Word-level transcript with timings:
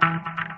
thank 0.00 0.22
you 0.26 0.53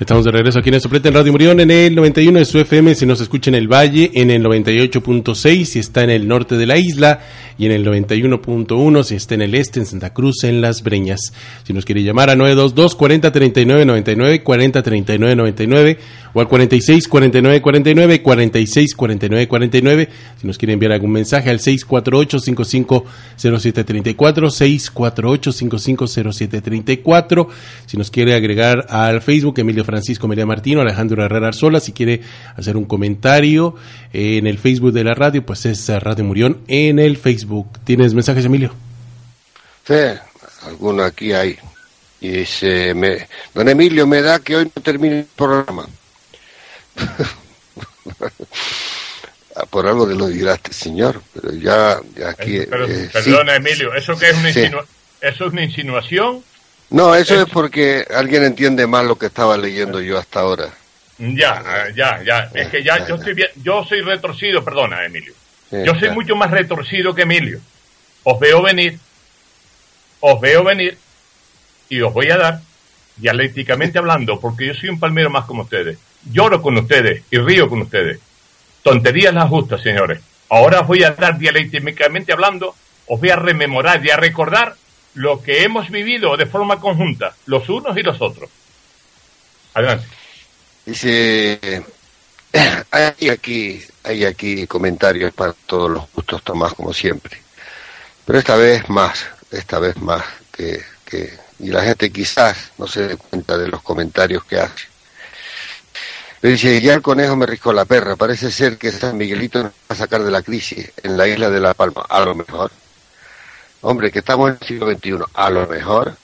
Estamos 0.00 0.24
de 0.24 0.30
regreso 0.30 0.60
aquí 0.60 0.70
en 0.70 0.76
el 0.76 0.80
Soplete 0.80 1.08
en 1.08 1.14
Radio 1.14 1.30
Murión 1.30 1.60
en 1.60 1.70
el 1.70 1.94
91 1.94 2.38
de 2.38 2.46
su 2.46 2.58
FM, 2.58 2.94
si 2.94 3.04
nos 3.04 3.20
escucha 3.20 3.50
en 3.50 3.54
el 3.54 3.70
Valle, 3.70 4.10
en 4.14 4.30
el 4.30 4.42
98.6 4.42 5.64
si 5.66 5.78
está 5.78 6.02
en 6.02 6.08
el 6.08 6.26
norte 6.26 6.56
de 6.56 6.64
la 6.64 6.78
isla 6.78 7.20
y 7.58 7.66
en 7.66 7.72
el 7.72 7.84
91.1 7.86 9.04
si 9.04 9.14
está 9.14 9.34
en 9.34 9.42
el 9.42 9.54
este, 9.54 9.78
en 9.78 9.84
Santa 9.84 10.14
Cruz, 10.14 10.44
en 10.44 10.62
Las 10.62 10.82
Breñas. 10.82 11.34
Si 11.64 11.74
nos 11.74 11.84
quiere 11.84 12.02
llamar 12.02 12.30
a 12.30 12.34
922 12.34 12.94
40 12.94 13.30
39 13.30 13.84
99, 13.84 14.42
40 14.42 14.82
39 14.82 15.36
99 15.36 15.98
o 16.32 16.40
al 16.40 16.48
46 16.48 17.06
49 17.06 17.60
49, 17.60 18.22
46 18.22 18.94
49 18.94 19.48
49. 19.48 20.08
Si 20.40 20.46
nos 20.46 20.56
quiere 20.56 20.72
enviar 20.72 20.92
algún 20.92 21.12
mensaje 21.12 21.50
al 21.50 21.60
648 21.60 22.38
55 22.38 23.04
0734, 23.36 24.50
648 24.50 25.52
55 25.52 26.06
0734. 26.06 27.48
Si 27.84 27.98
nos 27.98 28.10
quiere 28.10 28.34
agregar 28.34 28.86
al 28.88 29.20
Facebook, 29.20 29.58
Emilio 29.58 29.84
Francisco 29.90 30.28
María 30.28 30.46
Martino, 30.46 30.80
Alejandro 30.80 31.24
Herrera 31.24 31.48
Arzola, 31.48 31.80
si 31.80 31.92
quiere 31.92 32.20
hacer 32.56 32.76
un 32.76 32.84
comentario 32.84 33.74
en 34.12 34.46
el 34.46 34.56
Facebook 34.58 34.92
de 34.92 35.02
la 35.02 35.14
radio, 35.14 35.44
pues 35.44 35.66
es 35.66 35.88
Radio 35.88 36.24
Murión 36.24 36.60
en 36.68 37.00
el 37.00 37.16
Facebook. 37.16 37.80
¿Tienes 37.84 38.14
mensajes, 38.14 38.44
Emilio? 38.44 38.72
Sí, 39.86 39.94
alguno 40.66 41.02
aquí 41.02 41.32
hay. 41.32 41.58
Y 42.20 42.28
dice, 42.28 42.94
me, 42.94 43.26
don 43.52 43.68
Emilio, 43.68 44.06
me 44.06 44.22
da 44.22 44.38
que 44.38 44.54
hoy 44.54 44.70
no 44.76 44.82
termine 44.82 45.20
el 45.20 45.24
programa. 45.24 45.88
Por 49.70 49.86
algo 49.86 50.06
de 50.06 50.14
lo 50.14 50.28
dirá 50.28 50.54
este 50.54 50.72
señor, 50.72 51.20
pero 51.34 51.52
ya, 51.54 51.98
ya 52.16 52.30
aquí... 52.30 52.58
Eh, 52.58 52.66
pero, 52.70 52.86
eh, 52.86 53.10
perdona, 53.12 53.52
sí. 53.52 53.58
Emilio, 53.58 53.92
¿eso 53.94 54.16
que 54.16 54.30
es 54.30 54.36
una, 54.36 54.52
Sí. 54.52 54.60
¿eso 55.20 55.46
es 55.46 55.52
una 55.52 55.64
insinuación? 55.64 56.44
No, 56.90 57.14
eso 57.14 57.40
es 57.40 57.48
porque 57.52 58.04
alguien 58.14 58.42
entiende 58.44 58.86
mal 58.86 59.06
lo 59.06 59.16
que 59.16 59.26
estaba 59.26 59.56
leyendo 59.56 60.00
yo 60.00 60.18
hasta 60.18 60.40
ahora. 60.40 60.70
Ya, 61.18 61.62
ya, 61.94 62.22
ya. 62.24 62.50
Es 62.54 62.68
que 62.68 62.82
ya 62.82 63.06
yo, 63.06 63.14
estoy 63.16 63.34
bien- 63.34 63.50
yo 63.62 63.84
soy 63.84 64.00
retorcido, 64.00 64.64
perdona, 64.64 65.04
Emilio. 65.04 65.34
Yo 65.84 65.94
soy 65.94 66.10
mucho 66.10 66.34
más 66.34 66.50
retorcido 66.50 67.14
que 67.14 67.22
Emilio. 67.22 67.60
Os 68.24 68.40
veo 68.40 68.60
venir, 68.62 68.98
os 70.20 70.40
veo 70.40 70.64
venir 70.64 70.98
y 71.88 72.00
os 72.00 72.12
voy 72.12 72.30
a 72.30 72.36
dar, 72.36 72.60
dialécticamente 73.16 73.98
hablando, 73.98 74.40
porque 74.40 74.66
yo 74.66 74.74
soy 74.74 74.88
un 74.88 74.98
palmero 74.98 75.30
más 75.30 75.44
como 75.44 75.62
ustedes. 75.62 75.98
Lloro 76.32 76.60
con 76.60 76.76
ustedes 76.76 77.22
y 77.30 77.38
río 77.38 77.68
con 77.68 77.82
ustedes. 77.82 78.18
Tonterías 78.82 79.32
las 79.34 79.48
justas, 79.48 79.82
señores. 79.82 80.20
Ahora 80.48 80.80
os 80.80 80.86
voy 80.86 81.04
a 81.04 81.12
dar 81.12 81.38
dialécticamente 81.38 82.32
hablando, 82.32 82.74
os 83.06 83.20
voy 83.20 83.30
a 83.30 83.36
rememorar 83.36 84.04
y 84.04 84.10
a 84.10 84.16
recordar 84.16 84.74
lo 85.14 85.42
que 85.42 85.62
hemos 85.62 85.90
vivido 85.90 86.36
de 86.36 86.46
forma 86.46 86.80
conjunta, 86.80 87.34
los 87.46 87.68
unos 87.68 87.96
y 87.96 88.02
los 88.02 88.20
otros. 88.20 88.50
Adelante. 89.74 90.06
Dice, 90.86 91.84
hay 92.90 93.28
aquí, 93.28 93.82
hay 94.04 94.24
aquí 94.24 94.66
comentarios 94.66 95.32
para 95.32 95.52
todos 95.52 95.90
los 95.90 96.12
gustos, 96.12 96.42
Tomás, 96.42 96.74
como 96.74 96.92
siempre. 96.92 97.40
Pero 98.24 98.38
esta 98.38 98.56
vez 98.56 98.88
más, 98.88 99.26
esta 99.50 99.78
vez 99.78 99.96
más 99.96 100.24
que, 100.52 100.82
que 101.04 101.38
y 101.60 101.68
la 101.68 101.82
gente 101.82 102.10
quizás 102.10 102.72
no 102.78 102.86
se 102.86 103.06
dé 103.06 103.16
cuenta 103.16 103.58
de 103.58 103.68
los 103.68 103.82
comentarios 103.82 104.44
que 104.44 104.58
hace. 104.58 104.88
Pero 106.40 106.52
dice, 106.52 106.80
ya 106.80 106.94
el 106.94 107.02
conejo 107.02 107.36
me 107.36 107.44
riscó 107.44 107.72
la 107.72 107.84
perra, 107.84 108.16
parece 108.16 108.50
ser 108.50 108.78
que 108.78 108.90
San 108.90 109.18
Miguelito 109.18 109.62
nos 109.62 109.72
va 109.72 109.90
a 109.90 109.94
sacar 109.94 110.22
de 110.22 110.30
la 110.30 110.42
crisis 110.42 110.90
en 111.02 111.18
la 111.18 111.28
isla 111.28 111.50
de 111.50 111.60
La 111.60 111.74
Palma, 111.74 112.06
a 112.08 112.20
lo 112.20 112.34
mejor. 112.34 112.70
Hombre, 113.82 114.10
que 114.10 114.18
estamos 114.20 114.50
en 114.50 114.58
el 114.60 114.66
siglo 114.66 114.86
XXI, 114.90 115.24
a 115.34 115.50
lo 115.50 115.66
mejor 115.66 116.14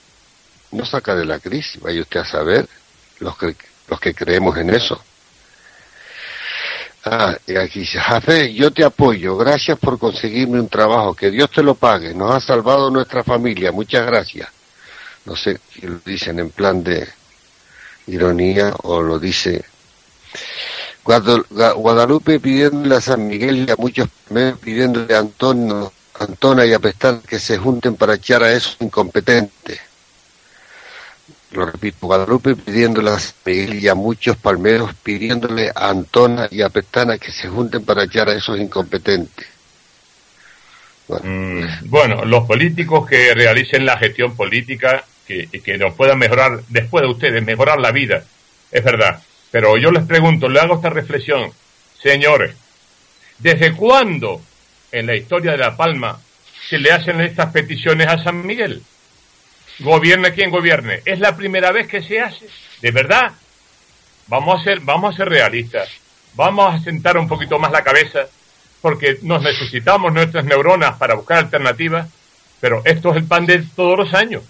no 0.71 0.85
saca 0.85 1.15
de 1.15 1.25
la 1.25 1.39
crisis, 1.39 1.81
vaya 1.81 2.01
usted 2.01 2.19
a 2.19 2.25
saber, 2.25 2.67
los 3.19 3.37
que, 3.37 3.55
los 3.87 3.99
que 3.99 4.13
creemos 4.13 4.55
en 4.57 4.69
eso. 4.69 5.01
Ah, 7.05 7.37
y 7.47 7.55
aquí 7.55 7.79
dice, 7.81 7.99
Jafé, 7.99 8.53
yo 8.53 8.71
te 8.71 8.83
apoyo, 8.83 9.37
gracias 9.37 9.79
por 9.79 9.97
conseguirme 9.97 10.59
un 10.59 10.67
trabajo, 10.67 11.15
que 11.15 11.31
Dios 11.31 11.49
te 11.51 11.63
lo 11.63 11.75
pague, 11.75 12.13
nos 12.13 12.31
ha 12.35 12.39
salvado 12.41 12.89
nuestra 12.91 13.23
familia, 13.23 13.71
muchas 13.71 14.05
gracias. 14.05 14.49
No 15.25 15.35
sé 15.35 15.59
si 15.73 15.81
lo 15.87 15.99
dicen 16.05 16.39
en 16.39 16.49
plan 16.51 16.83
de 16.83 17.07
ironía 18.07 18.73
o 18.83 19.01
lo 19.01 19.19
dice 19.19 19.63
Guadal- 21.03 21.45
Gua- 21.49 21.73
Guadalupe 21.75 22.39
pidiéndole 22.39 22.95
a 22.95 23.01
San 23.01 23.25
Miguel 23.27 23.65
y 23.67 23.71
a 23.71 23.75
muchos 23.77 24.07
pidiéndole 24.61 25.13
a 25.15 25.19
Antonio, 25.19 25.91
Antona 26.19 26.65
y 26.65 26.73
a 26.73 26.79
Pestán 26.79 27.21
que 27.21 27.39
se 27.39 27.57
junten 27.57 27.95
para 27.95 28.15
echar 28.15 28.43
a 28.43 28.51
esos 28.51 28.77
incompetentes. 28.79 29.79
Lo 31.51 31.65
repito, 31.65 32.07
Guadalupe 32.07 32.55
pidiéndole 32.55 33.11
a 33.11 33.17
Miguel 33.45 33.83
y 33.83 33.87
a 33.87 33.95
muchos 33.95 34.35
palmeros 34.37 34.93
pidiéndole 34.95 35.71
a 35.73 35.89
Antona 35.89 36.47
y 36.51 36.61
a 36.61 36.69
Pestana 36.69 37.17
que 37.17 37.31
se 37.31 37.47
junten 37.47 37.85
para 37.85 38.03
echar 38.03 38.29
a 38.29 38.33
esos 38.35 38.59
incompetentes. 38.59 39.47
Bueno, 41.07 41.25
Mm, 41.25 41.89
bueno, 41.89 42.25
los 42.25 42.45
políticos 42.45 43.07
que 43.07 43.33
realicen 43.33 43.85
la 43.85 43.97
gestión 43.97 44.35
política, 44.35 45.05
que, 45.25 45.47
que 45.47 45.77
nos 45.77 45.93
puedan 45.93 46.19
mejorar, 46.19 46.61
después 46.67 47.03
de 47.03 47.09
ustedes, 47.09 47.43
mejorar 47.43 47.79
la 47.79 47.91
vida, 47.91 48.23
es 48.71 48.83
verdad. 48.83 49.21
Pero 49.51 49.77
yo 49.77 49.91
les 49.91 50.03
pregunto, 50.03 50.49
le 50.49 50.59
hago 50.59 50.75
esta 50.75 50.89
reflexión, 50.89 51.51
señores, 52.01 52.55
¿desde 53.39 53.73
cuándo 53.73 54.41
en 54.91 55.07
la 55.07 55.15
historia 55.15 55.51
de 55.51 55.57
La 55.57 55.75
Palma 55.75 56.19
se 56.69 56.77
le 56.77 56.91
hacen 56.91 57.21
estas 57.21 57.51
peticiones 57.51 58.07
a 58.07 58.23
San 58.23 58.45
Miguel? 58.45 58.81
Gobierne 59.79 60.33
quien 60.33 60.49
gobierne. 60.49 61.01
¿Es 61.05 61.19
la 61.19 61.35
primera 61.35 61.71
vez 61.71 61.87
que 61.87 62.01
se 62.01 62.19
hace? 62.19 62.47
¿De 62.81 62.91
verdad? 62.91 63.31
Vamos 64.27 64.59
a 64.59 64.63
ser, 64.63 64.79
vamos 64.81 65.13
a 65.13 65.17
ser 65.17 65.29
realistas. 65.29 65.89
Vamos 66.33 66.73
a 66.73 66.83
sentar 66.83 67.17
un 67.17 67.27
poquito 67.27 67.59
más 67.59 67.71
la 67.71 67.83
cabeza 67.83 68.27
porque 68.81 69.17
nos 69.21 69.41
necesitamos 69.41 70.13
nuestras 70.13 70.45
neuronas 70.45 70.97
para 70.97 71.15
buscar 71.15 71.39
alternativas, 71.39 72.07
pero 72.59 72.81
esto 72.85 73.11
es 73.11 73.17
el 73.17 73.25
pan 73.25 73.45
de 73.45 73.63
todos 73.75 73.97
los 73.97 74.13
años. 74.13 74.43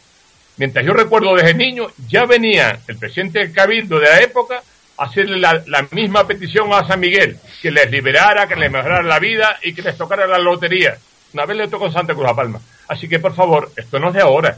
Mientras 0.58 0.86
yo 0.86 0.94
recuerdo 0.94 1.36
desde 1.36 1.54
niño, 1.54 1.88
ya 2.08 2.26
venía 2.26 2.80
el 2.88 2.98
presidente 2.98 3.40
del 3.40 3.54
Cabildo 3.54 4.00
de 4.00 4.10
la 4.10 4.22
época 4.22 4.64
hacerle 4.98 5.40
la, 5.40 5.88
misma 5.92 6.26
petición 6.26 6.74
a 6.74 6.86
San 6.86 7.00
Miguel, 7.00 7.38
que 7.62 7.72
les 7.72 7.90
liberara, 7.90 8.48
que 8.48 8.56
les 8.56 8.72
mejorara 8.72 9.04
la 9.04 9.20
vida 9.20 9.58
y 9.64 9.74
que 9.74 9.82
les 9.82 9.98
tocara 9.98 10.28
la 10.28 10.40
lotería. 10.40 10.98
Una 11.34 11.46
vez 11.46 11.58
le 11.58 11.68
tocó 11.68 11.92
Santa 11.92 12.14
Cruz 12.14 12.28
a 12.28 12.36
Palma. 12.36 12.60
Así 12.88 13.08
que, 13.08 13.20
por 13.20 13.36
favor, 13.36 13.72
esto 13.76 14.00
no 14.00 14.10
es 14.10 14.16
de 14.16 14.22
ahora. 14.22 14.58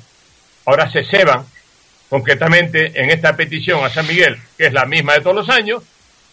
Ahora 0.65 0.89
se 0.91 1.03
ceban, 1.03 1.45
concretamente, 2.09 2.91
en 3.01 3.09
esta 3.09 3.35
petición 3.35 3.83
a 3.83 3.89
San 3.89 4.07
Miguel, 4.07 4.37
que 4.57 4.67
es 4.67 4.73
la 4.73 4.85
misma 4.85 5.13
de 5.13 5.21
todos 5.21 5.35
los 5.35 5.49
años, 5.49 5.83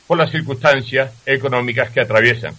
por 0.06 0.18
las 0.18 0.30
circunstancias 0.30 1.12
económicas 1.24 1.90
que 1.90 2.00
atraviesan. 2.00 2.54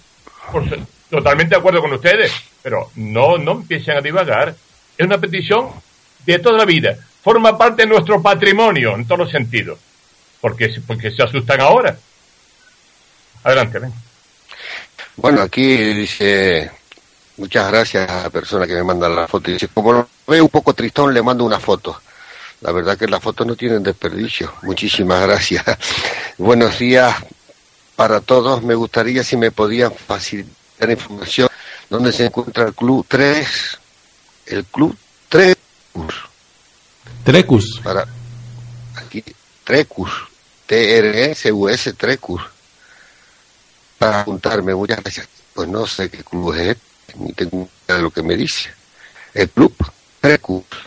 Totalmente 1.09 1.55
de 1.55 1.59
acuerdo 1.59 1.81
con 1.81 1.93
ustedes, 1.93 2.31
pero 2.61 2.91
no, 2.95 3.37
no 3.37 3.53
empiecen 3.53 3.97
a 3.97 4.01
divagar. 4.01 4.53
Es 4.97 5.05
una 5.05 5.17
petición 5.17 5.69
de 6.25 6.39
toda 6.39 6.57
la 6.57 6.65
vida. 6.65 6.97
Forma 7.23 7.57
parte 7.57 7.83
de 7.83 7.89
nuestro 7.89 8.21
patrimonio 8.21 8.95
en 8.95 9.05
todos 9.05 9.19
los 9.19 9.31
sentidos. 9.31 9.79
Porque, 10.41 10.81
porque 10.85 11.11
se 11.11 11.23
asustan 11.23 11.61
ahora. 11.61 11.97
Adelante, 13.43 13.79
ven. 13.79 13.93
Bueno, 15.15 15.41
aquí 15.41 15.75
dice, 15.93 16.69
muchas 17.37 17.71
gracias 17.71 18.09
a 18.09 18.23
la 18.23 18.29
persona 18.29 18.67
que 18.67 18.73
me 18.73 18.83
manda 18.83 19.09
la 19.09 19.27
foto. 19.27 19.51
Dice, 19.51 19.67
como 19.67 19.93
lo 19.93 20.09
veo 20.27 20.43
un 20.43 20.49
poco 20.49 20.73
tristón, 20.73 21.13
le 21.13 21.21
mando 21.21 21.43
una 21.43 21.59
foto. 21.59 22.01
La 22.61 22.71
verdad 22.71 22.97
que 22.97 23.07
las 23.07 23.21
fotos 23.21 23.45
no 23.45 23.55
tienen 23.55 23.83
desperdicio. 23.83 24.53
Muchísimas 24.63 25.21
gracias. 25.21 25.63
Buenos 26.37 26.77
días 26.79 27.15
para 27.95 28.21
todos. 28.21 28.63
Me 28.63 28.75
gustaría 28.75 29.23
si 29.23 29.37
me 29.37 29.51
podían 29.51 29.93
facilitar 29.93 30.89
información 30.89 31.49
dónde 31.89 32.11
se 32.11 32.25
encuentra 32.25 32.67
el 32.67 32.73
Club 32.73 33.05
3, 33.07 33.79
el 34.47 34.65
Club 34.65 34.97
3, 35.29 35.55
Trecus. 37.23 37.79
para 37.83 38.07
aquí, 38.95 39.23
Trecus, 39.63 40.11
T-R-E-C-U-S, 40.67 41.93
Trecus, 41.93 42.41
para 43.97 44.21
apuntarme. 44.21 44.75
Muchas 44.75 45.01
gracias. 45.01 45.27
Pues 45.53 45.67
no 45.67 45.87
sé 45.87 46.09
qué 46.09 46.23
club 46.23 46.53
es 46.53 46.77
este, 46.77 47.17
ni 47.17 47.33
tengo 47.33 47.67
idea 47.85 47.97
de 47.97 48.01
lo 48.01 48.11
que 48.11 48.21
me 48.21 48.35
dice. 48.35 48.69
El 49.33 49.49
club, 49.49 49.75
tres 50.21 50.39
cursos. 50.39 50.79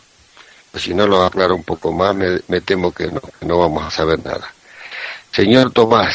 Pues 0.70 0.84
si 0.84 0.94
no 0.94 1.06
lo 1.06 1.24
aclaro 1.24 1.56
un 1.56 1.64
poco 1.64 1.92
más, 1.92 2.14
me, 2.14 2.60
temo 2.60 2.92
que 2.92 3.08
no, 3.08 3.20
que 3.20 3.46
no 3.46 3.58
vamos 3.58 3.84
a 3.84 3.90
saber 3.90 4.24
nada. 4.24 4.52
Señor 5.32 5.72
Tomás, 5.72 6.14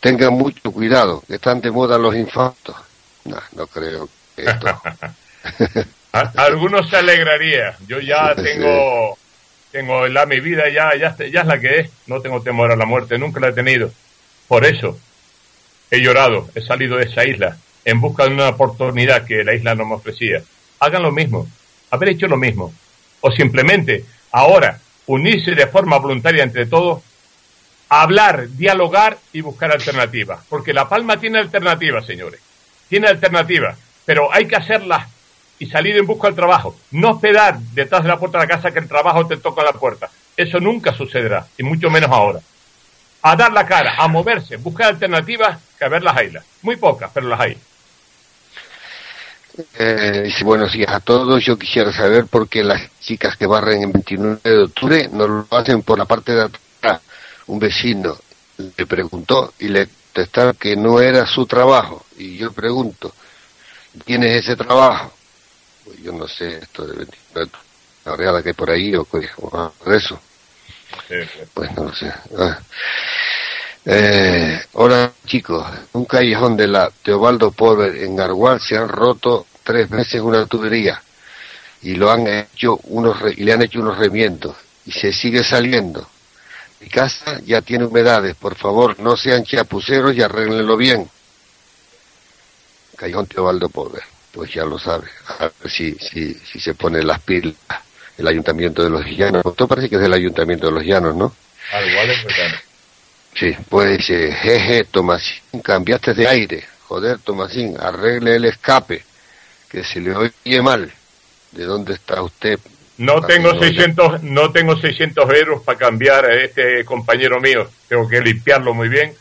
tengan 0.00 0.34
mucho 0.34 0.70
cuidado, 0.72 1.22
que 1.26 1.36
están 1.36 1.60
de 1.60 1.70
moda 1.70 1.96
los 1.96 2.14
infartos. 2.14 2.76
No, 3.24 3.40
no 3.52 3.66
creo 3.66 4.08
que 4.36 4.44
esto... 4.44 4.82
Algunos 6.12 6.88
se 6.90 6.96
alegraría. 6.96 7.76
Yo 7.86 8.00
ya 8.00 8.34
tengo, 8.36 9.16
tengo 9.70 10.06
la 10.08 10.26
mi 10.26 10.40
vida 10.40 10.68
ya, 10.68 10.94
ya, 10.96 11.16
ya 11.16 11.40
es 11.40 11.46
la 11.46 11.60
que 11.60 11.80
es. 11.80 11.90
No 12.06 12.20
tengo 12.20 12.42
temor 12.42 12.72
a 12.72 12.76
la 12.76 12.86
muerte, 12.86 13.18
nunca 13.18 13.40
la 13.40 13.48
he 13.48 13.52
tenido. 13.52 13.92
Por 14.48 14.64
eso 14.64 14.98
he 15.90 16.00
llorado, 16.00 16.48
he 16.54 16.60
salido 16.60 16.96
de 16.96 17.04
esa 17.04 17.24
isla 17.24 17.56
en 17.84 18.00
busca 18.00 18.24
de 18.24 18.34
una 18.34 18.48
oportunidad 18.48 19.24
que 19.26 19.44
la 19.44 19.54
isla 19.54 19.74
no 19.74 19.86
me 19.86 19.94
ofrecía. 19.94 20.42
Hagan 20.80 21.02
lo 21.02 21.12
mismo, 21.12 21.46
haber 21.90 22.10
hecho 22.10 22.26
lo 22.26 22.36
mismo. 22.36 22.72
O 23.20 23.30
simplemente 23.30 24.04
ahora 24.32 24.78
unirse 25.06 25.52
de 25.52 25.66
forma 25.66 25.98
voluntaria 25.98 26.42
entre 26.42 26.66
todos, 26.66 27.02
hablar, 27.88 28.48
dialogar 28.50 29.18
y 29.32 29.40
buscar 29.40 29.72
alternativas. 29.72 30.40
Porque 30.48 30.72
La 30.72 30.88
Palma 30.88 31.18
tiene 31.18 31.38
alternativas, 31.38 32.06
señores. 32.06 32.40
Tiene 32.88 33.08
alternativas, 33.08 33.78
pero 34.04 34.32
hay 34.32 34.46
que 34.46 34.56
hacerlas 34.56 35.08
y 35.60 35.66
salir 35.66 35.96
en 35.96 36.06
busca 36.06 36.26
del 36.26 36.34
trabajo. 36.34 36.74
No 36.90 37.12
esperar 37.12 37.60
detrás 37.74 38.02
de 38.02 38.08
la 38.08 38.18
puerta 38.18 38.38
de 38.38 38.46
la 38.46 38.54
casa 38.54 38.72
que 38.72 38.80
el 38.80 38.88
trabajo 38.88 39.26
te 39.26 39.36
toca 39.36 39.62
la 39.62 39.74
puerta. 39.74 40.10
Eso 40.36 40.58
nunca 40.58 40.92
sucederá, 40.94 41.46
y 41.56 41.62
mucho 41.62 41.90
menos 41.90 42.10
ahora. 42.10 42.40
A 43.22 43.36
dar 43.36 43.52
la 43.52 43.66
cara, 43.66 43.94
a 43.98 44.08
moverse, 44.08 44.56
buscar 44.56 44.88
alternativas, 44.88 45.58
que 45.78 45.84
a 45.84 45.88
ver 45.88 46.02
las 46.02 46.16
hay. 46.16 46.32
Muy 46.62 46.76
pocas, 46.76 47.10
pero 47.12 47.28
las 47.28 47.38
hay. 47.38 47.58
Eh, 49.78 50.22
dice 50.24 50.42
buenos 50.44 50.72
días 50.72 50.90
a 50.90 51.00
todos. 51.00 51.44
Yo 51.44 51.58
quisiera 51.58 51.92
saber 51.92 52.24
por 52.24 52.48
qué 52.48 52.64
las 52.64 52.80
chicas 53.00 53.36
que 53.36 53.46
barren 53.46 53.82
el 53.82 53.92
29 53.92 54.40
de 54.42 54.62
octubre 54.62 55.08
no 55.12 55.26
lo 55.26 55.46
hacen 55.50 55.82
por 55.82 55.98
la 55.98 56.06
parte 56.06 56.32
de 56.32 56.44
atrás. 56.44 57.02
Un 57.48 57.58
vecino 57.58 58.16
le 58.56 58.86
preguntó 58.86 59.52
y 59.58 59.68
le 59.68 59.88
contestaron 59.88 60.54
que 60.54 60.74
no 60.74 61.00
era 61.00 61.26
su 61.26 61.44
trabajo. 61.44 62.06
Y 62.16 62.38
yo 62.38 62.50
pregunto, 62.52 63.12
¿quién 64.06 64.22
es 64.22 64.44
ese 64.44 64.56
trabajo? 64.56 65.12
Pues 65.90 66.04
yo 66.04 66.12
no 66.12 66.28
sé, 66.28 66.58
esto 66.58 66.86
de 66.86 66.98
29, 66.98 67.50
la 68.04 68.14
real 68.16 68.42
que 68.44 68.50
hay 68.50 68.54
por 68.54 68.70
ahí 68.70 68.94
o, 68.94 69.04
o 69.10 69.92
eso. 69.92 70.20
Pues 71.52 71.72
no 71.74 71.84
lo 71.84 71.94
sé. 71.94 72.12
Ah. 72.38 72.60
Eh, 73.84 74.62
hola 74.74 75.10
chicos, 75.26 75.66
un 75.94 76.04
callejón 76.04 76.56
de 76.56 76.68
la 76.68 76.92
Teobaldo 77.02 77.50
Pobre 77.50 78.04
en 78.04 78.14
Gargual 78.14 78.60
se 78.60 78.76
han 78.76 78.88
roto 78.88 79.46
tres 79.64 79.88
veces 79.90 80.20
una 80.20 80.46
tubería 80.46 81.02
y 81.82 81.94
lo 81.94 82.12
han 82.12 82.28
hecho 82.28 82.76
unos 82.84 83.16
y 83.36 83.42
le 83.42 83.52
han 83.52 83.62
hecho 83.62 83.80
unos 83.80 83.98
remiendos 83.98 84.54
y 84.86 84.92
se 84.92 85.12
sigue 85.12 85.42
saliendo. 85.42 86.08
Mi 86.78 86.88
casa 86.88 87.40
ya 87.44 87.62
tiene 87.62 87.86
humedades, 87.86 88.36
por 88.36 88.54
favor 88.54 89.00
no 89.00 89.16
sean 89.16 89.42
chapuceros 89.44 90.14
y 90.14 90.22
arréglenlo 90.22 90.76
bien. 90.76 91.10
Callejón 92.96 93.26
Teobaldo 93.26 93.68
Pobre, 93.70 94.02
pues 94.32 94.52
ya 94.52 94.64
lo 94.64 94.78
sabe, 94.78 95.08
a 95.26 95.44
ver 95.44 95.70
si, 95.70 95.94
si, 95.94 96.34
si 96.34 96.60
se 96.60 96.74
pone 96.74 97.02
las 97.02 97.20
pilas 97.20 97.54
el 98.20 98.28
Ayuntamiento 98.28 98.84
de 98.84 98.90
los 98.90 99.04
Llanos. 99.06 99.42
Esto 99.44 99.66
parece 99.66 99.88
que 99.88 99.96
es 99.96 100.02
del 100.02 100.12
Ayuntamiento 100.12 100.66
de 100.66 100.72
los 100.72 100.84
Llanos, 100.84 101.16
¿no? 101.16 101.34
Al 101.72 101.90
igual 101.90 102.10
es 102.10 102.24
verdad. 102.24 102.60
Sí, 103.34 103.56
pues 103.68 103.98
dice, 103.98 104.32
jeje, 104.32 104.84
Tomasín, 104.84 105.60
cambiaste 105.62 106.14
de 106.14 106.28
aire. 106.28 106.64
Joder, 106.86 107.18
Tomasín, 107.18 107.76
arregle 107.80 108.36
el 108.36 108.44
escape, 108.44 109.02
que 109.68 109.84
se 109.84 110.00
le 110.00 110.14
oye 110.14 110.62
mal. 110.62 110.92
¿De 111.52 111.64
dónde 111.64 111.94
está 111.94 112.22
usted? 112.22 112.58
No 112.98 113.22
tengo 113.22 113.58
600, 113.58 114.22
no 114.24 114.52
tengo 114.52 114.76
600 114.76 115.34
euros 115.34 115.62
para 115.62 115.78
cambiar 115.78 116.26
a 116.26 116.34
este 116.44 116.84
compañero 116.84 117.40
mío. 117.40 117.68
Tengo 117.88 118.06
que 118.08 118.20
limpiarlo 118.20 118.74
muy 118.74 118.88
bien 118.88 119.14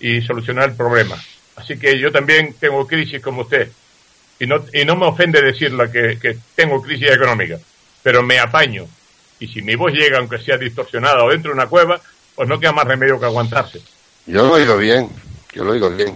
y 0.00 0.22
solucionar 0.22 0.70
el 0.70 0.76
problema. 0.76 1.16
Así 1.56 1.78
que 1.78 1.98
yo 1.98 2.10
también 2.10 2.54
tengo 2.58 2.86
crisis 2.86 3.20
como 3.20 3.42
usted. 3.42 3.70
Y 4.38 4.46
no, 4.46 4.64
y 4.72 4.84
no 4.84 4.96
me 4.96 5.06
ofende 5.06 5.40
decirle 5.40 5.90
que, 5.90 6.18
que 6.18 6.38
tengo 6.54 6.82
crisis 6.82 7.10
económica, 7.10 7.58
pero 8.02 8.22
me 8.22 8.38
apaño. 8.38 8.86
Y 9.38 9.48
si 9.48 9.62
mi 9.62 9.74
voz 9.74 9.92
llega, 9.92 10.18
aunque 10.18 10.38
sea 10.38 10.56
distorsionada 10.56 11.24
o 11.24 11.30
dentro 11.30 11.50
de 11.50 11.54
una 11.54 11.66
cueva, 11.66 12.00
pues 12.34 12.48
no 12.48 12.60
queda 12.60 12.72
más 12.72 12.86
remedio 12.86 13.18
que 13.18 13.26
aguantarse. 13.26 13.80
Yo 14.26 14.46
lo 14.46 14.52
oigo 14.52 14.76
bien, 14.76 15.08
yo 15.52 15.64
lo 15.64 15.72
oigo 15.72 15.90
bien. 15.90 16.14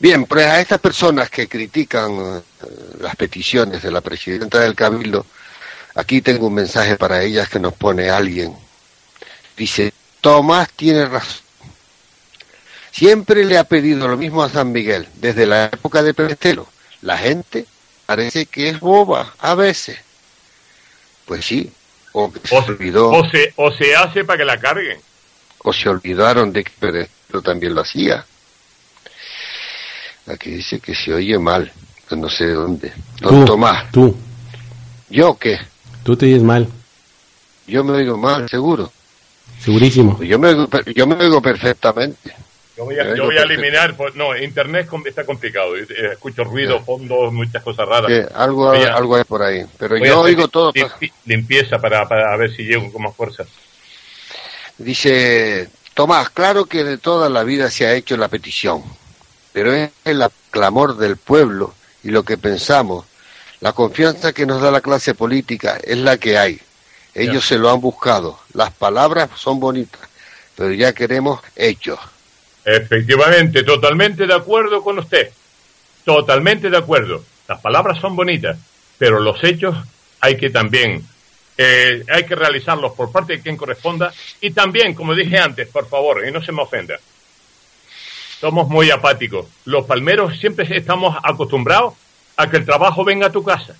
Bien, 0.00 0.24
pues 0.26 0.46
a 0.46 0.60
estas 0.60 0.80
personas 0.80 1.28
que 1.28 1.48
critican 1.48 2.12
eh, 2.12 2.40
las 3.00 3.16
peticiones 3.16 3.82
de 3.82 3.90
la 3.90 4.00
presidenta 4.00 4.60
del 4.60 4.74
Cabildo, 4.74 5.26
aquí 5.94 6.22
tengo 6.22 6.46
un 6.46 6.54
mensaje 6.54 6.96
para 6.96 7.22
ellas 7.22 7.48
que 7.48 7.58
nos 7.58 7.74
pone 7.74 8.08
alguien. 8.08 8.54
Dice, 9.56 9.92
Tomás 10.20 10.70
tiene 10.70 11.06
razón. 11.06 11.42
Siempre 12.92 13.44
le 13.44 13.58
ha 13.58 13.64
pedido 13.64 14.08
lo 14.08 14.16
mismo 14.16 14.42
a 14.42 14.48
San 14.48 14.72
Miguel, 14.72 15.08
desde 15.16 15.46
la 15.46 15.66
época 15.66 16.02
de 16.02 16.14
Prestelo. 16.14 16.66
La 17.02 17.18
gente 17.18 17.66
parece 18.06 18.46
que 18.46 18.70
es 18.70 18.80
boba 18.80 19.34
a 19.38 19.54
veces. 19.54 19.98
Pues 21.26 21.44
sí, 21.44 21.70
o, 22.12 22.32
se, 22.44 22.56
olvidó. 22.56 23.10
O 23.10 23.28
se, 23.28 23.52
o 23.56 23.70
se 23.70 23.94
hace 23.94 24.24
para 24.24 24.38
que 24.38 24.44
la 24.44 24.58
carguen 24.58 24.98
o 25.64 25.72
se 25.72 25.88
olvidaron 25.88 26.52
de 26.52 26.64
que 26.64 26.72
Pedro 26.78 27.42
también 27.42 27.74
lo 27.74 27.82
hacía. 27.82 28.24
Aquí 30.26 30.50
dice 30.50 30.80
que 30.80 30.94
se 30.94 31.12
oye 31.12 31.38
mal, 31.38 31.70
no 32.10 32.28
sé 32.28 32.46
de 32.46 32.54
dónde. 32.54 32.92
Don 33.20 33.44
Tomás. 33.44 33.90
Tú. 33.90 34.14
¿Yo 35.08 35.36
qué? 35.38 35.58
Tú 36.02 36.16
te 36.16 36.26
oyes 36.26 36.42
mal. 36.42 36.68
Yo 37.66 37.82
me 37.84 37.92
oigo 37.92 38.16
mal, 38.16 38.48
seguro. 38.48 38.92
Segurísimo. 39.60 40.22
Yo 40.22 40.38
me 40.38 40.48
oigo, 40.48 40.68
yo 40.94 41.06
me 41.06 41.16
oigo 41.16 41.40
perfectamente. 41.42 42.34
Yo 42.78 42.84
voy 42.84 42.96
a, 42.96 43.12
yo 43.16 43.24
voy 43.24 43.36
a 43.36 43.42
eliminar, 43.42 43.96
pues, 43.96 44.14
no, 44.14 44.36
internet 44.36 44.88
está 45.04 45.24
complicado, 45.24 45.76
eh, 45.76 45.84
escucho 46.12 46.44
ruido, 46.44 46.80
fondo, 46.80 47.28
muchas 47.32 47.60
cosas 47.60 47.88
raras. 47.88 48.30
algo, 48.32 48.70
algo 48.70 49.16
hay 49.16 49.24
por 49.24 49.42
ahí, 49.42 49.66
pero 49.76 49.96
yo 49.96 50.20
oigo 50.20 50.46
todo. 50.46 50.72
limpieza 51.24 51.80
para, 51.80 52.08
para 52.08 52.36
ver 52.36 52.54
si 52.54 52.62
llego 52.62 52.92
con 52.92 53.02
más 53.02 53.16
fuerza. 53.16 53.44
Dice 54.76 55.68
Tomás, 55.92 56.30
claro 56.30 56.66
que 56.66 56.84
de 56.84 56.98
toda 56.98 57.28
la 57.28 57.42
vida 57.42 57.68
se 57.68 57.84
ha 57.84 57.94
hecho 57.94 58.16
la 58.16 58.28
petición, 58.28 58.84
pero 59.52 59.72
es 59.72 59.90
el 60.04 60.24
clamor 60.52 60.96
del 60.98 61.16
pueblo 61.16 61.74
y 62.04 62.10
lo 62.10 62.22
que 62.22 62.38
pensamos. 62.38 63.06
La 63.58 63.72
confianza 63.72 64.32
que 64.32 64.46
nos 64.46 64.62
da 64.62 64.70
la 64.70 64.82
clase 64.82 65.14
política 65.14 65.80
es 65.82 65.98
la 65.98 66.16
que 66.16 66.38
hay. 66.38 66.60
Ellos 67.12 67.44
se 67.44 67.58
lo 67.58 67.70
han 67.70 67.80
buscado. 67.80 68.38
Las 68.54 68.70
palabras 68.70 69.30
son 69.34 69.58
bonitas, 69.58 70.02
pero 70.54 70.72
ya 70.72 70.92
queremos 70.92 71.40
hechos. 71.56 71.98
Efectivamente, 72.70 73.62
totalmente 73.62 74.26
de 74.26 74.34
acuerdo 74.34 74.82
con 74.82 74.98
usted. 74.98 75.30
Totalmente 76.04 76.68
de 76.68 76.76
acuerdo. 76.76 77.24
Las 77.48 77.62
palabras 77.62 77.98
son 77.98 78.14
bonitas, 78.14 78.58
pero 78.98 79.20
los 79.20 79.42
hechos 79.42 79.74
hay 80.20 80.36
que 80.36 80.50
también 80.50 81.02
eh, 81.56 82.04
hay 82.12 82.24
que 82.24 82.34
realizarlos 82.34 82.92
por 82.92 83.10
parte 83.10 83.36
de 83.36 83.42
quien 83.42 83.56
corresponda 83.56 84.12
y 84.42 84.50
también, 84.50 84.94
como 84.94 85.14
dije 85.14 85.38
antes, 85.38 85.68
por 85.68 85.88
favor, 85.88 86.26
y 86.26 86.30
no 86.30 86.42
se 86.42 86.52
me 86.52 86.60
ofenda, 86.60 86.98
somos 88.38 88.68
muy 88.68 88.90
apáticos. 88.90 89.46
Los 89.64 89.86
palmeros 89.86 90.38
siempre 90.38 90.68
estamos 90.76 91.16
acostumbrados 91.22 91.94
a 92.36 92.50
que 92.50 92.58
el 92.58 92.66
trabajo 92.66 93.02
venga 93.02 93.28
a 93.28 93.32
tu 93.32 93.42
casa. 93.42 93.74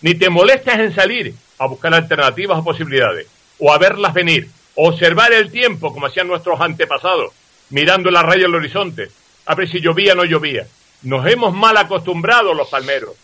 Ni 0.00 0.16
te 0.16 0.28
molestes 0.28 0.74
en 0.74 0.92
salir 0.92 1.34
a 1.58 1.66
buscar 1.66 1.94
alternativas 1.94 2.58
o 2.58 2.64
posibilidades, 2.64 3.28
o 3.60 3.72
a 3.72 3.78
verlas 3.78 4.12
venir, 4.12 4.48
observar 4.74 5.32
el 5.32 5.52
tiempo 5.52 5.92
como 5.92 6.06
hacían 6.06 6.26
nuestros 6.26 6.60
antepasados, 6.60 7.32
mirando 7.70 8.10
la 8.10 8.22
raya 8.22 8.42
del 8.42 8.54
horizonte, 8.54 9.10
a 9.46 9.54
ver 9.54 9.68
si 9.68 9.80
llovía 9.80 10.12
o 10.12 10.16
no 10.16 10.24
llovía. 10.24 10.66
Nos 11.02 11.26
hemos 11.26 11.54
mal 11.54 11.76
acostumbrado 11.76 12.54
los 12.54 12.68
palmeros. 12.68 13.14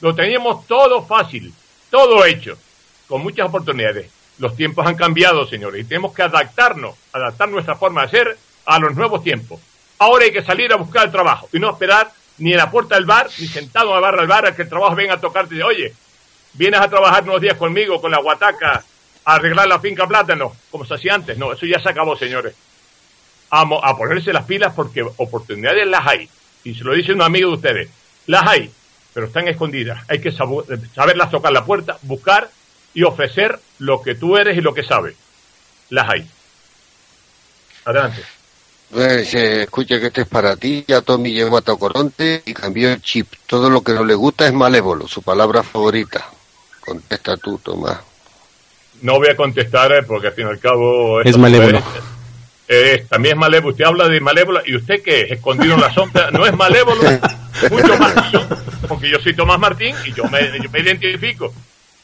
Lo 0.00 0.14
teníamos 0.14 0.66
todo 0.66 1.04
fácil, 1.04 1.52
todo 1.90 2.24
hecho 2.24 2.56
con 3.08 3.22
muchas 3.22 3.48
oportunidades. 3.48 4.10
Los 4.38 4.54
tiempos 4.54 4.86
han 4.86 4.94
cambiado, 4.94 5.46
señores, 5.46 5.84
y 5.84 5.88
tenemos 5.88 6.14
que 6.14 6.22
adaptarnos, 6.22 6.94
adaptar 7.12 7.48
nuestra 7.48 7.74
forma 7.74 8.02
de 8.02 8.10
ser 8.10 8.38
a 8.66 8.78
los 8.78 8.94
nuevos 8.94 9.24
tiempos. 9.24 9.60
Ahora 9.98 10.26
hay 10.26 10.32
que 10.32 10.42
salir 10.42 10.72
a 10.72 10.76
buscar 10.76 11.06
el 11.06 11.10
trabajo 11.10 11.48
y 11.52 11.58
no 11.58 11.70
esperar 11.70 12.12
ni 12.38 12.52
en 12.52 12.58
la 12.58 12.70
puerta 12.70 12.94
del 12.94 13.06
bar, 13.06 13.28
ni 13.38 13.48
sentado 13.48 13.88
en 13.88 13.94
la 13.94 14.00
barra 14.00 14.18
del 14.18 14.28
bar 14.28 14.46
a 14.46 14.54
que 14.54 14.62
el 14.62 14.68
trabajo 14.68 14.94
venga 14.94 15.14
a 15.14 15.20
tocarte 15.20 15.56
y 15.56 15.62
oye, 15.62 15.92
vienes 16.52 16.80
a 16.80 16.88
trabajar 16.88 17.24
unos 17.24 17.40
días 17.40 17.56
conmigo 17.56 18.00
con 18.00 18.12
la 18.12 18.20
guataca 18.20 18.84
a 19.24 19.34
arreglar 19.34 19.66
la 19.66 19.80
finca 19.80 20.06
plátano, 20.06 20.52
como 20.70 20.84
se 20.84 20.94
hacía 20.94 21.14
antes. 21.14 21.36
No, 21.36 21.52
eso 21.52 21.66
ya 21.66 21.80
se 21.80 21.88
acabó, 21.88 22.16
señores. 22.16 22.54
A, 23.50 23.60
a 23.60 23.96
ponerse 23.96 24.32
las 24.32 24.44
pilas 24.44 24.74
porque 24.74 25.02
oportunidades 25.02 25.86
las 25.86 26.06
hay. 26.06 26.28
Y 26.64 26.74
se 26.74 26.84
lo 26.84 26.94
dice 26.94 27.12
un 27.12 27.22
amigo 27.22 27.50
de 27.50 27.56
ustedes. 27.56 27.90
Las 28.26 28.46
hay, 28.46 28.70
pero 29.14 29.26
están 29.26 29.48
escondidas. 29.48 30.04
Hay 30.08 30.20
que 30.20 30.32
saberlas 30.32 31.30
tocar 31.30 31.52
la 31.52 31.64
puerta, 31.64 31.98
buscar 32.02 32.50
y 32.94 33.04
ofrecer 33.04 33.58
lo 33.78 34.02
que 34.02 34.14
tú 34.14 34.36
eres 34.36 34.56
y 34.56 34.60
lo 34.60 34.74
que 34.74 34.82
sabes. 34.82 35.16
Las 35.90 36.08
hay. 36.10 36.26
Adelante. 37.84 38.22
Pues, 38.90 39.34
eh, 39.34 39.62
escucha 39.62 40.00
que 40.00 40.06
este 40.06 40.22
es 40.22 40.28
para 40.28 40.56
ti, 40.56 40.84
ya 40.86 41.02
Tommy 41.02 41.32
llegó 41.32 41.58
a 41.58 41.62
Tocoronte 41.62 42.42
y 42.46 42.54
cambió 42.54 42.90
el 42.90 43.02
chip. 43.02 43.28
Todo 43.46 43.68
lo 43.68 43.82
que 43.82 43.92
no 43.92 44.04
le 44.04 44.14
gusta 44.14 44.46
es 44.46 44.52
malévolo, 44.52 45.06
su 45.06 45.22
palabra 45.22 45.62
favorita. 45.62 46.30
Contesta 46.80 47.36
tú, 47.36 47.58
Tomás. 47.58 47.98
No 49.02 49.16
voy 49.16 49.28
a 49.28 49.36
contestar 49.36 49.92
eh, 49.92 50.02
porque 50.02 50.28
al 50.28 50.32
fin 50.32 50.46
y 50.46 50.50
al 50.50 50.58
cabo... 50.58 51.20
Es 51.20 51.36
malévolo. 51.36 51.82
Eh, 52.68 53.06
también 53.08 53.34
es 53.34 53.40
malévolo. 53.40 53.72
Usted 53.72 53.84
habla 53.84 54.08
de 54.08 54.20
malévolo 54.20 54.60
y 54.66 54.76
usted 54.76 55.02
que 55.02 55.22
es 55.22 55.32
escondido 55.32 55.74
en 55.74 55.80
la 55.80 55.92
sombra 55.92 56.30
no 56.30 56.44
es 56.44 56.54
malévolo, 56.54 57.02
mucho 57.70 57.98
más 57.98 58.12
que 58.12 58.30
yo, 58.32 58.48
porque 58.86 59.10
yo 59.10 59.18
soy 59.20 59.34
Tomás 59.34 59.58
Martín 59.58 59.96
y 60.04 60.12
yo 60.12 60.24
me, 60.24 60.60
yo 60.62 60.70
me 60.70 60.80
identifico 60.80 61.52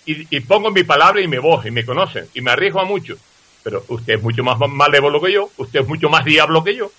y, 0.06 0.34
y, 0.34 0.40
pongo 0.40 0.70
mi 0.70 0.82
palabra 0.82 1.20
y 1.20 1.28
mi 1.28 1.36
voz 1.38 1.66
y 1.66 1.70
me 1.70 1.84
conocen 1.84 2.28
y 2.34 2.40
me 2.40 2.50
arriesgo 2.50 2.80
a 2.80 2.84
mucho. 2.84 3.16
Pero 3.62 3.84
usted 3.88 4.14
es 4.14 4.22
mucho 4.22 4.42
más 4.42 4.58
malévolo 4.58 5.20
que 5.20 5.32
yo, 5.32 5.50
usted 5.58 5.80
es 5.80 5.86
mucho 5.86 6.08
más 6.08 6.24
diablo 6.24 6.64
que 6.64 6.76
yo. 6.76 6.90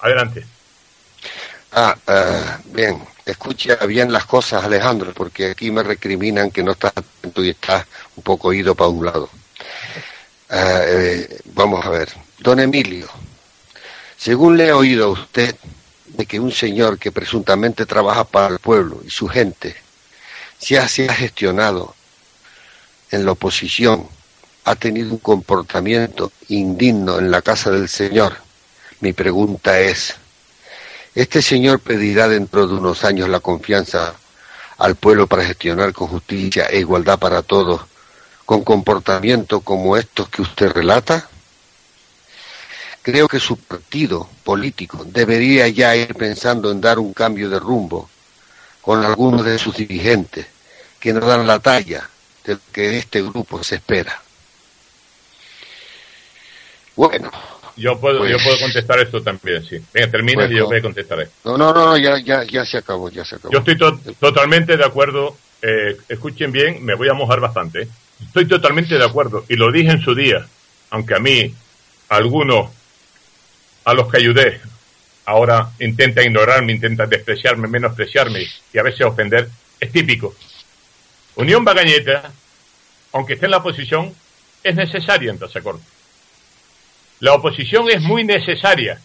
Adelante. 0.00 0.44
Ah, 1.72 1.96
uh, 2.08 2.74
bien. 2.74 3.02
Escucha 3.24 3.74
bien 3.86 4.12
las 4.12 4.24
cosas, 4.24 4.64
Alejandro, 4.64 5.12
porque 5.12 5.50
aquí 5.50 5.72
me 5.72 5.82
recriminan 5.82 6.52
que 6.52 6.62
no 6.62 6.72
estás 6.72 6.92
atento 6.94 7.42
y 7.42 7.50
estás 7.50 7.84
un 8.14 8.22
poco 8.22 8.52
ido 8.52 8.76
para 8.76 8.88
un 8.88 9.04
lado. 9.04 9.28
Uh, 10.48 10.54
eh, 10.54 11.40
vamos 11.46 11.84
a 11.84 11.90
ver. 11.90 12.08
Don 12.38 12.60
Emilio, 12.60 13.08
según 14.16 14.56
le 14.56 14.68
he 14.68 14.72
oído 14.72 15.06
a 15.06 15.08
usted 15.10 15.56
de 16.06 16.26
que 16.26 16.38
un 16.38 16.52
señor 16.52 16.98
que 16.98 17.10
presuntamente 17.10 17.84
trabaja 17.84 18.24
para 18.24 18.48
el 18.54 18.58
pueblo 18.60 19.00
y 19.04 19.10
su 19.10 19.28
gente 19.28 19.74
ha, 20.78 20.88
se 20.88 21.08
ha 21.08 21.14
gestionado 21.14 21.94
en 23.10 23.24
la 23.24 23.32
oposición, 23.32 24.08
ha 24.64 24.74
tenido 24.76 25.10
un 25.10 25.18
comportamiento 25.18 26.32
indigno 26.48 27.18
en 27.18 27.30
la 27.30 27.42
casa 27.42 27.70
del 27.70 27.88
Señor, 27.88 28.36
mi 29.00 29.12
pregunta 29.12 29.78
es, 29.80 30.14
¿este 31.14 31.42
señor 31.42 31.80
pedirá 31.80 32.28
dentro 32.28 32.66
de 32.66 32.74
unos 32.74 33.04
años 33.04 33.28
la 33.28 33.40
confianza 33.40 34.14
al 34.78 34.96
pueblo 34.96 35.26
para 35.26 35.44
gestionar 35.44 35.92
con 35.92 36.08
justicia 36.08 36.66
e 36.66 36.78
igualdad 36.78 37.18
para 37.18 37.42
todos 37.42 37.82
con 38.46 38.62
comportamientos 38.62 39.62
como 39.62 39.96
estos 39.96 40.28
que 40.30 40.40
usted 40.40 40.70
relata? 40.70 41.28
Creo 43.02 43.28
que 43.28 43.38
su 43.38 43.58
partido 43.58 44.28
político 44.42 45.04
debería 45.04 45.68
ya 45.68 45.94
ir 45.94 46.14
pensando 46.14 46.70
en 46.70 46.80
dar 46.80 46.98
un 46.98 47.12
cambio 47.12 47.50
de 47.50 47.60
rumbo 47.60 48.08
con 48.80 49.04
algunos 49.04 49.44
de 49.44 49.58
sus 49.58 49.76
dirigentes 49.76 50.46
que 50.98 51.12
no 51.12 51.20
dan 51.20 51.46
la 51.46 51.58
talla 51.58 52.08
de 52.44 52.54
lo 52.54 52.60
que 52.72 52.98
este 52.98 53.20
grupo 53.22 53.62
se 53.62 53.76
espera. 53.76 54.22
Bueno. 56.94 57.30
Yo 57.76 58.00
puedo, 58.00 58.20
pues, 58.20 58.30
yo 58.30 58.38
puedo 58.42 58.58
contestar 58.58 59.00
esto 59.00 59.22
también, 59.22 59.62
sí. 59.62 59.78
Venga, 59.92 60.10
termina 60.10 60.44
pues, 60.44 60.52
y 60.52 60.56
yo 60.56 60.66
voy 60.66 60.78
a 60.78 60.82
contestar 60.82 61.20
esto. 61.20 61.34
No, 61.44 61.58
no, 61.58 61.72
no, 61.74 61.96
ya, 61.98 62.18
ya, 62.18 62.42
ya 62.44 62.64
se 62.64 62.78
acabó, 62.78 63.10
ya 63.10 63.24
se 63.24 63.34
acabó. 63.36 63.52
Yo 63.52 63.58
estoy 63.58 63.76
to 63.76 63.98
totalmente 64.18 64.76
de 64.76 64.84
acuerdo. 64.84 65.36
Eh, 65.60 65.96
escuchen 66.08 66.52
bien, 66.52 66.84
me 66.84 66.94
voy 66.94 67.08
a 67.08 67.12
mojar 67.12 67.40
bastante. 67.40 67.88
Estoy 68.22 68.48
totalmente 68.48 68.96
de 68.96 69.04
acuerdo 69.04 69.44
y 69.48 69.56
lo 69.56 69.70
dije 69.70 69.90
en 69.90 70.02
su 70.02 70.14
día, 70.14 70.46
aunque 70.90 71.14
a 71.14 71.18
mí, 71.18 71.54
algunos 72.08 72.70
a 73.84 73.94
los 73.94 74.10
que 74.10 74.18
ayudé, 74.18 74.60
ahora 75.26 75.70
intentan 75.80 76.24
ignorarme, 76.24 76.72
intentan 76.72 77.10
despreciarme, 77.10 77.68
menospreciarme 77.68 78.46
y 78.72 78.78
a 78.78 78.82
veces 78.82 79.02
ofender, 79.02 79.48
es 79.78 79.92
típico. 79.92 80.34
Unión 81.34 81.64
Bagañeta, 81.64 82.32
aunque 83.12 83.34
esté 83.34 83.46
en 83.46 83.50
la 83.52 83.58
oposición, 83.58 84.14
es 84.62 84.74
necesaria 84.74 85.30
en 85.30 85.38
Tazacorte. 85.38 85.84
La 87.20 87.34
oposición 87.34 87.90
es 87.90 88.00
muy 88.00 88.24
necesaria 88.24 89.00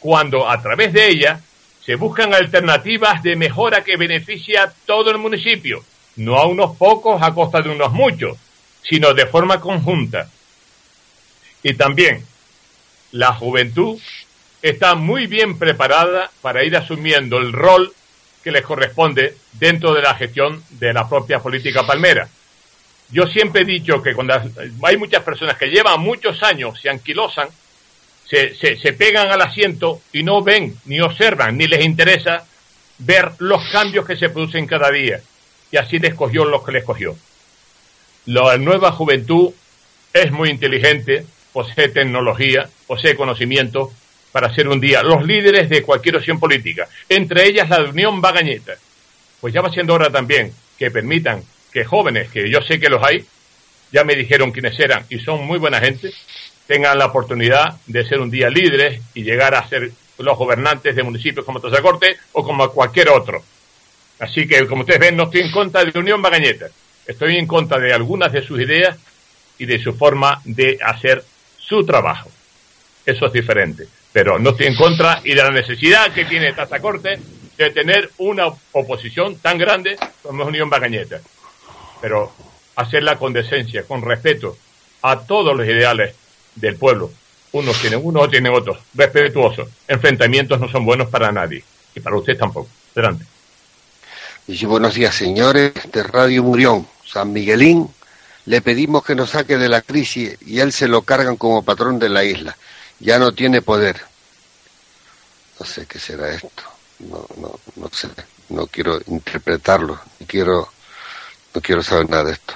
cuando 0.00 0.48
a 0.48 0.60
través 0.62 0.92
de 0.92 1.08
ella 1.08 1.40
se 1.84 1.94
buscan 1.94 2.34
alternativas 2.34 3.22
de 3.22 3.36
mejora 3.36 3.82
que 3.82 3.96
beneficia 3.96 4.64
a 4.64 4.72
todo 4.86 5.10
el 5.10 5.18
municipio 5.18 5.82
no 6.18 6.36
a 6.36 6.46
unos 6.46 6.76
pocos 6.76 7.22
a 7.22 7.32
costa 7.32 7.62
de 7.62 7.70
unos 7.70 7.92
muchos, 7.92 8.36
sino 8.82 9.14
de 9.14 9.26
forma 9.26 9.60
conjunta. 9.60 10.28
Y 11.62 11.74
también 11.74 12.24
la 13.12 13.32
juventud 13.34 13.98
está 14.60 14.96
muy 14.96 15.26
bien 15.26 15.58
preparada 15.58 16.30
para 16.42 16.64
ir 16.64 16.76
asumiendo 16.76 17.38
el 17.38 17.52
rol 17.52 17.92
que 18.42 18.50
les 18.50 18.62
corresponde 18.62 19.36
dentro 19.52 19.94
de 19.94 20.02
la 20.02 20.14
gestión 20.14 20.62
de 20.70 20.92
la 20.92 21.08
propia 21.08 21.38
política 21.38 21.86
palmera. 21.86 22.28
Yo 23.10 23.26
siempre 23.26 23.62
he 23.62 23.64
dicho 23.64 24.02
que 24.02 24.14
cuando 24.14 24.34
hay 24.82 24.96
muchas 24.96 25.22
personas 25.22 25.56
que 25.56 25.66
llevan 25.66 26.00
muchos 26.00 26.42
años, 26.42 26.80
se 26.80 26.90
anquilosan, 26.90 27.48
se, 28.28 28.54
se, 28.56 28.76
se 28.76 28.92
pegan 28.92 29.30
al 29.30 29.40
asiento 29.40 30.02
y 30.12 30.22
no 30.24 30.42
ven, 30.42 30.76
ni 30.84 31.00
observan, 31.00 31.56
ni 31.56 31.66
les 31.66 31.84
interesa 31.84 32.44
ver 32.98 33.32
los 33.38 33.64
cambios 33.70 34.04
que 34.04 34.16
se 34.16 34.28
producen 34.28 34.66
cada 34.66 34.90
día 34.90 35.20
y 35.70 35.76
así 35.76 35.98
le 35.98 36.08
escogió 36.08 36.44
lo 36.44 36.64
que 36.64 36.72
le 36.72 36.78
escogió. 36.80 37.16
La 38.26 38.56
nueva 38.58 38.92
juventud 38.92 39.52
es 40.12 40.30
muy 40.30 40.50
inteligente, 40.50 41.24
posee 41.52 41.88
tecnología, 41.88 42.68
posee 42.86 43.16
conocimiento 43.16 43.90
para 44.32 44.54
ser 44.54 44.68
un 44.68 44.80
día 44.80 45.02
los 45.02 45.24
líderes 45.24 45.68
de 45.68 45.82
cualquier 45.82 46.16
opción 46.16 46.38
política, 46.38 46.88
entre 47.08 47.46
ellas 47.46 47.68
la 47.68 47.82
de 47.82 47.90
Unión 47.90 48.20
Bagañeta. 48.20 48.74
Pues 49.40 49.54
ya 49.54 49.62
va 49.62 49.70
siendo 49.70 49.94
hora 49.94 50.10
también 50.10 50.52
que 50.78 50.90
permitan 50.90 51.42
que 51.72 51.84
jóvenes, 51.84 52.30
que 52.30 52.50
yo 52.50 52.60
sé 52.60 52.78
que 52.78 52.88
los 52.88 53.02
hay, 53.02 53.24
ya 53.92 54.04
me 54.04 54.14
dijeron 54.14 54.52
quiénes 54.52 54.78
eran 54.78 55.04
y 55.08 55.18
son 55.20 55.46
muy 55.46 55.58
buena 55.58 55.80
gente, 55.80 56.12
tengan 56.66 56.98
la 56.98 57.06
oportunidad 57.06 57.80
de 57.86 58.06
ser 58.06 58.20
un 58.20 58.30
día 58.30 58.50
líderes 58.50 59.00
y 59.14 59.22
llegar 59.22 59.54
a 59.54 59.66
ser 59.68 59.90
los 60.18 60.36
gobernantes 60.36 60.94
de 60.94 61.02
municipios 61.02 61.46
como 61.46 61.60
Tosacorte 61.60 62.16
o 62.32 62.44
como 62.44 62.70
cualquier 62.70 63.08
otro. 63.08 63.42
Así 64.18 64.46
que, 64.46 64.66
como 64.66 64.82
ustedes 64.82 65.00
ven, 65.00 65.16
no 65.16 65.24
estoy 65.24 65.42
en 65.42 65.50
contra 65.50 65.84
de 65.84 65.98
Unión 65.98 66.20
Bagañeta. 66.20 66.66
Estoy 67.06 67.36
en 67.36 67.46
contra 67.46 67.78
de 67.78 67.92
algunas 67.92 68.32
de 68.32 68.42
sus 68.42 68.60
ideas 68.60 68.96
y 69.58 69.66
de 69.66 69.82
su 69.82 69.94
forma 69.94 70.40
de 70.44 70.78
hacer 70.82 71.24
su 71.58 71.84
trabajo. 71.84 72.30
Eso 73.04 73.26
es 73.26 73.32
diferente. 73.32 73.86
Pero 74.12 74.38
no 74.38 74.50
estoy 74.50 74.66
en 74.66 74.76
contra 74.76 75.20
y 75.24 75.34
de 75.34 75.42
la 75.42 75.50
necesidad 75.50 76.12
que 76.12 76.24
tiene 76.24 76.52
Tazacorte 76.52 77.18
de 77.56 77.70
tener 77.70 78.10
una 78.18 78.46
oposición 78.72 79.38
tan 79.38 79.58
grande 79.58 79.96
como 80.22 80.42
es 80.42 80.48
Unión 80.48 80.70
Bagañeta. 80.70 81.20
Pero 82.00 82.32
hacerla 82.76 83.16
con 83.16 83.32
decencia, 83.32 83.82
con 83.84 84.02
respeto 84.02 84.56
a 85.02 85.20
todos 85.20 85.56
los 85.56 85.66
ideales 85.66 86.14
del 86.54 86.76
pueblo. 86.76 87.10
Unos 87.52 87.80
tienen 87.80 88.00
uno, 88.02 88.20
otros 88.20 88.32
tienen 88.32 88.52
otros. 88.52 88.78
Respetuosos. 88.94 89.68
Enfrentamientos 89.86 90.60
no 90.60 90.68
son 90.68 90.84
buenos 90.84 91.08
para 91.08 91.32
nadie. 91.32 91.64
Y 91.94 92.00
para 92.00 92.16
usted 92.16 92.36
tampoco. 92.36 92.68
Adelante. 92.94 93.24
Dice, 94.48 94.64
buenos 94.64 94.94
días, 94.94 95.14
señores 95.14 95.74
de 95.92 96.02
Radio 96.02 96.42
Murión, 96.42 96.88
San 97.04 97.34
Miguelín. 97.34 97.86
Le 98.46 98.62
pedimos 98.62 99.04
que 99.04 99.14
nos 99.14 99.28
saque 99.28 99.58
de 99.58 99.68
la 99.68 99.82
crisis 99.82 100.38
y 100.40 100.60
él 100.60 100.72
se 100.72 100.88
lo 100.88 101.02
cargan 101.02 101.36
como 101.36 101.62
patrón 101.62 101.98
de 101.98 102.08
la 102.08 102.24
isla. 102.24 102.56
Ya 102.98 103.18
no 103.18 103.32
tiene 103.32 103.60
poder. 103.60 104.00
No 105.60 105.66
sé 105.66 105.84
qué 105.84 105.98
será 105.98 106.32
esto. 106.32 106.62
No, 107.00 107.26
no, 107.36 107.60
no 107.76 107.90
sé. 107.92 108.08
No 108.48 108.66
quiero 108.68 108.98
interpretarlo. 109.08 110.00
No 110.18 110.26
quiero, 110.26 110.72
no 111.54 111.60
quiero 111.60 111.82
saber 111.82 112.08
nada 112.08 112.24
de 112.24 112.32
esto. 112.32 112.54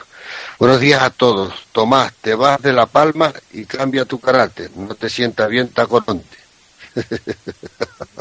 Buenos 0.59 0.81
días 0.81 1.03
a 1.03 1.11
todos. 1.11 1.53
Tomás, 1.73 2.15
te 2.23 2.35
vas 2.35 2.63
de 2.63 2.73
La 2.73 2.87
Palma 2.87 3.35
y 3.53 3.67
cambia 3.67 4.07
tu 4.07 4.19
carácter. 4.19 4.71
No 4.75 4.95
te 4.95 5.11
sientas 5.11 5.47
bien 5.51 5.69
tacononte. 5.69 6.39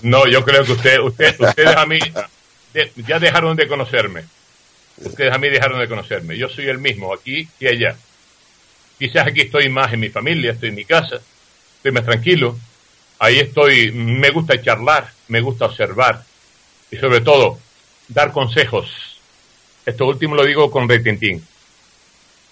No, 0.02 0.26
yo 0.26 0.44
creo 0.44 0.64
que 0.66 0.72
usted, 0.72 1.00
usted, 1.00 1.40
ustedes 1.40 1.76
a 1.78 1.86
mí, 1.86 2.00
ya 3.08 3.20
dejaron 3.20 3.56
de 3.56 3.68
conocerme. 3.68 4.24
Ustedes 4.98 5.34
a 5.34 5.38
mí 5.38 5.50
dejaron 5.50 5.80
de 5.80 5.88
conocerme. 5.88 6.38
Yo 6.38 6.50
soy 6.50 6.68
el 6.68 6.78
mismo 6.78 7.14
aquí 7.14 7.48
y 7.60 7.68
allá. 7.68 7.96
Quizás 9.00 9.28
aquí 9.28 9.42
estoy 9.42 9.70
más 9.70 9.92
en 9.94 10.00
mi 10.00 10.10
familia, 10.10 10.52
estoy 10.52 10.70
en 10.70 10.76
mi 10.76 10.86
casa, 10.86 11.20
estoy 11.78 11.92
más 11.92 12.06
tranquilo. 12.06 12.58
Ahí 13.20 13.40
estoy, 13.40 13.92
me 13.92 14.30
gusta 14.30 14.62
charlar, 14.62 15.12
me 15.28 15.42
gusta 15.42 15.66
observar 15.66 16.24
y 16.92 16.98
sobre 16.98 17.22
todo 17.22 17.60
dar 18.08 18.32
consejos. 18.32 18.90
Esto 19.86 20.06
último 20.06 20.36
lo 20.36 20.46
digo 20.46 20.70
con 20.70 20.88
retintín. 20.88 21.44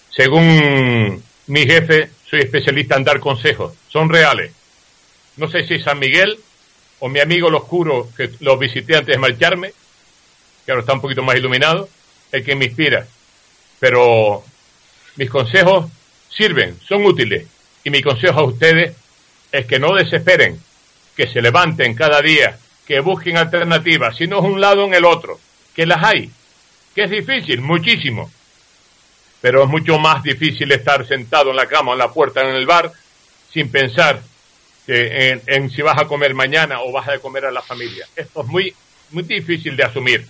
Según 0.09 1.23
mi 1.47 1.65
jefe, 1.65 2.09
soy 2.29 2.41
especialista 2.41 2.95
en 2.95 3.03
dar 3.03 3.19
consejos. 3.19 3.73
Son 3.87 4.09
reales. 4.09 4.51
No 5.37 5.49
sé 5.49 5.65
si 5.67 5.79
San 5.79 5.99
Miguel 5.99 6.39
o 6.99 7.09
mi 7.09 7.19
amigo 7.19 7.47
el 7.47 7.55
oscuro 7.55 8.09
que 8.15 8.31
lo 8.39 8.57
visité 8.57 8.95
antes 8.95 9.15
de 9.15 9.19
marcharme, 9.19 9.73
que 10.69 10.73
ahora 10.73 10.81
está 10.81 10.93
un 10.93 11.01
poquito 11.01 11.23
más 11.23 11.35
iluminado, 11.35 11.89
el 12.31 12.45
que 12.45 12.53
me 12.53 12.65
inspira. 12.65 13.07
Pero 13.79 14.43
mis 15.15 15.27
consejos 15.27 15.89
sirven, 16.29 16.79
son 16.87 17.03
útiles. 17.05 17.47
Y 17.83 17.89
mi 17.89 18.03
consejo 18.03 18.39
a 18.39 18.43
ustedes 18.43 18.95
es 19.51 19.65
que 19.65 19.79
no 19.79 19.95
desesperen, 19.95 20.61
que 21.17 21.25
se 21.25 21.41
levanten 21.41 21.95
cada 21.95 22.21
día, 22.21 22.59
que 22.85 22.99
busquen 22.99 23.37
alternativas, 23.37 24.15
si 24.15 24.27
no 24.27 24.37
es 24.37 24.45
un 24.45 24.61
lado 24.61 24.85
en 24.85 24.93
el 24.93 25.05
otro, 25.05 25.39
que 25.73 25.87
las 25.87 26.03
hay, 26.03 26.29
que 26.93 27.05
es 27.05 27.09
difícil, 27.09 27.61
muchísimo. 27.61 28.31
Pero 29.41 29.63
es 29.63 29.69
mucho 29.69 29.97
más 29.97 30.21
difícil 30.21 30.71
estar 30.71 31.07
sentado 31.07 31.49
en 31.49 31.55
la 31.55 31.65
cama, 31.65 31.93
en 31.93 31.97
la 31.97 32.13
puerta, 32.13 32.47
en 32.47 32.55
el 32.55 32.67
bar, 32.67 32.91
sin 33.51 33.71
pensar 33.71 34.21
en, 34.85 35.41
en, 35.47 35.71
si 35.71 35.81
vas 35.81 35.99
a 35.99 36.05
comer 36.05 36.35
mañana 36.35 36.79
o 36.81 36.91
vas 36.91 37.07
a 37.07 37.17
comer 37.17 37.45
a 37.45 37.51
la 37.51 37.63
familia. 37.63 38.07
Esto 38.15 38.41
es 38.41 38.47
muy, 38.47 38.75
muy 39.09 39.23
difícil 39.23 39.75
de 39.75 39.83
asumir. 39.83 40.27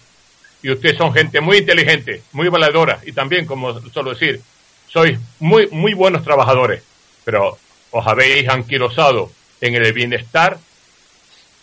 Y 0.62 0.72
ustedes 0.72 0.98
son 0.98 1.14
gente 1.14 1.40
muy 1.42 1.58
inteligente, 1.58 2.22
muy 2.34 2.50
valedora 2.50 3.00
y 3.06 3.12
también, 3.12 3.46
como 3.46 3.80
suelo 3.92 4.12
decir, 4.12 4.42
sois 4.88 5.18
muy, 5.40 5.68
muy 5.68 5.94
buenos 5.94 6.24
trabajadores, 6.24 6.84
pero 7.24 7.58
os 7.92 8.08
habéis 8.08 8.50
anquilosado 8.50 9.32
en 9.62 9.76
el 9.76 9.94
bienestar, 9.94 10.58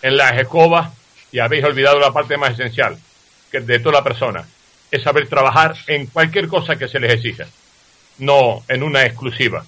en 0.03 0.17
las 0.17 0.39
escobas 0.39 0.93
y 1.33 1.41
habéis 1.41 1.65
olvidado 1.65 1.99
la 1.99 2.13
parte 2.13 2.37
más 2.37 2.53
esencial 2.53 2.99
que 3.51 3.61
de 3.61 3.79
toda 3.81 3.97
la 3.97 4.05
persona, 4.05 4.47
es 4.91 5.03
saber 5.03 5.29
trabajar 5.29 5.77
en 5.87 6.07
cualquier 6.07 6.49
cosa 6.49 6.77
que 6.77 6.89
se 6.89 7.01
les 7.01 7.13
exija, 7.13 7.47
no 8.19 8.63
en 8.69 8.83
una 8.83 9.05
exclusiva. 9.05 9.65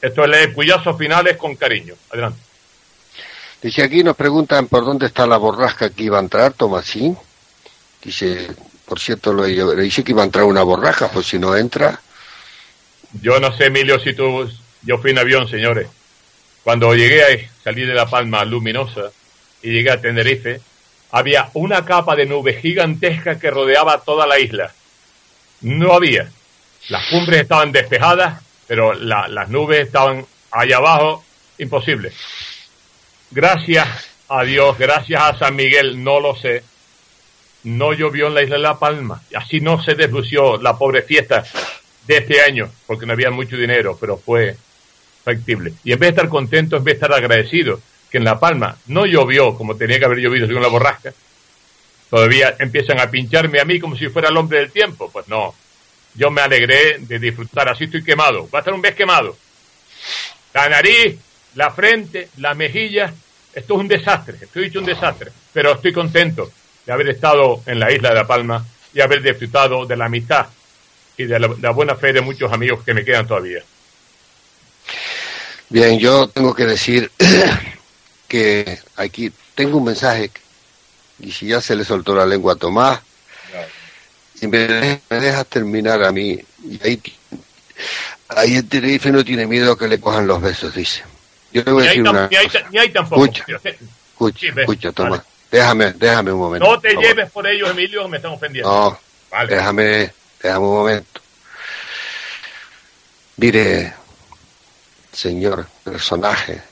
Esto 0.00 0.24
es 0.24 0.30
leer 0.30 0.52
cuyazos 0.52 0.96
finales 0.98 1.36
con 1.36 1.56
cariño. 1.56 1.94
Adelante. 2.10 2.40
Dice 3.62 3.82
aquí, 3.82 4.04
nos 4.04 4.16
preguntan 4.16 4.68
por 4.68 4.84
dónde 4.84 5.06
está 5.06 5.26
la 5.26 5.38
borrasca 5.38 5.90
que 5.90 6.04
iba 6.04 6.18
a 6.18 6.20
entrar, 6.20 6.52
Tomasín. 6.52 7.16
Dice, 8.06 8.46
por 8.84 9.00
cierto, 9.00 9.34
le, 9.34 9.82
dice 9.82 10.04
que 10.04 10.12
iba 10.12 10.22
a 10.22 10.26
entrar 10.26 10.44
una 10.44 10.62
borrasca, 10.62 11.10
pues 11.10 11.26
si 11.26 11.40
no 11.40 11.56
entra. 11.56 12.00
Yo 13.20 13.40
no 13.40 13.52
sé, 13.56 13.66
Emilio, 13.66 13.98
si 13.98 14.14
tú. 14.14 14.48
Yo 14.82 14.98
fui 14.98 15.10
en 15.10 15.18
avión, 15.18 15.48
señores. 15.48 15.88
Cuando 16.62 16.94
llegué 16.94 17.50
salí 17.64 17.84
de 17.84 17.94
La 17.94 18.06
Palma 18.06 18.44
luminosa 18.44 19.10
y 19.60 19.72
llegué 19.72 19.90
a 19.90 20.00
Tenerife, 20.00 20.60
había 21.10 21.50
una 21.54 21.84
capa 21.84 22.14
de 22.14 22.26
nube 22.26 22.60
gigantesca 22.60 23.40
que 23.40 23.50
rodeaba 23.50 24.02
toda 24.02 24.24
la 24.24 24.38
isla. 24.38 24.72
No 25.62 25.94
había. 25.94 26.30
Las 26.88 27.08
cumbres 27.10 27.40
estaban 27.40 27.72
despejadas, 27.72 28.40
pero 28.68 28.94
la, 28.94 29.26
las 29.26 29.48
nubes 29.48 29.84
estaban 29.84 30.24
allá 30.52 30.76
abajo, 30.76 31.24
imposible. 31.58 32.12
Gracias 33.32 33.88
a 34.28 34.44
Dios, 34.44 34.78
gracias 34.78 35.20
a 35.20 35.36
San 35.36 35.56
Miguel, 35.56 36.04
no 36.04 36.20
lo 36.20 36.36
sé, 36.36 36.62
no 37.66 37.92
llovió 37.92 38.28
en 38.28 38.34
la 38.34 38.42
isla 38.42 38.56
de 38.56 38.62
La 38.62 38.78
Palma. 38.78 39.20
Así 39.34 39.60
no 39.60 39.82
se 39.82 39.94
deslució 39.94 40.56
la 40.58 40.78
pobre 40.78 41.02
fiesta 41.02 41.44
de 42.06 42.16
este 42.16 42.40
año, 42.40 42.70
porque 42.86 43.06
no 43.06 43.12
había 43.12 43.30
mucho 43.30 43.56
dinero, 43.56 43.98
pero 44.00 44.16
fue 44.16 44.56
factible. 45.24 45.72
Y 45.82 45.92
en 45.92 45.98
vez 45.98 46.08
de 46.08 46.16
estar 46.16 46.28
contento, 46.28 46.76
en 46.76 46.84
vez 46.84 46.92
de 46.92 47.04
estar 47.04 47.12
agradecido, 47.12 47.80
que 48.08 48.18
en 48.18 48.24
La 48.24 48.38
Palma 48.38 48.76
no 48.86 49.04
llovió 49.04 49.56
como 49.56 49.76
tenía 49.76 49.98
que 49.98 50.04
haber 50.04 50.18
llovido 50.18 50.46
según 50.46 50.62
la 50.62 50.68
borrasca, 50.68 51.12
todavía 52.08 52.54
empiezan 52.60 53.00
a 53.00 53.10
pincharme 53.10 53.60
a 53.60 53.64
mí 53.64 53.80
como 53.80 53.96
si 53.96 54.08
fuera 54.10 54.28
el 54.28 54.36
hombre 54.36 54.60
del 54.60 54.70
tiempo. 54.70 55.10
Pues 55.12 55.26
no, 55.26 55.52
yo 56.14 56.30
me 56.30 56.42
alegré 56.42 56.98
de 57.00 57.18
disfrutar, 57.18 57.68
así 57.68 57.84
estoy 57.84 58.04
quemado, 58.04 58.48
va 58.48 58.60
a 58.60 58.62
estar 58.62 58.74
un 58.74 58.80
mes 58.80 58.94
quemado. 58.94 59.36
La 60.54 60.68
nariz, 60.68 61.18
la 61.56 61.70
frente, 61.70 62.28
las 62.36 62.56
mejillas, 62.56 63.12
esto 63.52 63.74
es 63.74 63.80
un 63.80 63.88
desastre, 63.88 64.36
estoy 64.40 64.66
dicho 64.66 64.78
un 64.78 64.86
desastre, 64.86 65.32
pero 65.52 65.72
estoy 65.72 65.92
contento 65.92 66.48
de 66.86 66.92
haber 66.92 67.08
estado 67.10 67.62
en 67.66 67.80
la 67.80 67.92
isla 67.92 68.10
de 68.10 68.14
La 68.14 68.26
Palma 68.26 68.64
y 68.94 69.00
haber 69.00 69.20
disfrutado 69.22 69.84
de 69.84 69.96
la 69.96 70.08
mitad 70.08 70.46
y 71.18 71.24
de 71.24 71.38
la, 71.38 71.48
de 71.48 71.60
la 71.60 71.70
buena 71.70 71.96
fe 71.96 72.12
de 72.12 72.20
muchos 72.20 72.52
amigos 72.52 72.82
que 72.84 72.94
me 72.94 73.04
quedan 73.04 73.26
todavía. 73.26 73.62
Bien, 75.68 75.98
yo 75.98 76.28
tengo 76.28 76.54
que 76.54 76.64
decir 76.64 77.10
que 78.28 78.78
aquí 78.96 79.32
tengo 79.54 79.78
un 79.78 79.84
mensaje 79.84 80.30
y 81.18 81.32
si 81.32 81.48
ya 81.48 81.60
se 81.60 81.74
le 81.74 81.84
soltó 81.84 82.14
la 82.14 82.26
lengua 82.26 82.54
a 82.54 82.56
Tomás, 82.56 83.00
y 84.40 84.46
me, 84.48 85.00
dejas 85.08 85.46
terminar 85.46 86.02
a 86.04 86.12
mí, 86.12 86.38
y 86.62 86.86
ahí, 86.86 87.02
ahí 88.28 88.56
el 88.56 88.68
Tenerife 88.68 89.10
no 89.10 89.24
tiene 89.24 89.46
miedo 89.46 89.76
que 89.78 89.88
le 89.88 89.98
cojan 89.98 90.26
los 90.26 90.42
besos, 90.42 90.74
dice. 90.74 91.02
Yo 91.52 91.62
le 91.64 91.72
voy 91.72 91.84
a 91.84 91.86
decir 91.86 92.02
una 92.02 92.28
ni 92.28 92.36
hay, 92.36 92.46
cosa. 92.46 92.68
ni 92.70 92.78
hay 92.78 92.90
tampoco. 92.90 93.24
Escucha, 93.24 93.44
escucha, 93.64 94.38
Sí, 94.38 94.48
escucha, 94.54 94.92
Tomás. 94.92 95.10
vale. 95.10 95.35
Déjame, 95.56 95.92
déjame 95.94 96.32
un 96.32 96.38
momento. 96.38 96.68
No 96.68 96.78
te 96.78 96.94
lleves 96.94 97.30
por 97.30 97.46
ellos, 97.46 97.70
Emilio, 97.70 98.06
me 98.08 98.18
están 98.18 98.32
ofendiendo. 98.32 98.70
No, 98.70 99.00
Vale. 99.30 99.56
déjame, 99.56 100.12
déjame 100.42 100.66
un 100.66 100.74
momento. 100.74 101.20
Mire, 103.38 103.94
señor 105.10 105.66
personaje, 105.82 106.62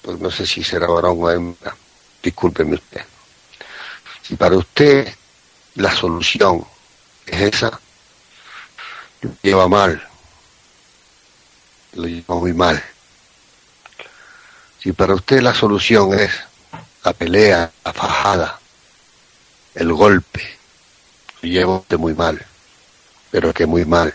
pues 0.00 0.18
no 0.18 0.30
sé 0.30 0.46
si 0.46 0.64
será 0.64 0.86
varón 0.86 1.18
o 1.20 1.30
hembra, 1.30 1.76
discúlpeme 2.22 2.76
usted. 2.76 3.04
Si 4.22 4.36
para 4.36 4.56
usted 4.56 5.14
la 5.74 5.94
solución 5.94 6.66
es 7.26 7.42
esa, 7.42 7.78
lo 9.20 9.30
lleva 9.42 9.68
mal, 9.68 10.02
lo 11.92 12.06
lleva 12.08 12.36
muy 12.36 12.54
mal. 12.54 12.82
Si 14.82 14.92
para 14.92 15.14
usted 15.14 15.42
la 15.42 15.52
solución 15.52 16.18
es 16.18 16.45
la 17.06 17.12
pelea, 17.12 17.70
la 17.84 17.92
fajada, 17.92 18.58
el 19.76 19.92
golpe, 19.92 20.42
lleva 21.40 21.76
usted 21.76 21.96
muy 21.98 22.14
mal, 22.14 22.44
pero 23.30 23.54
que 23.54 23.64
muy 23.64 23.84
mal. 23.84 24.12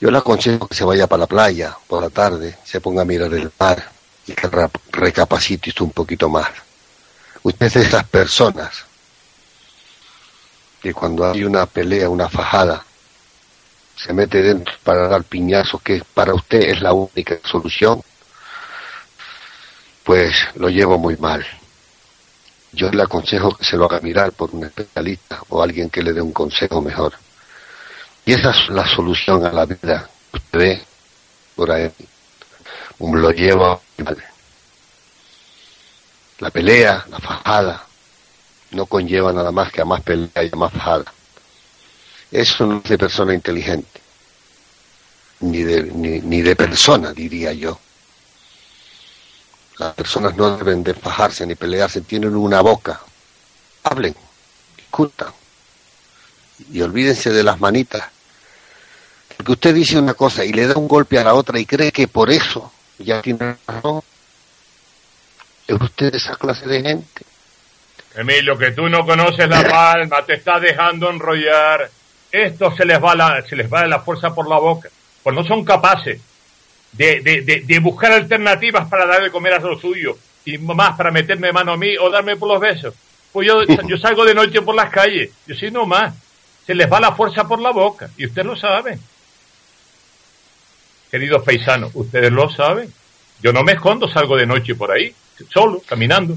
Yo 0.00 0.10
le 0.10 0.18
aconsejo 0.18 0.66
que 0.66 0.74
se 0.74 0.82
vaya 0.82 1.06
para 1.06 1.20
la 1.20 1.26
playa 1.28 1.78
por 1.86 2.02
la 2.02 2.10
tarde, 2.10 2.58
se 2.64 2.80
ponga 2.80 3.02
a 3.02 3.04
mirar 3.04 3.32
el 3.34 3.52
mar 3.56 3.88
y 4.26 4.32
que 4.32 4.50
recapacite 4.90 5.72
un 5.84 5.92
poquito 5.92 6.28
más. 6.28 6.50
Usted 7.44 7.66
es 7.66 7.74
de 7.74 7.82
esas 7.82 8.04
personas 8.08 8.84
que 10.82 10.92
cuando 10.92 11.30
hay 11.30 11.44
una 11.44 11.66
pelea, 11.66 12.08
una 12.08 12.28
fajada, 12.28 12.84
se 13.94 14.12
mete 14.12 14.42
dentro 14.42 14.74
para 14.82 15.06
dar 15.06 15.22
piñazos, 15.22 15.80
que 15.82 16.02
para 16.14 16.34
usted 16.34 16.62
es 16.62 16.82
la 16.82 16.92
única 16.92 17.38
solución, 17.44 18.02
pues 20.04 20.34
lo 20.56 20.68
llevo 20.68 20.98
muy 20.98 21.16
mal. 21.16 21.46
Yo 22.72 22.90
le 22.90 23.02
aconsejo 23.02 23.54
que 23.56 23.64
se 23.64 23.76
lo 23.76 23.84
haga 23.84 24.00
mirar 24.00 24.32
por 24.32 24.54
un 24.54 24.64
especialista 24.64 25.40
o 25.50 25.62
alguien 25.62 25.90
que 25.90 26.02
le 26.02 26.12
dé 26.12 26.22
un 26.22 26.32
consejo 26.32 26.80
mejor. 26.80 27.14
Y 28.24 28.32
esa 28.32 28.50
es 28.50 28.68
la 28.70 28.86
solución 28.86 29.44
a 29.44 29.52
la 29.52 29.66
vida 29.66 30.08
usted 30.32 30.58
ve 30.58 30.82
por 31.54 31.70
ahí. 31.70 31.90
Lo 32.98 33.30
lleva 33.30 33.80
mal. 33.98 34.16
La 36.38 36.50
pelea, 36.50 37.04
la 37.10 37.18
fajada, 37.18 37.86
no 38.72 38.86
conlleva 38.86 39.32
nada 39.32 39.50
más 39.50 39.72
que 39.72 39.80
a 39.82 39.84
más 39.84 40.02
pelea 40.02 40.42
y 40.42 40.50
a 40.52 40.56
más 40.56 40.72
fajada. 40.72 41.12
Eso 42.30 42.66
no 42.66 42.80
es 42.82 42.90
de 42.90 42.98
persona 42.98 43.34
inteligente, 43.34 44.00
ni 45.40 45.62
de, 45.62 45.82
ni, 45.82 46.20
ni 46.20 46.40
de 46.40 46.56
persona, 46.56 47.12
diría 47.12 47.52
yo. 47.52 47.78
Las 49.82 49.94
personas 49.94 50.36
no 50.36 50.56
deben 50.56 50.84
de 50.84 50.94
fajarse 50.94 51.44
ni 51.44 51.56
pelearse, 51.56 52.02
tienen 52.02 52.36
una 52.36 52.60
boca. 52.60 53.00
Hablen, 53.82 54.14
discutan 54.76 55.32
y 56.70 56.80
olvídense 56.82 57.30
de 57.30 57.42
las 57.42 57.58
manitas. 57.58 58.04
Porque 59.36 59.52
usted 59.52 59.74
dice 59.74 59.98
una 59.98 60.14
cosa 60.14 60.44
y 60.44 60.52
le 60.52 60.68
da 60.68 60.76
un 60.76 60.86
golpe 60.86 61.18
a 61.18 61.24
la 61.24 61.34
otra 61.34 61.58
y 61.58 61.66
cree 61.66 61.90
que 61.90 62.06
por 62.06 62.30
eso 62.30 62.72
ya 62.98 63.20
tiene 63.22 63.56
razón. 63.66 64.02
¿Es 65.66 65.80
usted 65.80 66.14
esa 66.14 66.36
clase 66.36 66.68
de 66.68 66.82
gente? 66.82 67.22
Emilio, 68.14 68.56
que 68.56 68.70
tú 68.70 68.88
no 68.88 69.04
conoces 69.04 69.48
la 69.48 69.64
palma, 69.64 70.24
te 70.24 70.34
está 70.34 70.60
dejando 70.60 71.10
enrollar. 71.10 71.90
Esto 72.30 72.72
se 72.76 72.84
les 72.84 73.02
va 73.02 73.16
la, 73.16 73.42
se 73.42 73.56
les 73.56 73.72
va 73.72 73.84
la 73.88 73.98
fuerza 73.98 74.32
por 74.32 74.48
la 74.48 74.58
boca. 74.58 74.88
Pues 75.24 75.34
no 75.34 75.44
son 75.44 75.64
capaces 75.64 76.20
de, 76.92 77.20
de, 77.20 77.40
de, 77.42 77.60
de 77.60 77.78
buscar 77.78 78.12
alternativas 78.12 78.88
para 78.88 79.06
dar 79.06 79.22
de 79.22 79.30
comer 79.30 79.54
a 79.54 79.58
lo 79.58 79.78
suyo 79.78 80.16
y 80.44 80.58
más 80.58 80.96
para 80.96 81.10
meterme 81.10 81.52
mano 81.52 81.72
a 81.72 81.76
mí 81.76 81.96
o 81.98 82.10
darme 82.10 82.36
por 82.36 82.48
los 82.48 82.60
besos. 82.60 82.94
Pues 83.32 83.46
yo, 83.48 83.62
yo 83.88 83.96
salgo 83.98 84.24
de 84.24 84.34
noche 84.34 84.60
por 84.62 84.74
las 84.74 84.90
calles, 84.90 85.30
yo 85.46 85.54
sí 85.54 85.70
no 85.70 85.86
más. 85.86 86.14
Se 86.66 86.74
les 86.74 86.90
va 86.90 87.00
la 87.00 87.12
fuerza 87.12 87.46
por 87.48 87.60
la 87.60 87.70
boca 87.72 88.08
y 88.16 88.26
ustedes 88.26 88.46
lo 88.46 88.56
saben. 88.56 89.00
Queridos 91.10 91.42
paisanos, 91.42 91.90
ustedes 91.94 92.30
lo 92.32 92.48
saben. 92.50 92.92
Yo 93.42 93.52
no 93.52 93.62
me 93.62 93.72
escondo, 93.72 94.08
salgo 94.08 94.36
de 94.36 94.46
noche 94.46 94.74
por 94.74 94.90
ahí, 94.92 95.12
solo, 95.52 95.82
caminando. 95.86 96.36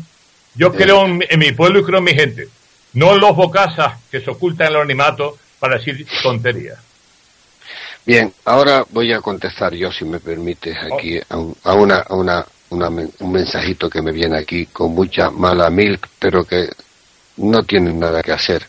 Yo 0.56 0.74
creo 0.74 1.06
en, 1.06 1.18
mi- 1.20 1.26
en 1.30 1.40
mi 1.40 1.52
pueblo 1.52 1.80
y 1.80 1.84
creo 1.84 2.00
en 2.00 2.04
mi 2.06 2.14
gente. 2.14 2.48
No 2.94 3.14
en 3.14 3.20
los 3.22 3.36
bocazas 3.36 4.00
que 4.10 4.22
se 4.22 4.32
ocultan 4.32 4.68
en 4.68 4.72
el 4.74 4.76
anonimato 4.78 5.38
para 5.60 5.78
decir 5.78 6.06
tonterías. 6.24 6.80
Bien, 8.06 8.32
ahora 8.46 8.86
voy 8.90 9.12
a 9.14 9.22
contestar 9.22 9.74
yo, 9.74 9.92
si 9.92 10.06
me 10.06 10.20
permites, 10.20 10.78
aquí 10.78 11.20
a, 11.30 11.38
un- 11.38 11.56
a 11.64 11.74
una, 11.74 11.98
a 12.00 12.14
una, 12.16 12.46
una 12.70 12.88
un 12.90 13.32
mensajito 13.32 13.90
que 13.90 14.02
me 14.02 14.12
viene 14.12 14.38
aquí 14.38 14.68
con 14.68 14.94
mucha 14.94 15.32
mala 15.32 15.70
milk, 15.70 16.08
pero 16.20 16.44
que 16.46 16.70
no 17.38 17.64
tiene 17.64 17.92
nada 17.94 18.22
que 18.22 18.32
hacer, 18.32 18.68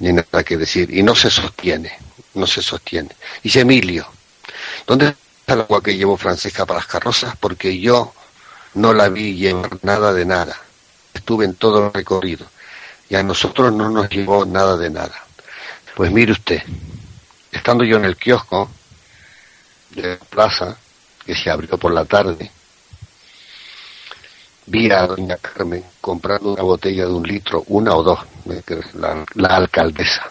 ni 0.00 0.12
nada 0.12 0.42
que 0.44 0.56
decir, 0.58 0.90
y 0.94 1.02
no 1.02 1.14
se 1.14 1.30
sostiene, 1.30 1.92
no 2.34 2.46
se 2.46 2.62
sostiene. 2.62 3.10
Dice 3.42 3.60
Emilio, 3.60 4.06
¿dónde 4.86 5.06
está 5.08 5.54
el 5.54 5.60
agua 5.62 5.82
que 5.82 5.96
llevó 5.96 6.16
Francesca 6.18 6.66
para 6.66 6.80
las 6.80 6.86
carrozas? 6.86 7.34
Porque 7.38 7.78
yo 7.80 8.12
no 8.74 8.92
la 8.92 9.08
vi 9.08 9.34
llevar 9.36 9.78
nada 9.82 10.12
de 10.12 10.26
nada. 10.26 10.56
Estuve 11.14 11.46
en 11.46 11.54
todo 11.54 11.86
el 11.86 11.92
recorrido 11.94 12.46
y 13.08 13.14
a 13.14 13.22
nosotros 13.22 13.72
no 13.72 13.88
nos 13.88 14.10
llevó 14.10 14.44
nada 14.44 14.76
de 14.76 14.90
nada. 14.90 15.14
Pues 15.94 16.10
mire 16.12 16.32
usted, 16.32 16.62
estando 17.56 17.84
yo 17.84 17.96
en 17.96 18.04
el 18.04 18.16
kiosco 18.16 18.70
de 19.90 20.02
la 20.02 20.16
plaza, 20.16 20.76
que 21.24 21.34
se 21.34 21.50
abrió 21.50 21.76
por 21.76 21.92
la 21.92 22.04
tarde, 22.04 22.50
vi 24.66 24.90
a 24.90 25.06
doña 25.06 25.36
Carmen 25.36 25.84
comprando 26.00 26.52
una 26.52 26.62
botella 26.62 27.06
de 27.06 27.12
un 27.12 27.26
litro, 27.26 27.64
una 27.68 27.94
o 27.94 28.02
dos, 28.02 28.20
la, 28.94 29.24
la 29.34 29.48
alcaldesa. 29.56 30.30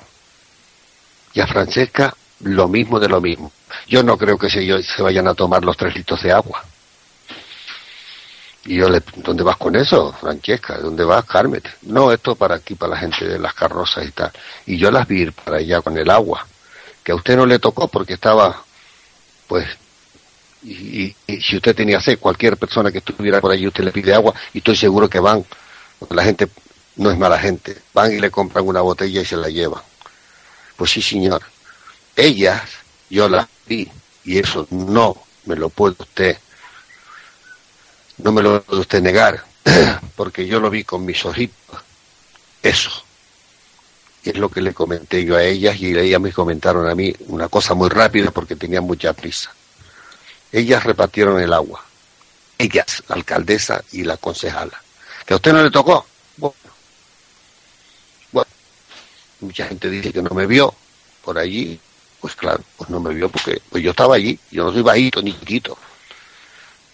Y 1.34 1.42
a 1.42 1.48
Francesca 1.48 2.16
lo 2.42 2.68
mismo 2.68 3.00
de 3.00 3.10
lo 3.10 3.22
mismo. 3.22 3.52
Yo 3.88 4.04
no 4.04 4.18
creo 4.18 4.38
que 4.38 4.50
se, 4.50 5.02
vayan 5.02 5.28
a 5.28 5.34
tomar 5.34 5.64
los 5.64 5.78
tres 5.78 5.96
litros 5.96 6.22
de 6.22 6.32
agua. 6.32 6.64
Y 8.66 8.78
yo 8.78 8.90
le, 8.90 9.02
¿dónde 9.18 9.44
vas 9.44 9.58
con 9.58 9.76
eso, 9.76 10.12
Francesca? 10.14 10.78
¿Dónde 10.80 11.04
vas, 11.04 11.24
Carmen? 11.26 11.62
No, 11.84 12.12
esto 12.12 12.36
para 12.36 12.56
aquí, 12.56 12.74
para 12.76 12.96
la 12.96 13.00
gente 13.00 13.26
de 13.26 13.38
las 13.38 13.54
carrozas 13.54 14.06
y 14.06 14.12
tal. 14.12 14.32
Y 14.66 14.78
yo 14.78 14.90
las 14.90 15.08
vi 15.08 15.22
ir 15.22 15.34
para 15.34 15.58
allá 15.58 15.82
con 15.82 15.98
el 15.98 16.10
agua, 16.10 16.48
que 17.06 17.12
a 17.12 17.16
usted 17.16 17.38
no 17.38 17.46
le 17.46 17.60
tocó 17.60 17.88
porque 17.88 18.16
estaba, 18.16 18.64
pues, 19.48 19.68
y, 20.64 21.16
si 21.28 21.58
usted 21.58 21.76
tenía 21.76 22.02
sed, 22.02 22.18
cualquier 22.18 22.58
persona 22.58 22.92
que 22.92 22.98
estuviera 22.98 23.40
por 23.40 23.52
allí, 23.52 23.68
usted 23.68 23.84
le 23.84 23.92
pide 23.92 24.16
agua 24.16 24.34
y 24.54 24.58
estoy 24.58 24.76
seguro 24.76 25.08
que 25.08 25.20
van, 25.20 25.46
porque 26.00 26.16
la 26.16 26.24
gente 26.24 26.50
no 26.96 27.12
es 27.12 27.18
mala 27.18 27.38
gente, 27.38 27.78
van 27.94 28.12
y 28.12 28.20
le 28.20 28.32
compran 28.32 28.68
una 28.68 28.82
botella 28.82 29.22
y 29.22 29.26
se 29.26 29.38
la 29.38 29.50
llevan. 29.50 29.84
Pues 30.76 30.90
sí, 30.90 31.02
señor. 31.04 31.44
Ellas, 32.16 32.64
yo 33.08 33.30
las 33.30 33.48
vi, 33.68 33.88
y 34.24 34.40
eso 34.40 34.68
no 34.72 35.16
me 35.46 35.56
lo 35.56 35.70
puede 35.70 35.96
usted 36.00 36.38
no 38.18 38.32
me 38.32 38.42
lo 38.42 38.64
puede 38.64 38.82
usted 38.82 39.02
negar, 39.02 39.44
porque 40.16 40.48
yo 40.48 40.60
lo 40.60 40.70
vi 40.72 40.84
con 40.84 41.06
mis 41.06 41.24
ojitos. 41.26 41.84
Eso. 42.64 43.05
Es 44.26 44.38
lo 44.38 44.50
que 44.50 44.60
le 44.60 44.74
comenté 44.74 45.24
yo 45.24 45.38
a 45.38 45.44
ellas 45.44 45.80
y 45.80 45.96
ellas 45.96 46.20
me 46.20 46.34
comentaron 46.34 46.90
a 46.90 46.96
mí 46.96 47.14
una 47.28 47.48
cosa 47.48 47.76
muy 47.76 47.90
rápida 47.90 48.32
porque 48.32 48.56
tenían 48.56 48.84
mucha 48.84 49.14
prisa. 49.14 49.54
Ellas 50.52 50.84
repartieron 50.84 51.40
el 51.40 51.54
agua. 51.54 51.86
Ellas, 52.58 53.04
la 53.08 53.16
alcaldesa 53.16 53.84
y 53.92 54.04
la 54.04 54.18
concejala. 54.18 54.82
¿Que 55.28 55.36
a 55.36 55.38
usted 55.38 55.54
no 55.54 55.62
le 55.62 55.70
tocó? 55.70 56.08
Bueno. 56.38 56.56
bueno. 58.32 58.50
Mucha 59.42 59.68
gente 59.68 59.92
dice 59.92 60.12
que 60.12 60.24
no 60.24 60.32
me 60.32 60.48
vio 60.48 60.74
por 61.24 61.38
allí. 61.38 61.80
Pues 62.20 62.36
claro, 62.36 62.64
pues 62.78 62.90
no 62.90 63.00
me 63.00 63.14
vio 63.14 63.30
porque 63.30 63.62
pues 63.70 63.84
yo 63.84 63.92
estaba 63.92 64.16
allí. 64.16 64.40
Yo 64.50 64.64
no 64.64 64.74
soy 64.74 64.82
bajito 64.82 65.22
ni 65.22 65.38
chiquito 65.38 65.78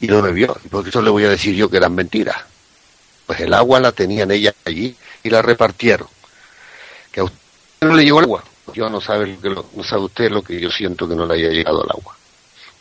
y 0.01 0.07
no 0.07 0.21
me 0.21 0.33
vio. 0.33 0.57
¿Y 0.65 0.67
por 0.67 0.85
eso 0.85 1.01
le 1.01 1.09
voy 1.09 1.23
a 1.23 1.29
decir 1.29 1.55
yo 1.55 1.69
que 1.69 1.77
eran 1.77 1.95
mentiras? 1.95 2.37
Pues 3.25 3.39
el 3.39 3.53
agua 3.53 3.79
la 3.79 3.93
tenían 3.93 4.31
ellas 4.31 4.53
allí 4.65 4.93
y 5.23 5.29
la 5.29 5.41
repartieron. 5.41 6.07
Que 7.11 7.19
a 7.19 7.23
usted 7.23 7.37
no 7.81 7.95
le 7.95 8.03
llegó 8.03 8.19
el 8.19 8.25
agua. 8.25 8.43
Yo 8.73 8.89
no 8.89 9.01
sabe, 9.01 9.27
lo 9.27 9.63
que 9.63 9.77
no 9.77 9.83
sabe 9.83 10.03
usted 10.03 10.31
lo 10.31 10.41
que 10.41 10.59
yo 10.59 10.69
siento 10.69 11.07
que 11.07 11.15
no 11.15 11.25
le 11.25 11.35
haya 11.35 11.49
llegado 11.49 11.83
el 11.83 11.89
agua. 11.91 12.15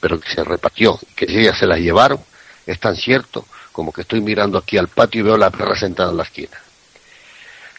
Pero 0.00 0.20
que 0.20 0.30
se 0.30 0.44
repartió, 0.44 0.98
que 1.16 1.26
ellas 1.28 1.58
se 1.58 1.66
las 1.66 1.78
llevaron, 1.78 2.20
es 2.66 2.78
tan 2.78 2.96
cierto 2.96 3.44
como 3.72 3.92
que 3.92 4.02
estoy 4.02 4.20
mirando 4.20 4.58
aquí 4.58 4.76
al 4.76 4.88
patio 4.88 5.20
y 5.20 5.24
veo 5.24 5.36
la 5.36 5.50
perra 5.50 5.74
sentada 5.74 6.10
en 6.10 6.16
la 6.16 6.22
esquina. 6.24 6.58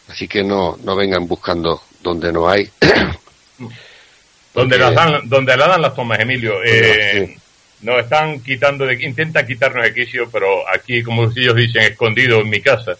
Así 0.08 0.28
que 0.28 0.42
no, 0.42 0.78
no 0.82 0.96
vengan 0.96 1.26
buscando 1.26 1.82
donde 2.00 2.32
no 2.32 2.48
hay. 2.48 2.68
donde, 4.54 4.78
las 4.78 4.94
dan, 4.94 5.28
donde 5.28 5.56
la 5.56 5.68
dan 5.68 5.82
las 5.82 5.94
tomas, 5.94 6.20
Emilio. 6.20 6.54
Eh, 6.64 7.36
nos 7.82 8.00
están 8.00 8.40
quitando, 8.40 8.86
de, 8.86 8.94
intentan 9.02 9.46
quitarnos 9.46 9.84
de 9.84 9.94
quicio, 9.94 10.28
pero 10.30 10.68
aquí, 10.68 11.02
como 11.02 11.30
ellos 11.34 11.56
dicen, 11.56 11.82
escondido 11.82 12.40
en 12.40 12.50
mi 12.50 12.60
casa, 12.60 12.96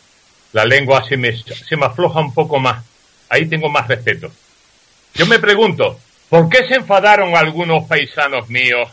la 0.52 0.64
lengua 0.64 1.04
se 1.08 1.16
me, 1.16 1.36
se 1.36 1.76
me 1.76 1.86
afloja 1.86 2.20
un 2.20 2.34
poco 2.34 2.58
más. 2.58 2.84
Ahí 3.32 3.46
tengo 3.46 3.70
más 3.70 3.88
respeto. 3.88 4.30
Yo 5.14 5.24
me 5.24 5.38
pregunto, 5.38 5.98
¿por 6.28 6.50
qué 6.50 6.68
se 6.68 6.74
enfadaron 6.74 7.34
algunos 7.34 7.88
paisanos 7.88 8.50
míos 8.50 8.90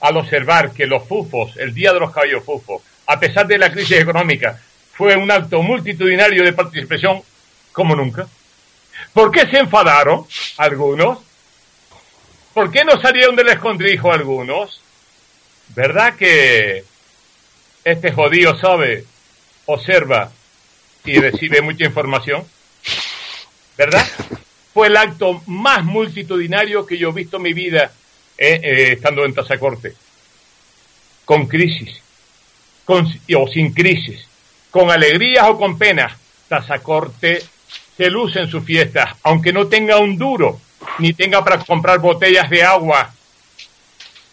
al 0.00 0.18
observar 0.18 0.72
que 0.72 0.84
los 0.84 1.08
fufos, 1.08 1.56
el 1.56 1.72
Día 1.72 1.94
de 1.94 2.00
los 2.00 2.12
Caballos 2.12 2.44
Fufos, 2.44 2.82
a 3.06 3.18
pesar 3.18 3.46
de 3.46 3.56
la 3.56 3.72
crisis 3.72 3.96
económica, 3.96 4.60
fue 4.92 5.16
un 5.16 5.30
acto 5.30 5.62
multitudinario 5.62 6.44
de 6.44 6.52
participación 6.52 7.22
como 7.72 7.96
nunca? 7.96 8.28
¿Por 9.14 9.30
qué 9.30 9.48
se 9.48 9.56
enfadaron 9.56 10.26
algunos? 10.58 11.20
¿Por 12.52 12.70
qué 12.70 12.84
no 12.84 13.00
salieron 13.00 13.36
del 13.36 13.48
escondrijo 13.48 14.12
algunos? 14.12 14.82
¿Verdad 15.68 16.14
que 16.14 16.84
este 17.84 18.12
jodido 18.12 18.54
sabe, 18.60 19.06
observa 19.64 20.30
y 21.06 21.18
recibe 21.18 21.62
mucha 21.62 21.86
información? 21.86 22.44
¿Verdad? 23.78 24.04
Fue 24.74 24.88
el 24.88 24.96
acto 24.96 25.40
más 25.46 25.84
multitudinario 25.84 26.84
que 26.84 26.98
yo 26.98 27.10
he 27.10 27.12
visto 27.12 27.36
en 27.36 27.44
mi 27.44 27.52
vida 27.52 27.92
eh, 28.36 28.60
eh, 28.62 28.92
estando 28.94 29.24
en 29.24 29.32
Tazacorte. 29.32 29.94
Con 31.24 31.46
crisis, 31.46 32.02
con, 32.84 33.06
o 33.36 33.48
sin 33.48 33.72
crisis, 33.72 34.26
con 34.70 34.90
alegrías 34.90 35.46
o 35.48 35.56
con 35.56 35.78
penas. 35.78 36.12
Tazacorte 36.48 37.40
se 37.96 38.10
luce 38.10 38.40
en 38.40 38.50
sus 38.50 38.64
fiestas, 38.64 39.14
aunque 39.22 39.52
no 39.52 39.68
tenga 39.68 39.98
un 39.98 40.18
duro, 40.18 40.60
ni 40.98 41.12
tenga 41.12 41.44
para 41.44 41.58
comprar 41.64 42.00
botellas 42.00 42.50
de 42.50 42.64
agua 42.64 43.12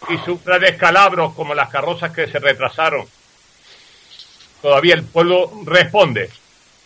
y 0.08 0.18
sufra 0.24 0.58
descalabros 0.58 1.34
como 1.34 1.54
las 1.54 1.68
carrozas 1.68 2.12
que 2.12 2.26
se 2.26 2.38
retrasaron, 2.38 3.06
todavía 4.62 4.94
el 4.94 5.04
pueblo 5.04 5.52
responde, 5.64 6.30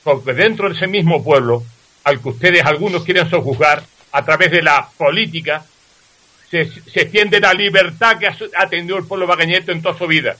porque 0.02 0.32
dentro 0.32 0.68
de 0.68 0.74
ese 0.74 0.86
mismo 0.86 1.22
pueblo, 1.22 1.62
al 2.04 2.20
que 2.20 2.28
ustedes 2.28 2.64
algunos 2.64 3.04
quieren 3.04 3.28
sojuzgar, 3.28 3.82
a 4.12 4.24
través 4.24 4.50
de 4.50 4.62
la 4.62 4.88
política, 4.96 5.64
se, 6.50 6.64
se 6.66 7.02
extiende 7.02 7.38
la 7.38 7.54
libertad 7.54 8.18
que 8.18 8.26
ha 8.26 8.68
tenido 8.68 8.98
el 8.98 9.06
pueblo 9.06 9.26
bagañeto 9.26 9.70
en 9.70 9.82
toda 9.82 9.96
su 9.96 10.06
vida. 10.06 10.36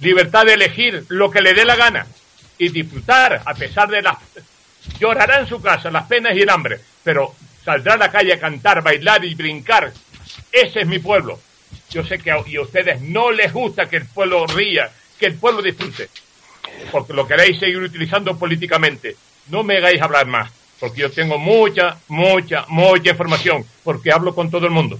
Libertad 0.00 0.46
de 0.46 0.54
elegir 0.54 1.04
lo 1.08 1.30
que 1.30 1.42
le 1.42 1.52
dé 1.52 1.64
la 1.64 1.76
gana 1.76 2.06
y 2.58 2.68
disfrutar 2.68 3.42
a 3.44 3.54
pesar 3.54 3.88
de 3.88 4.02
las... 4.02 4.16
Llorará 4.98 5.40
en 5.40 5.46
su 5.46 5.60
casa 5.60 5.90
las 5.90 6.06
penas 6.06 6.34
y 6.34 6.40
el 6.40 6.50
hambre, 6.50 6.80
pero 7.04 7.34
saldrá 7.64 7.94
a 7.94 7.98
la 7.98 8.10
calle 8.10 8.32
a 8.32 8.40
cantar, 8.40 8.82
bailar 8.82 9.24
y 9.24 9.34
brincar. 9.34 9.92
Ese 10.50 10.80
es 10.80 10.86
mi 10.86 10.98
pueblo. 10.98 11.38
Yo 11.90 12.04
sé 12.04 12.18
que 12.18 12.32
y 12.46 12.56
a 12.56 12.62
ustedes 12.62 13.00
no 13.00 13.30
les 13.30 13.52
gusta 13.52 13.88
que 13.88 13.96
el 13.96 14.06
pueblo 14.06 14.46
ría, 14.46 14.90
que 15.18 15.26
el 15.26 15.34
pueblo 15.34 15.60
disfrute, 15.60 16.08
porque 16.90 17.12
lo 17.12 17.26
queréis 17.26 17.58
seguir 17.58 17.78
utilizando 17.78 18.38
políticamente. 18.38 19.16
No 19.48 19.62
me 19.62 19.78
hagáis 19.78 20.00
hablar 20.00 20.26
más, 20.26 20.50
porque 20.80 21.02
yo 21.02 21.10
tengo 21.10 21.38
mucha, 21.38 21.98
mucha, 22.08 22.64
mucha 22.68 23.10
información, 23.10 23.64
porque 23.84 24.10
hablo 24.10 24.34
con 24.34 24.50
todo 24.50 24.66
el 24.66 24.72
mundo. 24.72 24.98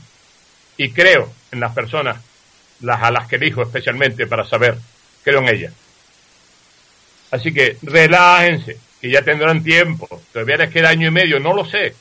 Y 0.76 0.90
creo 0.90 1.32
en 1.50 1.58
las 1.58 1.74
personas, 1.74 2.18
las 2.80 3.02
a 3.02 3.10
las 3.10 3.26
que 3.26 3.36
elijo 3.36 3.62
especialmente 3.62 4.26
para 4.26 4.44
saber, 4.44 4.78
creo 5.24 5.40
en 5.40 5.48
ellas. 5.48 5.72
Así 7.30 7.52
que 7.52 7.78
relájense, 7.82 8.78
que 9.00 9.10
ya 9.10 9.22
tendrán 9.22 9.64
tiempo. 9.64 10.06
Todavía 10.32 10.58
les 10.58 10.70
queda 10.70 10.90
año 10.90 11.08
y 11.08 11.10
medio, 11.10 11.40
no 11.40 11.54
lo 11.54 11.64
sé. 11.64 11.94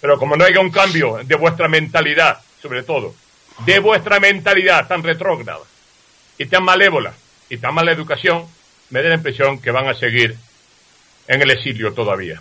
Pero 0.00 0.18
como 0.18 0.36
no 0.36 0.44
haya 0.44 0.60
un 0.60 0.70
cambio 0.70 1.20
de 1.22 1.34
vuestra 1.34 1.68
mentalidad, 1.68 2.40
sobre 2.62 2.82
todo, 2.82 3.14
de 3.66 3.78
vuestra 3.78 4.20
mentalidad 4.20 4.86
tan 4.88 5.02
retrógrada 5.02 5.64
y 6.38 6.46
tan 6.46 6.64
malévola 6.64 7.12
y 7.50 7.58
tan 7.58 7.74
mala 7.74 7.92
educación, 7.92 8.46
me 8.90 9.02
da 9.02 9.10
la 9.10 9.14
impresión 9.16 9.60
que 9.60 9.70
van 9.70 9.88
a 9.88 9.94
seguir 9.94 10.36
en 11.28 11.42
el 11.42 11.50
exilio 11.50 11.92
todavía. 11.92 12.40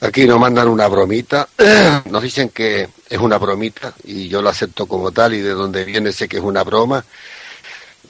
Aquí 0.00 0.26
nos 0.26 0.40
mandan 0.40 0.66
una 0.66 0.88
bromita, 0.88 1.48
nos 2.10 2.22
dicen 2.22 2.48
que 2.48 2.88
es 3.08 3.18
una 3.18 3.38
bromita 3.38 3.94
y 4.02 4.28
yo 4.28 4.42
lo 4.42 4.48
acepto 4.48 4.86
como 4.86 5.12
tal 5.12 5.34
y 5.34 5.40
de 5.40 5.50
donde 5.50 5.84
viene 5.84 6.12
sé 6.12 6.28
que 6.28 6.38
es 6.38 6.42
una 6.42 6.64
broma. 6.64 7.04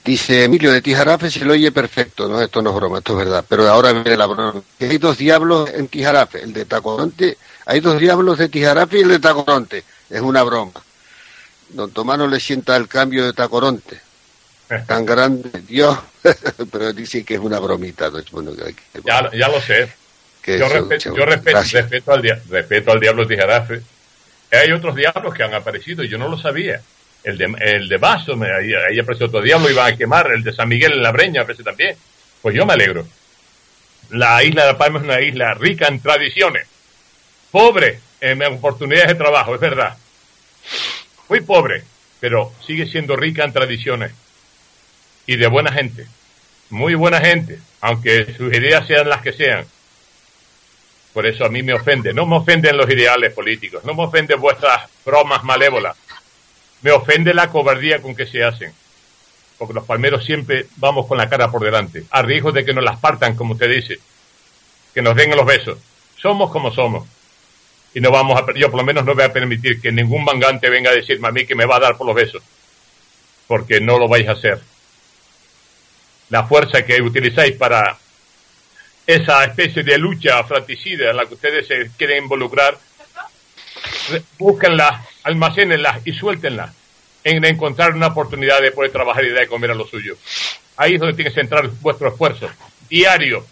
Dice 0.03 0.45
Emilio 0.45 0.73
de 0.73 0.81
Tijarafe 0.81 1.31
se 1.31 1.45
lo 1.45 1.53
oye 1.53 1.71
perfecto, 1.71 2.29
no, 2.29 2.41
esto 2.41 2.63
no 2.63 2.71
es 2.71 2.77
broma, 2.77 2.99
esto 2.99 3.13
es 3.13 3.19
verdad, 3.27 3.45
pero 3.47 3.69
ahora 3.69 3.93
viene 3.93 4.17
la 4.17 4.27
broma. 4.27 4.63
Hay 4.81 4.99
dos 4.99 5.19
diablos 5.19 5.69
en 5.71 5.89
Tijarafe, 5.89 6.43
el 6.43 6.53
de 6.53 6.65
Tacoronte, 6.65 7.37
hay 7.67 7.81
dos 7.81 8.01
diablos 8.01 8.39
de 8.39 8.49
Tijarafe 8.49 8.99
y 8.99 9.03
el 9.03 9.09
de 9.09 9.19
Tacoronte 9.19 9.85
es 10.09 10.21
una 10.21 10.43
broma. 10.43 10.73
Don 11.69 11.91
Tomás 11.91 12.19
no 12.19 12.27
le 12.27 12.41
sienta 12.41 12.77
el 12.77 12.89
cambio 12.89 13.25
de 13.25 13.33
Tacoronte. 13.33 14.01
Tan 14.87 15.07
grande, 15.07 15.51
Dios, 15.67 15.99
pero 16.73 16.93
dice 16.93 17.25
que 17.25 17.35
es 17.35 17.41
una 17.41 17.59
bromita. 17.59 18.11
ya, 19.05 19.31
ya 19.33 19.49
lo 19.49 19.61
sé. 19.61 19.89
yo, 20.47 20.69
respeto, 20.69 21.17
yo 21.17 21.25
respeto, 21.25 21.61
respeto, 21.61 22.13
al 22.13 22.23
respeto 22.49 22.93
al 22.93 23.01
diablo 23.01 23.25
de 23.25 23.37
Jarafe. 23.37 23.83
Hay 24.51 24.71
otros 24.73 24.95
diablos 24.95 25.35
que 25.35 25.43
han 25.43 25.55
aparecido, 25.55 26.05
yo 26.05 26.19
no 26.19 26.29
lo 26.29 26.39
sabía. 26.39 26.81
El 27.25 27.39
de, 27.39 27.55
el 27.61 27.89
de 27.89 27.97
Vaso, 27.99 28.33
ahí, 28.35 28.75
ahí 28.75 28.99
apareció 28.99 29.27
otro 29.27 29.41
diablo, 29.41 29.71
iba 29.71 29.87
a 29.87 29.97
quemar. 29.97 30.31
El 30.33 30.43
de 30.43 30.53
San 30.53 30.69
Miguel 30.69 30.93
en 30.93 31.03
la 31.03 31.13
Breña 31.13 31.43
aparece 31.43 31.63
también. 31.63 31.97
Pues 32.43 32.55
yo 32.55 32.67
me 32.67 32.73
alegro. 32.73 33.07
La 34.11 34.43
isla 34.43 34.67
de 34.67 34.75
Palma 34.75 34.99
es 34.99 35.05
una 35.05 35.21
isla 35.21 35.55
rica 35.55 35.87
en 35.87 36.01
tradiciones, 36.01 36.67
pobre 37.51 38.01
en 38.21 38.43
oportunidades 38.43 39.09
de 39.09 39.15
trabajo, 39.15 39.55
es 39.55 39.61
verdad 39.61 39.97
muy 41.33 41.41
pobre, 41.41 41.83
pero 42.21 42.53
sigue 42.67 42.87
siendo 42.87 43.17
rica 43.17 43.43
en 43.43 43.55
tradiciones 43.55 44.13
y 45.27 45.37
de 45.37 45.47
buena 45.47 45.73
gente, 45.73 46.07
muy 46.71 46.95
buena 46.95 47.21
gente, 47.21 47.59
aunque 47.81 48.35
sus 48.35 48.53
ideas 48.53 48.87
sean 48.87 49.09
las 49.09 49.23
que 49.23 49.33
sean. 49.33 49.67
Por 51.13 51.27
eso 51.27 51.45
a 51.45 51.49
mí 51.49 51.63
me 51.63 51.75
ofende, 51.75 52.15
no 52.15 52.25
me 52.27 52.37
ofenden 52.37 52.77
los 52.77 52.89
ideales 52.89 53.33
políticos, 53.35 53.85
no 53.85 53.95
me 53.95 54.05
ofenden 54.05 54.41
vuestras 54.41 54.89
bromas 55.05 55.45
malévolas, 55.45 55.97
me 56.81 56.91
ofende 56.91 57.35
la 57.35 57.49
cobardía 57.51 58.01
con 58.01 58.15
que 58.15 58.27
se 58.27 58.43
hacen. 58.43 58.73
porque 59.59 59.75
los 59.75 59.85
palmeros 59.87 60.25
siempre 60.25 60.67
vamos 60.77 61.07
con 61.07 61.19
la 61.19 61.29
cara 61.29 61.49
por 61.51 61.63
delante, 61.63 62.05
a 62.11 62.23
riesgo 62.23 62.51
de 62.51 62.65
que 62.65 62.75
nos 62.75 62.83
las 62.83 62.99
partan, 62.99 63.37
como 63.37 63.53
usted 63.53 63.71
dice, 63.71 63.99
que 64.93 65.03
nos 65.03 65.15
den 65.15 65.37
los 65.37 65.47
besos. 65.47 65.79
Somos 66.17 66.51
como 66.51 66.73
somos. 66.73 67.07
Y 67.95 68.01
no 68.01 68.11
vamos 68.11 68.41
a, 68.41 68.55
yo 68.55 68.71
por 68.71 68.81
lo 68.81 68.87
menos 68.87 69.05
no 69.05 69.15
voy 69.15 69.25
a 69.25 69.33
permitir 69.33 69.81
que 69.81 69.93
ningún 69.93 70.25
mangante 70.25 70.71
venga 70.71 70.91
a 70.91 70.95
decirme 70.95 71.29
a 71.29 71.33
mí 71.33 71.47
que 71.47 71.55
me 71.55 71.67
va 71.67 71.77
a 71.77 71.81
dar 71.81 71.97
por 71.97 72.07
los 72.07 72.17
besos, 72.17 72.43
porque 73.47 73.81
no 73.81 73.99
lo 73.99 74.09
vais 74.09 74.27
a 74.29 74.33
hacer. 74.33 74.61
La 76.33 76.45
fuerza 76.45 76.83
que 76.83 77.03
utilizáis 77.03 77.57
para 77.57 77.95
esa 79.07 79.45
especie 79.45 79.83
de 79.83 79.99
lucha 79.99 80.43
fratricida 80.45 81.11
en 81.11 81.17
la 81.19 81.27
que 81.27 81.35
ustedes 81.35 81.67
se 81.67 81.91
quieren 81.99 82.25
involucrar, 82.25 82.79
búsquenla, 84.39 85.05
almacénenla 85.25 86.01
y 86.07 86.15
suéltenla 86.15 86.73
en 87.23 87.45
encontrar 87.45 87.93
una 87.93 88.07
oportunidad 88.07 88.63
de 88.63 88.73
poder 88.73 88.91
trabajar 88.91 89.27
y 89.27 89.29
de 89.29 89.47
comer 89.47 89.73
a 89.73 89.75
lo 89.75 89.87
suyo. 89.87 90.17
Ahí 90.79 90.95
es 90.95 91.01
donde 91.01 91.15
tiene 91.15 91.29
que 91.31 91.39
centrar 91.39 91.69
vuestro 91.83 92.09
esfuerzo 92.09 92.49
diario. 92.89 93.45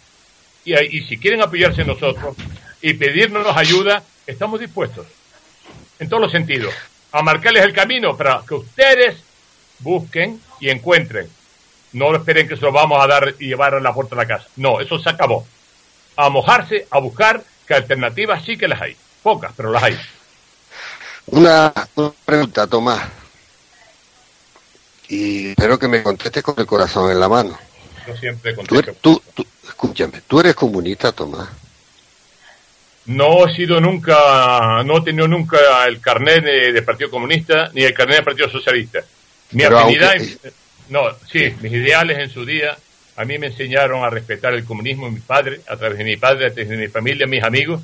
Y, 0.65 0.73
y 0.73 1.03
si 1.03 1.19
quieren 1.19 1.43
apoyarse 1.43 1.81
en 1.81 1.87
nosotros 1.87 2.35
y 2.81 2.95
pedirnos 2.95 3.55
ayuda, 3.55 4.01
estamos 4.25 4.59
dispuestos, 4.59 5.05
en 5.99 6.09
todos 6.09 6.23
los 6.23 6.31
sentidos, 6.31 6.73
a 7.11 7.21
marcarles 7.21 7.63
el 7.63 7.73
camino 7.73 8.17
para 8.17 8.41
que 8.47 8.55
ustedes 8.55 9.21
busquen 9.81 10.41
y 10.59 10.71
encuentren. 10.71 11.29
No 11.93 12.15
esperen 12.15 12.47
que 12.47 12.55
se 12.55 12.61
lo 12.61 12.71
vamos 12.71 13.03
a 13.03 13.07
dar 13.07 13.35
y 13.39 13.47
llevar 13.47 13.75
a 13.75 13.79
la 13.79 13.93
puerta 13.93 14.15
de 14.15 14.21
la 14.21 14.27
casa. 14.27 14.47
No, 14.55 14.79
eso 14.79 14.97
se 14.99 15.09
acabó. 15.09 15.45
A 16.15 16.29
mojarse, 16.29 16.87
a 16.89 16.99
buscar 16.99 17.43
que 17.67 17.73
alternativas 17.73 18.43
sí 18.45 18.57
que 18.57 18.67
las 18.67 18.81
hay. 18.81 18.95
Pocas, 19.23 19.51
pero 19.55 19.71
las 19.71 19.83
hay. 19.83 19.99
Una, 21.27 21.73
pregunta, 22.25 22.67
Tomás. 22.67 23.01
Y 25.07 25.49
espero 25.49 25.77
que 25.77 25.87
me 25.87 26.01
contestes 26.01 26.41
con 26.41 26.55
el 26.57 26.65
corazón 26.65 27.11
en 27.11 27.19
la 27.19 27.27
mano. 27.27 27.57
Yo 28.07 28.15
siempre 28.15 28.55
contesto. 28.55 28.93
Tú, 29.01 29.21
tú, 29.33 29.45
escúchame, 29.67 30.21
¿tú 30.27 30.39
eres 30.39 30.55
comunista, 30.55 31.11
Tomás? 31.11 31.49
No 33.05 33.47
he 33.47 33.55
sido 33.55 33.81
nunca, 33.81 34.83
no 34.85 34.99
he 34.99 35.01
tenido 35.01 35.27
nunca 35.27 35.85
el 35.87 35.99
carnet 35.99 36.43
de, 36.43 36.81
Partido 36.81 37.09
Comunista 37.09 37.69
ni 37.73 37.83
el 37.83 37.93
carnet 37.93 38.17
del 38.17 38.25
Partido 38.25 38.49
Socialista. 38.49 38.99
Mi 39.51 39.63
afinidad, 39.63 40.15
no, 40.91 41.01
sí, 41.31 41.53
mis 41.61 41.73
ideales 41.73 42.19
en 42.19 42.29
su 42.29 42.45
día, 42.45 42.77
a 43.15 43.25
mí 43.25 43.37
me 43.39 43.47
enseñaron 43.47 44.03
a 44.03 44.09
respetar 44.09 44.53
el 44.53 44.65
comunismo, 44.65 45.09
mi 45.09 45.19
padre, 45.19 45.61
a 45.67 45.75
través 45.75 45.97
de 45.97 46.03
mi 46.03 46.17
padre, 46.17 46.45
a 46.45 46.49
través 46.49 46.69
de 46.69 46.77
mi 46.77 46.87
familia, 46.87 47.25
mis 47.25 47.43
amigos. 47.43 47.81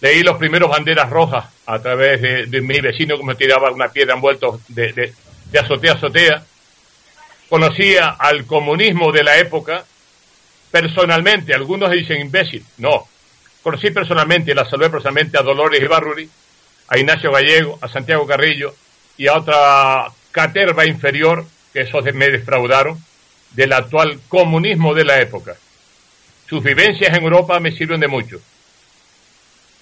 Leí 0.00 0.22
los 0.22 0.38
primeros 0.38 0.70
banderas 0.70 1.10
rojas 1.10 1.46
a 1.66 1.78
través 1.78 2.20
de, 2.20 2.60
mi 2.60 2.80
vecino 2.80 3.16
que 3.16 3.24
me 3.24 3.34
tiraba 3.34 3.70
una 3.70 3.88
piedra 3.88 4.14
envuelto 4.14 4.60
de, 4.68 4.92
de, 4.92 5.12
de 5.50 5.58
azotea 5.58 5.92
a 5.92 5.94
azotea. 5.96 6.42
Conocía 7.48 8.08
al 8.18 8.46
comunismo 8.46 9.12
de 9.12 9.22
la 9.22 9.38
época 9.38 9.84
personalmente, 10.70 11.54
algunos 11.54 11.90
dicen 11.90 12.20
imbécil, 12.20 12.64
no, 12.78 13.06
Conocí 13.64 13.90
personalmente, 13.90 14.54
la 14.54 14.68
saludé 14.68 14.90
personalmente 14.90 15.38
a 15.38 15.42
Dolores 15.42 15.80
Ibarruri, 15.80 16.28
a 16.88 16.98
Ignacio 16.98 17.32
Gallego, 17.32 17.78
a 17.80 17.88
Santiago 17.88 18.26
Carrillo 18.26 18.74
y 19.16 19.26
a 19.26 19.38
otra 19.38 20.04
caterva 20.32 20.84
inferior, 20.84 21.46
que 21.74 21.82
esos 21.82 22.02
me 22.14 22.30
defraudaron, 22.30 22.98
del 23.50 23.74
actual 23.74 24.18
comunismo 24.28 24.94
de 24.94 25.04
la 25.04 25.20
época. 25.20 25.56
Sus 26.48 26.62
vivencias 26.62 27.14
en 27.14 27.22
Europa 27.22 27.60
me 27.60 27.72
sirven 27.72 28.00
de 28.00 28.08
mucho. 28.08 28.40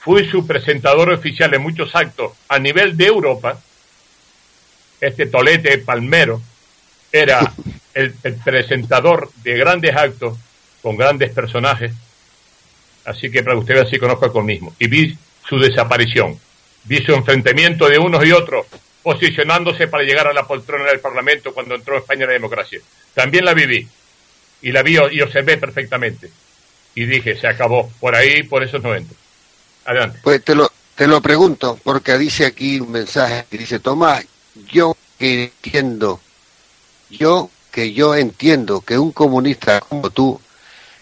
Fui 0.01 0.29
su 0.29 0.45
presentador 0.45 1.13
oficial 1.13 1.55
en 1.55 1.63
muchos 1.63 1.95
actos 1.95 2.33
a 2.49 2.59
nivel 2.59 2.97
de 2.97 3.07
Europa. 3.07 3.61
Este 5.01 5.27
tolete 5.27 5.79
palmero 5.79 6.43
era 7.13 7.53
el, 7.95 8.13
el 8.25 8.35
presentador 8.35 9.31
de 9.45 9.57
grandes 9.57 9.95
actos 9.97 10.37
con 10.83 10.97
grandes 10.97 11.31
personajes 11.31 11.93
Así 13.05 13.31
que 13.31 13.43
para 13.43 13.59
ustedes 13.59 13.87
así 13.87 13.99
conozco 13.99 14.27
el 14.27 14.33
comunismo. 14.33 14.75
Y 14.79 14.87
vi 14.89 15.17
su 15.49 15.59
desaparición. 15.59 16.39
Vi 16.85 17.03
su 17.05 17.13
enfrentamiento 17.13 17.89
de 17.89 17.99
unos 17.99 18.25
y 18.25 18.33
otros, 18.33 18.67
posicionándose 19.03 19.89
para 19.89 20.05
llegar 20.05 20.27
a 20.27 20.33
la 20.33 20.47
poltrona 20.47 20.87
del 20.87 21.01
Parlamento 21.01 21.53
cuando 21.53 21.75
entró 21.75 21.99
España 21.99 22.23
en 22.23 22.29
la 22.29 22.35
democracia. 22.35 22.81
También 23.15 23.45
la 23.45 23.55
viví. 23.55 23.87
Y 24.63 24.73
la 24.73 24.83
vi 24.83 24.97
y 25.11 25.21
observé 25.21 25.57
perfectamente. 25.57 26.31
Y 26.95 27.05
dije, 27.07 27.37
se 27.37 27.49
acabó. 27.49 27.91
Por 28.01 28.15
ahí, 28.15 28.43
por 28.45 28.63
eso 28.63 28.79
no 28.79 28.95
entro. 28.95 29.17
Adelante. 29.85 30.21
Pues 30.23 30.45
te 30.45 30.55
lo, 30.55 30.71
te 30.95 31.09
lo 31.09 31.21
pregunto, 31.21 31.79
porque 31.83 32.17
dice 32.17 32.47
aquí 32.47 32.79
un 32.79 32.93
mensaje 32.93 33.45
que 33.51 33.59
dice, 33.59 33.81
Tomás, 33.81 34.25
yo 34.71 34.97
que 35.19 35.45
entiendo, 35.45 36.21
yo 37.11 37.51
que 37.73 37.93
yo 37.93 38.15
entiendo 38.15 38.83
que 38.83 38.99
un 38.99 39.13
comunista 39.13 39.81
como 39.81 40.11
tú 40.11 40.41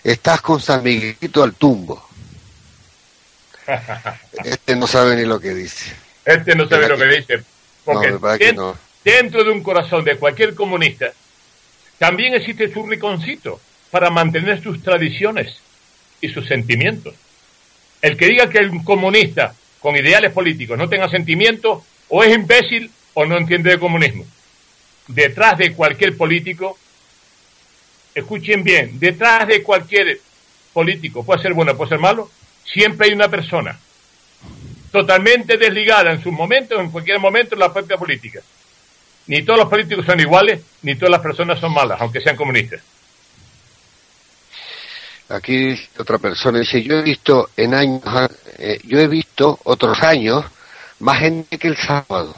estás 0.04 0.40
con 0.40 0.60
San 0.60 0.82
Miguelito 0.82 1.42
al 1.42 1.54
tumbo. 1.54 2.08
Este 4.44 4.74
no 4.76 4.86
sabe 4.86 5.16
ni 5.16 5.24
lo 5.24 5.38
que 5.38 5.52
dice. 5.52 5.92
Este 6.24 6.54
no 6.54 6.66
sabe 6.68 6.88
lo 6.88 6.96
que, 6.96 7.06
dice. 7.06 7.42
Porque 7.84 8.16
dentro, 9.04 9.44
de 9.44 9.50
un 9.50 9.62
corazón 9.62 10.04
de 10.04 10.16
cualquier 10.16 10.54
comunista 10.54 11.12
también 11.98 12.34
existe 12.34 12.72
su 12.72 12.86
riconcito 12.86 13.60
para 13.90 14.10
mantener 14.10 14.62
sus 14.62 14.82
tradiciones 14.82 15.56
y 16.20 16.28
sus 16.28 16.46
sentimientos. 16.46 17.14
El 18.00 18.16
que 18.16 18.26
diga 18.26 18.48
que 18.48 18.58
un 18.60 18.84
comunista 18.84 19.54
con 19.80 19.96
ideales 19.96 20.32
políticos 20.32 20.78
no 20.78 20.88
tenga 20.88 21.08
sentimientos 21.08 21.82
o 22.08 22.22
es 22.22 22.34
imbécil 22.34 22.90
o 23.14 23.24
no 23.26 23.36
entiende 23.36 23.70
de 23.70 23.78
comunismo. 23.78 24.24
Detrás 25.08 25.58
de 25.58 25.72
cualquier 25.72 26.16
político 26.16 26.78
escuchen 28.14 28.62
bien, 28.62 28.98
detrás 28.98 29.46
de 29.46 29.62
cualquier 29.62 30.20
político, 30.72 31.24
puede 31.24 31.42
ser 31.42 31.52
bueno, 31.54 31.76
puede 31.76 31.90
ser 31.90 31.98
malo, 31.98 32.30
siempre 32.64 33.08
hay 33.08 33.12
una 33.12 33.28
persona 33.28 33.78
totalmente 34.90 35.56
desligada 35.56 36.12
en 36.12 36.22
sus 36.22 36.32
momentos, 36.32 36.78
en 36.78 36.90
cualquier 36.90 37.18
momento 37.18 37.54
en 37.54 37.60
la 37.60 37.72
propia 37.72 37.96
política. 37.96 38.40
Ni 39.26 39.42
todos 39.42 39.60
los 39.60 39.68
políticos 39.68 40.04
son 40.06 40.18
iguales, 40.20 40.60
ni 40.82 40.94
todas 40.94 41.10
las 41.10 41.20
personas 41.20 41.60
son 41.60 41.72
malas, 41.72 42.00
aunque 42.00 42.20
sean 42.20 42.36
comunistas. 42.36 42.80
Aquí 45.28 45.78
otra 45.96 46.18
persona 46.18 46.58
dice, 46.58 46.82
yo 46.82 46.96
he 46.98 47.02
visto 47.02 47.50
en 47.56 47.74
años, 47.74 48.02
eh, 48.58 48.80
yo 48.84 48.98
he 48.98 49.06
visto 49.06 49.60
otros 49.62 50.02
años 50.02 50.44
más 50.98 51.20
gente 51.20 51.56
que 51.56 51.68
el 51.68 51.76
sábado. 51.76 52.34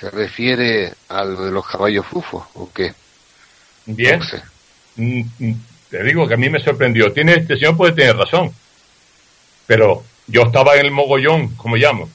¿Se 0.00 0.10
refiere 0.10 0.94
a 1.08 1.24
lo 1.24 1.44
de 1.44 1.52
los 1.52 1.66
caballos 1.66 2.06
fufos 2.06 2.44
o 2.54 2.72
qué? 2.72 2.94
Bien. 3.84 4.20
Mm, 4.96 5.22
mm, 5.38 5.54
te 5.90 6.02
digo 6.02 6.26
que 6.26 6.34
a 6.34 6.38
mí 6.38 6.48
me 6.48 6.60
sorprendió. 6.60 7.12
Tiene, 7.12 7.34
este 7.34 7.56
señor 7.56 7.76
puede 7.76 7.92
tener 7.92 8.16
razón. 8.16 8.50
Pero 9.66 10.02
yo 10.26 10.42
estaba 10.42 10.76
en 10.76 10.86
el 10.86 10.90
mogollón, 10.90 11.54
como 11.56 11.76
llamo, 11.76 12.08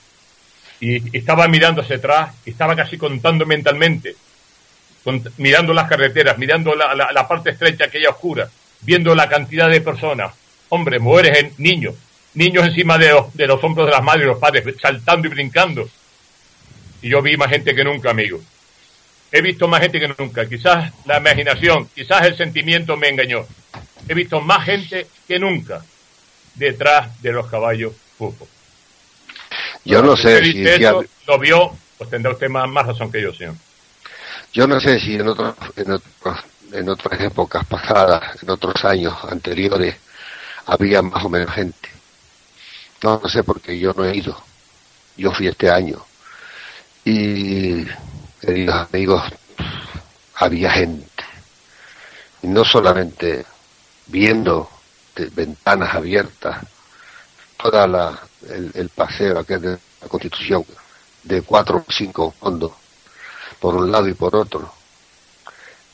y, 0.80 1.18
estaba 1.18 1.48
mirando 1.48 1.82
hacia 1.82 1.98
atrás, 1.98 2.36
estaba 2.46 2.76
casi 2.76 2.98
contando 2.98 3.46
mentalmente, 3.46 4.16
mirando 5.38 5.74
las 5.74 5.88
carreteras, 5.88 6.38
mirando 6.38 6.76
la, 6.76 7.28
parte 7.28 7.52
estrecha, 7.52 7.86
aquella 7.86 8.10
oscura, 8.10 8.50
viendo 8.82 9.16
la 9.16 9.30
cantidad 9.30 9.70
de 9.70 9.82
personas, 9.82 10.34
hombres, 10.70 11.02
mujeres, 11.02 11.58
niños, 11.60 11.96
niños 12.34 12.68
encima 12.68 12.98
de 12.98 13.12
los, 13.12 13.34
de 13.34 13.48
los 13.48 13.64
hombros 13.64 13.88
de 13.88 13.94
las 13.94 14.04
madres 14.04 14.24
y 14.24 14.28
los 14.28 14.40
padres, 14.40 14.76
saltando 14.82 15.28
y 15.28 15.32
brincando. 15.32 15.90
Y 17.02 17.10
yo 17.10 17.22
vi 17.22 17.38
más 17.38 17.50
gente 17.50 17.74
que 17.74 17.84
nunca, 17.84 18.10
amigo 18.10 18.42
he 19.32 19.42
visto 19.42 19.68
más 19.68 19.82
gente 19.82 20.00
que 20.00 20.14
nunca. 20.18 20.48
Quizás 20.48 20.94
la 21.06 21.18
imaginación, 21.18 21.88
quizás 21.94 22.26
el 22.26 22.38
sentimiento 22.38 22.98
me 22.98 23.10
engañó. 23.10 23.46
He 24.08 24.14
visto 24.14 24.42
más 24.42 24.66
gente 24.66 25.08
que 25.28 25.40
nunca 25.40 25.84
detrás 26.58 27.22
de 27.22 27.32
los 27.32 27.48
caballos 27.48 27.94
fútbol. 28.18 28.48
Yo 29.86 30.02
no 30.02 30.18
sé 30.18 30.44
si, 30.44 30.64
lo 31.26 31.40
vio, 31.40 31.72
pues 31.98 32.10
tendrá 32.10 32.34
usted 32.34 32.50
más, 32.50 32.86
razón 32.86 33.12
que 33.12 33.22
yo, 33.22 33.34
señor. 33.34 33.56
Yo 34.54 34.68
no 34.68 34.80
sé 34.80 35.00
si 35.00 35.16
en, 35.16 35.28
otros, 35.28 35.56
en, 35.76 36.00
en 36.74 36.90
otras 36.90 37.22
épocas 37.22 37.66
pasadas, 37.66 38.42
en 38.42 38.50
otros 38.50 38.84
años 38.84 39.14
anteriores, 39.30 39.96
había 40.66 41.02
más 41.02 41.24
o 41.24 41.30
menos 41.30 41.54
gente. 41.54 41.90
No, 43.04 43.20
no 43.24 43.30
sé 43.30 43.44
porque 43.44 43.78
yo 43.78 43.94
no 43.94 44.06
he 44.06 44.18
ido. 44.18 44.38
Yo 45.16 45.32
fui 45.32 45.48
este 45.48 45.70
año. 45.70 46.04
Y 47.06 47.86
queridos 48.42 48.88
amigos, 48.92 49.24
había 50.36 50.72
gente. 50.72 51.24
Y 52.42 52.48
no 52.48 52.66
solamente 52.66 53.46
viendo 54.08 54.70
ventanas 55.26 55.94
abiertas, 55.96 56.66
toda 57.58 57.88
la, 57.88 58.20
el, 58.50 58.90
paseo 58.90 59.44
que 59.44 59.58
de 59.58 59.78
la 60.02 60.08
Constitución, 60.08 60.64
de 61.24 61.42
cuatro 61.42 61.84
o 61.88 61.92
cinco 61.92 62.34
fondos, 62.40 62.72
por 63.60 63.76
un 63.76 63.92
lado 63.92 64.08
y 64.08 64.14
por 64.14 64.36
otro. 64.36 64.74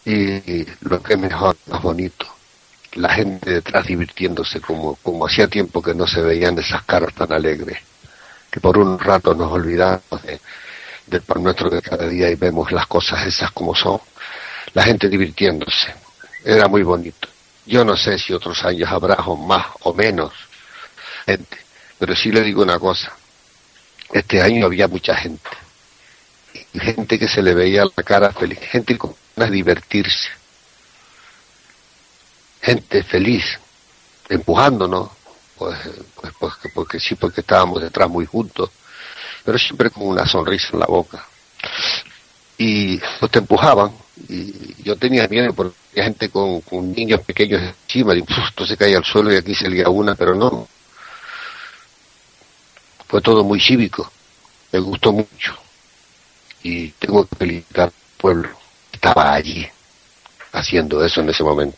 Y, 0.05 0.65
lo 0.81 1.01
que 1.01 1.13
es 1.13 1.19
mejor, 1.19 1.55
más 1.67 1.81
bonito, 1.81 2.25
la 2.93 3.09
gente 3.13 3.49
detrás 3.49 3.87
divirtiéndose 3.87 4.59
como, 4.59 4.95
como 4.97 5.25
hacía 5.25 5.47
tiempo 5.47 5.81
que 5.81 5.95
no 5.95 6.05
se 6.05 6.21
veían 6.21 6.59
esas 6.59 6.83
caras 6.83 7.13
tan 7.13 7.31
alegres, 7.31 7.79
que 8.51 8.59
por 8.59 8.77
un 8.77 8.99
rato 8.99 9.33
nos 9.33 9.51
olvidamos 9.51 10.21
de, 10.23 10.39
del 11.07 11.21
pan 11.21 11.43
nuestro 11.43 11.69
de 11.69 11.81
cada 11.81 12.07
día 12.07 12.29
y 12.29 12.35
vemos 12.35 12.71
las 12.71 12.87
cosas 12.87 13.25
esas 13.25 13.51
como 13.51 13.75
son. 13.75 13.99
La 14.73 14.83
gente 14.83 15.09
divirtiéndose. 15.09 15.93
Era 16.43 16.67
muy 16.67 16.83
bonito. 16.83 17.27
Yo 17.65 17.85
no 17.85 17.95
sé 17.95 18.17
si 18.19 18.33
otros 18.33 18.63
años 18.63 18.91
habrá 18.91 19.15
más 19.15 19.67
o 19.81 19.93
menos 19.93 20.33
gente, 21.25 21.57
pero 21.97 22.15
sí 22.15 22.31
le 22.31 22.41
digo 22.41 22.61
una 22.61 22.79
cosa. 22.79 23.13
Este 24.11 24.41
año 24.41 24.65
había 24.65 24.87
mucha 24.87 25.15
gente. 25.15 25.49
Gente 26.73 27.17
que 27.17 27.27
se 27.27 27.41
le 27.41 27.53
veía 27.53 27.83
la 27.85 28.03
cara 28.03 28.31
feliz, 28.31 28.59
gente 28.59 28.97
con 28.97 29.15
ganas 29.35 29.49
de 29.49 29.55
divertirse. 29.55 30.29
Gente 32.61 33.03
feliz, 33.03 33.43
empujándonos, 34.29 35.09
pues, 35.57 35.77
pues, 36.15 36.33
pues 36.39 36.53
porque 36.73 36.99
sí, 36.99 37.15
porque 37.15 37.41
estábamos 37.41 37.81
detrás 37.81 38.09
muy 38.09 38.25
juntos, 38.25 38.69
pero 39.43 39.57
siempre 39.57 39.89
con 39.89 40.07
una 40.07 40.25
sonrisa 40.27 40.69
en 40.73 40.79
la 40.79 40.85
boca. 40.85 41.25
Y 42.57 42.97
pues 43.19 43.33
empujaban, 43.33 43.91
y 44.15 44.83
yo 44.83 44.95
tenía 44.95 45.27
miedo 45.27 45.53
porque 45.53 45.75
había 45.91 46.03
gente 46.05 46.29
con, 46.29 46.61
niños 46.93 47.21
pequeños 47.21 47.61
encima, 47.61 48.15
y 48.15 48.23
esto 48.47 48.65
se 48.65 48.77
caía 48.77 48.97
al 48.97 49.05
suelo 49.05 49.33
y 49.33 49.37
aquí 49.37 49.55
salía 49.55 49.89
una, 49.89 50.15
pero 50.15 50.35
no. 50.35 50.67
Fue 53.07 53.21
todo 53.21 53.43
muy 53.43 53.59
cívico, 53.59 54.11
me 54.71 54.79
gustó 54.79 55.11
mucho. 55.11 55.57
Y 56.63 56.89
tengo 56.91 57.25
que 57.27 57.35
felicitar 57.35 57.85
al 57.85 57.93
pueblo, 58.17 58.49
estaba 58.91 59.33
allí, 59.33 59.67
haciendo 60.51 61.03
eso 61.03 61.21
en 61.21 61.29
ese 61.29 61.43
momento. 61.43 61.77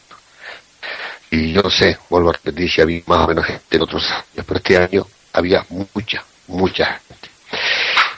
Y 1.32 1.54
yo 1.54 1.62
no 1.62 1.70
sé, 1.70 1.98
vuelvo 2.10 2.30
a 2.30 2.34
repetir 2.34 2.70
si 2.70 2.82
había 2.82 3.02
más 3.08 3.26
o 3.26 3.28
menos 3.28 3.46
gente 3.46 3.76
en 3.76 3.82
otros 3.82 4.10
años, 4.12 4.46
pero 4.46 4.58
este 4.58 4.78
año 4.78 5.08
había 5.34 5.66
mucha, 5.70 6.24
mucha 6.48 6.86
gente. 6.86 7.30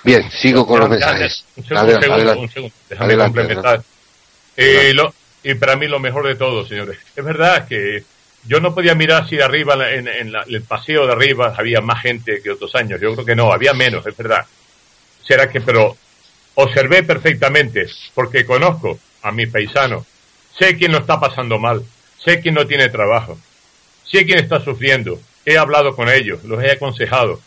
Bien, 0.03 0.29
sigo 0.31 0.65
con 0.65 0.79
los 0.79 0.89
mensajes. 0.89 1.45
Un 1.55 1.63
segundo, 1.65 2.39
un 2.39 2.49
segundo, 2.49 2.75
déjame 2.89 3.17
complementar. 3.17 3.83
Eh, 4.57 4.93
y 5.43 5.53
para 5.53 5.75
mí 5.75 5.87
lo 5.87 5.99
mejor 5.99 6.27
de 6.27 6.35
todo, 6.35 6.65
señores. 6.65 6.97
Es 7.15 7.23
verdad 7.23 7.67
que 7.67 8.03
yo 8.45 8.59
no 8.59 8.73
podía 8.73 8.95
mirar 8.95 9.29
si 9.29 9.39
arriba, 9.39 9.75
en, 9.91 10.07
el 10.07 10.61
paseo 10.63 11.05
de 11.05 11.13
arriba, 11.13 11.53
había 11.57 11.79
más 11.79 12.01
gente 12.01 12.41
que 12.41 12.51
otros 12.51 12.75
años. 12.75 12.99
Yo 12.99 13.13
creo 13.13 13.25
que 13.25 13.35
no, 13.35 13.53
había 13.53 13.73
menos, 13.73 14.05
es 14.05 14.17
verdad. 14.17 14.45
Será 15.23 15.49
que, 15.49 15.61
pero 15.61 15.95
observé 16.55 17.03
perfectamente, 17.03 17.87
porque 18.13 18.45
conozco 18.45 18.99
a 19.21 19.31
mis 19.31 19.49
paisanos. 19.49 20.05
Sé 20.57 20.75
quién 20.75 20.91
lo 20.91 20.97
está 20.97 21.19
pasando 21.19 21.59
mal 21.59 21.83
Sé 22.27 22.41
quién 22.41 22.55
no 22.55 22.67
tiene 22.67 22.89
trabajo. 22.89 23.37
Sé 24.03 24.25
quién 24.25 24.39
está 24.39 24.59
sufriendo. 24.59 25.17
He 25.45 25.57
hablado 25.57 25.95
con 25.95 26.09
ellos, 26.09 26.43
los 26.43 26.61
he 26.61 26.71
aconsejado. 26.71 27.39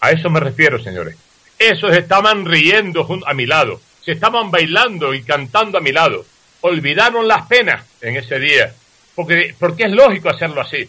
A 0.00 0.10
eso 0.10 0.30
me 0.30 0.40
refiero, 0.40 0.82
señores. 0.82 1.16
Esos 1.58 1.94
estaban 1.94 2.44
riendo 2.44 3.06
a 3.26 3.34
mi 3.34 3.46
lado. 3.46 3.80
Estaban 4.12 4.50
bailando 4.50 5.14
y 5.14 5.22
cantando 5.22 5.78
a 5.78 5.80
mi 5.80 5.92
lado. 5.92 6.24
Olvidaron 6.62 7.26
las 7.26 7.46
penas 7.46 7.86
en 8.00 8.16
ese 8.16 8.38
día. 8.38 8.72
Porque, 9.14 9.54
porque 9.58 9.84
es 9.84 9.92
lógico 9.92 10.28
hacerlo 10.28 10.60
así. 10.60 10.88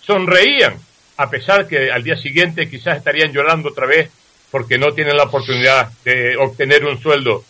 Sonreían, 0.00 0.76
a 1.16 1.30
pesar 1.30 1.66
que 1.66 1.90
al 1.90 2.02
día 2.02 2.16
siguiente 2.16 2.68
quizás 2.68 2.98
estarían 2.98 3.32
llorando 3.32 3.68
otra 3.68 3.86
vez 3.86 4.10
porque 4.50 4.78
no 4.78 4.92
tienen 4.92 5.16
la 5.16 5.24
oportunidad 5.24 5.90
de 6.04 6.36
obtener 6.36 6.84
un 6.84 7.00
sueldo 7.00 7.44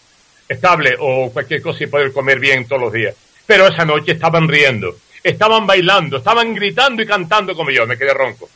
estable 0.49 0.95
o 0.99 1.31
cualquier 1.33 1.61
cosa 1.61 1.85
y 1.85 1.89
poder 1.89 2.13
comer 2.13 2.39
bien 2.39 2.67
todos 2.67 2.83
los 2.83 2.93
días. 2.93 3.15
Pero 3.47 3.67
esa 3.67 3.85
noche 3.85 4.13
estaban 4.13 4.49
riendo, 4.49 4.97
estaban 5.23 5.67
bailando, 5.67 6.19
estaban 6.19 6.55
gritando 6.55 7.03
y 7.03 7.07
cantando 7.07 7.55
como 7.55 7.71
yo, 7.71 7.87
me 7.87 7.99
quedé 7.99 8.15
ronco. 8.15 8.49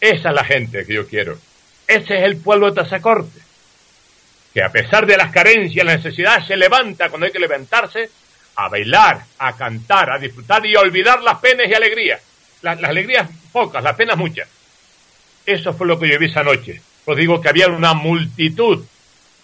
Esa 0.00 0.28
es 0.28 0.34
la 0.34 0.44
gente 0.44 0.84
que 0.86 0.94
yo 0.94 1.06
quiero. 1.08 1.38
Ese 1.88 2.18
es 2.18 2.24
el 2.24 2.36
pueblo 2.36 2.66
de 2.66 2.82
Tazacorte, 2.82 3.40
que 4.56 4.62
a 4.62 4.72
pesar 4.72 5.04
de 5.04 5.18
las 5.18 5.30
carencias, 5.30 5.84
la 5.84 5.96
necesidad, 5.96 6.42
se 6.46 6.56
levanta 6.56 7.10
cuando 7.10 7.26
hay 7.26 7.30
que 7.30 7.38
levantarse 7.38 8.08
a 8.54 8.70
bailar, 8.70 9.22
a 9.36 9.54
cantar, 9.54 10.08
a 10.08 10.18
disfrutar 10.18 10.64
y 10.64 10.74
a 10.74 10.80
olvidar 10.80 11.22
las 11.22 11.40
penas 11.40 11.68
y 11.68 11.74
alegrías. 11.74 12.22
Las, 12.62 12.82
alegrías 12.82 13.28
pocas, 13.52 13.84
las 13.84 13.94
penas 13.96 14.16
muchas. 14.16 14.48
Eso 15.44 15.74
fue 15.74 15.86
lo 15.86 16.00
que 16.00 16.08
yo 16.08 16.18
vi 16.18 16.30
esa 16.30 16.42
noche. 16.42 16.80
Os 17.04 17.14
digo 17.18 17.38
que 17.38 17.50
había 17.50 17.68
una 17.68 17.92
multitud 17.92 18.82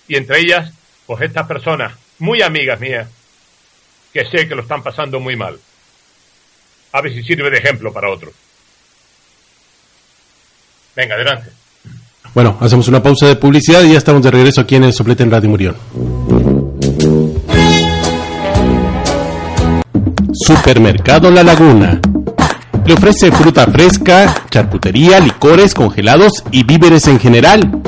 y 0.09 0.16
entre 0.16 0.38
ellas, 0.38 0.72
pues 1.05 1.20
estas 1.20 1.46
personas, 1.46 1.92
muy 2.18 2.40
amigas 2.40 2.81
mías, 2.81 3.07
que 4.14 4.25
sé 4.25 4.48
que 4.48 4.55
lo 4.55 4.62
están 4.62 4.83
pasando 4.83 5.20
muy 5.20 5.37
mal. 5.37 5.61
A 6.92 7.03
ver 7.03 7.12
si 7.12 7.22
sirve 7.22 7.51
de 7.51 7.59
ejemplo 7.59 7.92
para 7.92 8.09
otros. 8.09 8.33
Venga, 10.96 11.16
adelante. 11.16 11.51
Bueno, 12.35 12.57
hacemos 12.61 12.88
una 12.88 13.03
pausa 13.03 13.27
de 13.27 13.37
publicidad 13.37 13.83
y 13.83 13.92
ya 13.92 13.99
estamos 13.99 14.23
de 14.23 14.31
regreso 14.31 14.62
aquí 14.62 14.77
en 14.77 14.85
el 14.85 14.95
Soplete 14.95 15.23
en 15.23 15.31
Radio 15.31 15.51
Murión. 15.51 15.77
Supermercado 20.33 21.31
La 21.31 21.42
Laguna. 21.42 22.01
Le 22.87 22.95
ofrece 22.95 23.31
fruta 23.31 23.66
fresca, 23.66 24.35
charcutería, 24.51 25.21
licores, 25.21 25.75
congelados 25.75 26.33
y 26.51 26.64
víveres 26.64 27.07
en 27.07 27.21
general. 27.21 27.83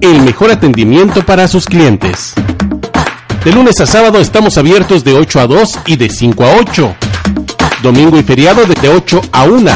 El 0.00 0.22
mejor 0.22 0.52
atendimiento 0.52 1.26
para 1.26 1.48
sus 1.48 1.66
clientes. 1.66 2.34
De 3.44 3.52
lunes 3.52 3.80
a 3.80 3.86
sábado 3.86 4.20
estamos 4.20 4.56
abiertos 4.56 5.02
de 5.02 5.14
8 5.14 5.40
a 5.40 5.46
2 5.48 5.78
y 5.86 5.96
de 5.96 6.08
5 6.08 6.44
a 6.44 6.56
8. 6.60 6.94
Domingo 7.82 8.18
y 8.18 8.22
feriado 8.22 8.64
de 8.66 8.88
8 8.88 9.20
a 9.32 9.44
1. 9.44 9.70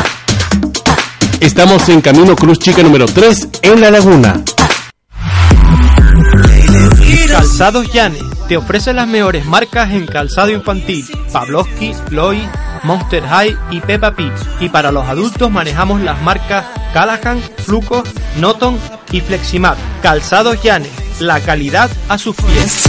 Estamos 1.43 1.89
en 1.89 2.01
Camino 2.01 2.37
Cruz 2.37 2.61
Chica 2.61 2.85
número 2.85 3.05
3 3.05 3.49
en 3.63 3.81
La 3.81 3.91
Laguna. 3.91 4.45
Calzados 7.27 7.93
Llanes 7.93 8.23
te 8.47 8.57
ofrece 8.57 8.93
las 8.93 9.09
mejores 9.09 9.45
marcas 9.45 9.91
en 9.91 10.07
calzado 10.07 10.53
infantil, 10.53 11.05
Pavlovsky, 11.33 11.95
Loy, 12.11 12.41
Monster 12.85 13.25
High 13.25 13.57
y 13.73 13.81
Peppa 13.81 14.15
Pig. 14.15 14.31
Y 14.61 14.69
para 14.69 14.93
los 14.93 15.05
adultos 15.09 15.51
manejamos 15.51 16.01
las 16.01 16.23
marcas 16.23 16.65
Callahan, 16.95 17.43
Fluco, 17.57 18.05
Noton 18.39 18.79
y 19.11 19.21
Fleximat. 19.21 19.77
Calzados 20.01 20.63
Llanes, 20.63 20.93
la 21.19 21.41
calidad 21.41 21.91
a 22.09 22.19
sus 22.19 22.37
pies. 22.37 22.89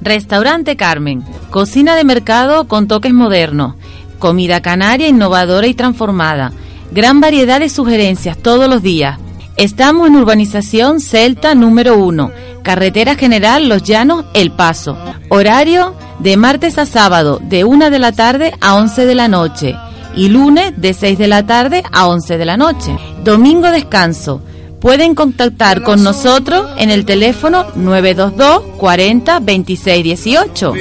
Restaurante 0.00 0.76
Carmen, 0.76 1.24
cocina 1.50 1.94
de 1.94 2.02
mercado 2.02 2.66
con 2.66 2.88
toques 2.88 3.12
modernos, 3.12 3.76
comida 4.18 4.60
canaria 4.60 5.08
innovadora 5.08 5.66
y 5.66 5.74
transformada, 5.74 6.52
gran 6.90 7.20
variedad 7.20 7.60
de 7.60 7.68
sugerencias 7.68 8.36
todos 8.36 8.68
los 8.68 8.82
días. 8.82 9.18
Estamos 9.56 10.08
en 10.08 10.16
urbanización 10.16 11.00
Celta 11.00 11.54
número 11.54 11.98
1, 11.98 12.30
carretera 12.62 13.16
general 13.16 13.68
Los 13.68 13.82
Llanos, 13.82 14.24
El 14.34 14.52
Paso. 14.52 14.96
Horario 15.30 15.94
de 16.20 16.36
martes 16.36 16.78
a 16.78 16.86
sábado 16.86 17.40
de 17.42 17.64
1 17.64 17.90
de 17.90 17.98
la 17.98 18.12
tarde 18.12 18.54
a 18.60 18.76
11 18.76 19.06
de 19.06 19.14
la 19.14 19.28
noche 19.28 19.76
y 20.14 20.28
lunes 20.28 20.72
de 20.76 20.94
6 20.94 21.18
de 21.18 21.28
la 21.28 21.46
tarde 21.46 21.82
a 21.92 22.06
11 22.08 22.38
de 22.38 22.44
la 22.44 22.56
noche. 22.56 22.96
Domingo 23.24 23.70
descanso 23.70 24.42
Pueden 24.80 25.16
contactar 25.16 25.82
con 25.82 26.04
nosotros 26.04 26.70
en 26.78 26.90
el 26.90 27.04
teléfono 27.04 27.66
922 27.74 28.76
40 28.78 29.40
26 29.40 30.04
18. 30.04 30.74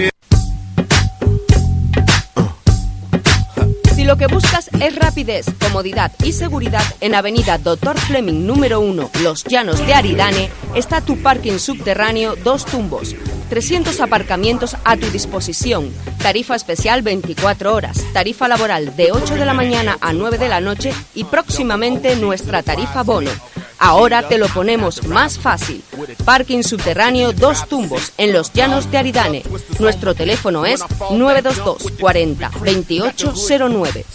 Lo 4.07 4.15
que 4.15 4.27
buscas 4.27 4.69
es 4.79 4.95
rapidez, 4.95 5.47
comodidad 5.59 6.13
y 6.23 6.31
seguridad, 6.31 6.83
en 7.01 7.13
Avenida 7.13 7.57
Dr. 7.57 7.99
Fleming 7.99 8.47
número 8.47 8.79
1, 8.79 9.11
Los 9.21 9.43
Llanos 9.43 9.85
de 9.85 9.93
Aridane, 9.93 10.49
está 10.75 11.01
tu 11.01 11.21
parking 11.21 11.57
subterráneo 11.57 12.37
Dos 12.37 12.65
Tumbos. 12.65 13.15
300 13.49 13.99
aparcamientos 13.99 14.77
a 14.85 14.95
tu 14.95 15.07
disposición. 15.07 15.91
Tarifa 16.19 16.55
especial 16.55 17.01
24 17.01 17.73
horas. 17.75 18.01
Tarifa 18.13 18.47
laboral 18.47 18.95
de 18.95 19.11
8 19.11 19.35
de 19.35 19.45
la 19.45 19.53
mañana 19.53 19.97
a 19.99 20.13
9 20.13 20.37
de 20.37 20.47
la 20.47 20.61
noche 20.61 20.93
y 21.13 21.25
próximamente 21.25 22.15
nuestra 22.15 22.63
tarifa 22.63 23.03
bono. 23.03 23.31
Ahora 23.79 24.27
te 24.27 24.37
lo 24.37 24.47
ponemos 24.47 25.05
más 25.07 25.37
fácil. 25.37 25.83
Parking 26.25 26.63
subterráneo 26.63 27.33
Dos 27.33 27.67
Tumbos 27.67 28.13
en 28.17 28.33
los 28.33 28.51
Llanos 28.53 28.89
de 28.91 28.97
Aridane. 28.97 29.43
Nuestro 29.79 30.15
teléfono 30.15 30.65
es 30.65 30.83
922 31.11 31.91
40 31.99 32.49
2809. 32.49 34.05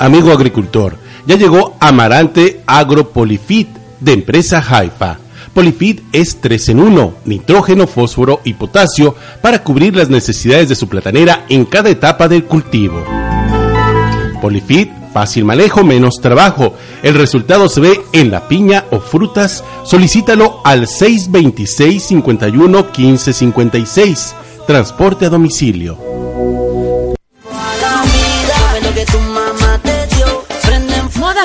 Amigo 0.00 0.32
agricultor, 0.32 0.96
ya 1.26 1.36
llegó 1.36 1.76
Amarante 1.80 2.62
Agropolifit 2.66 3.68
de 4.00 4.12
empresa 4.12 4.64
Haifa. 4.68 5.18
Polifit 5.54 6.02
es 6.12 6.40
3 6.40 6.68
en 6.68 6.80
1, 6.80 7.14
nitrógeno, 7.24 7.86
fósforo 7.86 8.40
y 8.44 8.54
potasio 8.54 9.16
para 9.40 9.62
cubrir 9.64 9.96
las 9.96 10.08
necesidades 10.08 10.68
de 10.68 10.76
su 10.76 10.88
platanera 10.88 11.46
en 11.48 11.64
cada 11.64 11.90
etapa 11.90 12.28
del 12.28 12.44
cultivo. 12.44 13.04
Polifit 14.40 14.97
Fácil 15.12 15.44
manejo, 15.44 15.84
menos 15.84 16.16
trabajo. 16.20 16.74
El 17.02 17.14
resultado 17.14 17.68
se 17.68 17.80
ve 17.80 18.00
en 18.12 18.30
la 18.30 18.48
piña 18.48 18.84
o 18.90 19.00
frutas. 19.00 19.64
Solicítalo 19.84 20.60
al 20.64 20.86
626 20.86 22.02
51 22.02 22.92
15 22.92 23.32
56. 23.32 24.34
Transporte 24.66 25.26
a 25.26 25.30
domicilio. 25.30 25.98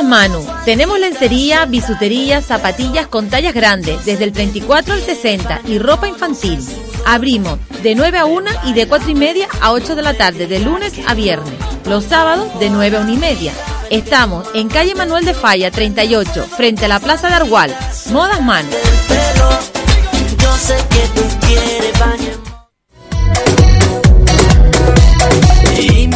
Manu. 0.02 0.46
Tenemos 0.66 1.00
lencería, 1.00 1.66
bisutería, 1.66 2.42
zapatillas 2.42 3.08
con 3.08 3.30
tallas 3.30 3.54
grandes, 3.54 4.06
desde 4.06 4.24
el 4.24 4.32
24 4.32 4.94
al 4.94 5.02
60 5.02 5.62
y 5.68 5.78
ropa 5.78 6.08
infantil. 6.08 6.60
Abrimos 7.06 7.60
de 7.84 7.96
9 7.96 8.18
a 8.18 8.26
1 8.26 8.50
y 8.66 8.74
de 8.74 8.88
4 8.88 9.12
y 9.12 9.16
media 9.16 9.48
a 9.62 9.74
8 9.74 9.96
de 9.96 10.02
la 10.02 10.14
tarde, 10.14 10.48
de 10.48 10.60
lunes 10.60 10.94
a 11.06 11.14
viernes. 11.14 11.54
Los 11.86 12.06
sábados 12.06 12.58
de 12.60 12.70
9 12.70 12.98
a 12.98 13.02
1 13.02 13.12
y 13.12 13.18
media. 13.18 13.52
Estamos 13.90 14.48
en 14.54 14.70
calle 14.70 14.96
Manuel 14.96 15.26
de 15.26 15.34
Falla 15.34 15.70
38, 15.70 16.48
frente 16.56 16.86
a 16.86 16.88
la 16.88 17.00
Plaza 17.00 17.28
de 17.28 17.36
Argual. 17.36 17.76
Modas 18.12 18.42
Manu. 18.42 18.70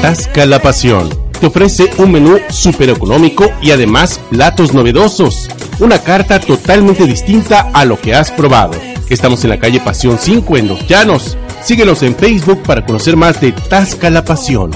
Tasca 0.02 0.46
la 0.46 0.60
Pasión 0.60 1.28
te 1.40 1.48
ofrece 1.48 1.92
un 1.98 2.12
menú 2.12 2.40
súper 2.50 2.90
económico 2.90 3.52
y 3.62 3.72
además 3.72 4.20
platos 4.30 4.74
novedosos. 4.74 5.48
Una 5.80 6.00
carta 6.00 6.40
totalmente 6.40 7.06
distinta 7.06 7.70
a 7.74 7.86
lo 7.86 8.00
que 8.00 8.16
has 8.16 8.32
probado. 8.32 8.74
Estamos 9.10 9.44
en 9.44 9.52
la 9.52 9.60
calle 9.60 9.80
Pasión 9.80 10.18
5 10.20 10.58
en 10.58 10.68
Los 10.68 10.88
Llanos. 10.88 11.38
Síguenos 11.68 12.02
en 12.02 12.16
Facebook 12.16 12.64
para 12.64 12.86
conocer 12.86 13.18
más 13.18 13.42
de 13.42 13.52
Tasca 13.52 14.10
la 14.10 14.24
Pasión. 14.24 14.72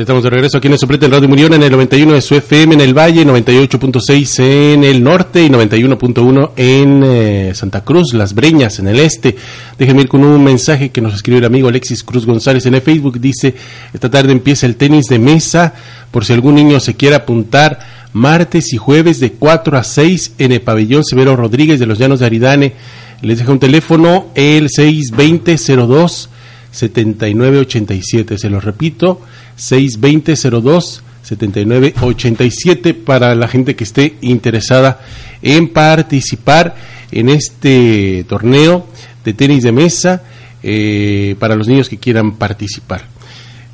Estamos 0.00 0.24
de 0.24 0.30
regreso 0.30 0.56
aquí 0.56 0.66
en 0.66 0.72
el 0.72 0.78
Suplete 0.78 1.04
en 1.04 1.12
Radio 1.12 1.28
Murión 1.28 1.52
en 1.52 1.62
el 1.62 1.70
91 1.70 2.14
de 2.14 2.22
su 2.22 2.34
FM 2.34 2.72
en 2.72 2.80
el 2.80 2.96
Valle, 2.96 3.26
98.6 3.26 4.72
en 4.72 4.82
el 4.82 5.04
norte 5.04 5.44
y 5.44 5.50
91.1 5.50 6.52
en 6.56 7.02
eh, 7.04 7.52
Santa 7.54 7.84
Cruz, 7.84 8.14
Las 8.14 8.32
Breñas 8.32 8.78
en 8.78 8.88
el 8.88 8.98
este. 8.98 9.36
Déjenme 9.78 10.00
ir 10.00 10.08
con 10.08 10.24
un 10.24 10.42
mensaje 10.42 10.88
que 10.88 11.02
nos 11.02 11.12
escribe 11.12 11.40
el 11.40 11.44
amigo 11.44 11.68
Alexis 11.68 12.02
Cruz 12.02 12.24
González 12.24 12.64
en 12.64 12.76
el 12.76 12.80
Facebook. 12.80 13.20
Dice, 13.20 13.54
esta 13.92 14.10
tarde 14.10 14.32
empieza 14.32 14.64
el 14.64 14.76
tenis 14.76 15.04
de 15.04 15.18
mesa 15.18 15.74
por 16.10 16.24
si 16.24 16.32
algún 16.32 16.54
niño 16.54 16.80
se 16.80 16.94
quiere 16.94 17.16
apuntar 17.16 17.78
martes 18.14 18.72
y 18.72 18.78
jueves 18.78 19.20
de 19.20 19.32
4 19.32 19.76
a 19.76 19.84
6 19.84 20.32
en 20.38 20.52
el 20.52 20.62
pabellón 20.62 21.04
Severo 21.04 21.36
Rodríguez 21.36 21.78
de 21.78 21.84
los 21.84 21.98
Llanos 21.98 22.20
de 22.20 22.26
Aridane. 22.26 22.72
Les 23.20 23.38
dejo 23.38 23.52
un 23.52 23.58
teléfono, 23.58 24.28
el 24.34 24.70
620 24.70 25.58
02 25.86 26.30
7987. 26.70 28.38
Se 28.38 28.50
lo 28.50 28.60
repito, 28.60 29.20
620-02 29.56 31.02
7987 31.22 32.94
para 32.94 33.34
la 33.34 33.46
gente 33.46 33.76
que 33.76 33.84
esté 33.84 34.14
interesada 34.20 35.00
en 35.42 35.68
participar 35.68 36.74
en 37.12 37.28
este 37.28 38.24
torneo 38.28 38.86
de 39.24 39.34
tenis 39.34 39.62
de 39.62 39.72
mesa 39.72 40.22
eh, 40.62 41.36
para 41.38 41.54
los 41.54 41.68
niños 41.68 41.88
que 41.88 41.98
quieran 41.98 42.36
participar. 42.36 43.02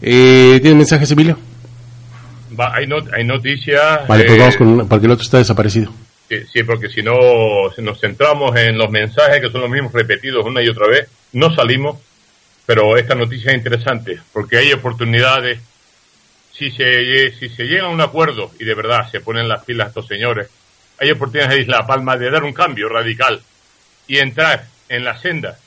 Eh, 0.03 0.59
¿Tiene 0.61 0.77
mensajes, 0.77 1.11
Emilio? 1.11 1.39
hay, 2.59 2.89
hay 3.13 3.25
noticias. 3.25 4.07
Vale, 4.09 4.25
pues 4.25 4.39
vamos 4.39 4.55
eh, 4.55 4.59
con 4.59 4.89
porque 4.89 5.07
el 5.07 5.13
otro 5.13 5.25
está 5.25 5.39
desaparecido. 5.39 5.93
Sí, 6.29 6.63
porque 6.65 6.89
si 6.89 7.03
no 7.03 7.15
si 7.75 7.83
nos 7.83 8.01
centramos 8.01 8.57
en 8.57 8.77
los 8.77 8.91
mensajes 8.91 9.41
que 9.41 9.49
son 9.49 9.61
los 9.61 9.71
mismos 9.71 9.93
repetidos 9.93 10.45
una 10.45 10.61
y 10.63 10.69
otra 10.69 10.89
vez, 10.89 11.09
no 11.33 11.55
salimos. 11.55 11.99
Pero 12.67 12.97
esta 12.97 13.15
noticia 13.15 13.53
es 13.53 13.59
interesante 13.59 14.21
porque 14.33 14.59
hay 14.59 14.73
oportunidades. 14.73 15.61
Si 16.53 16.71
se, 16.71 17.33
si 17.39 17.49
se 17.51 17.65
llega 17.65 17.85
a 17.85 17.91
un 17.91 18.01
acuerdo 18.01 18.51
y 18.59 18.65
de 18.65 18.75
verdad 18.75 19.11
se 19.11 19.21
ponen 19.21 19.49
las 19.49 19.65
pilas 19.65 19.89
estos 19.89 20.07
señores, 20.07 20.49
hay 20.99 21.11
oportunidades 21.11 21.57
en 21.57 21.63
Isla 21.63 21.87
Palma 21.87 22.17
de 22.17 22.31
dar 22.31 22.45
un 22.45 22.53
cambio 22.53 22.89
radical 22.89 23.43
y 24.09 24.19
entrar 24.19 24.67
en 24.89 25.05
la 25.05 25.19
senda 25.19 25.59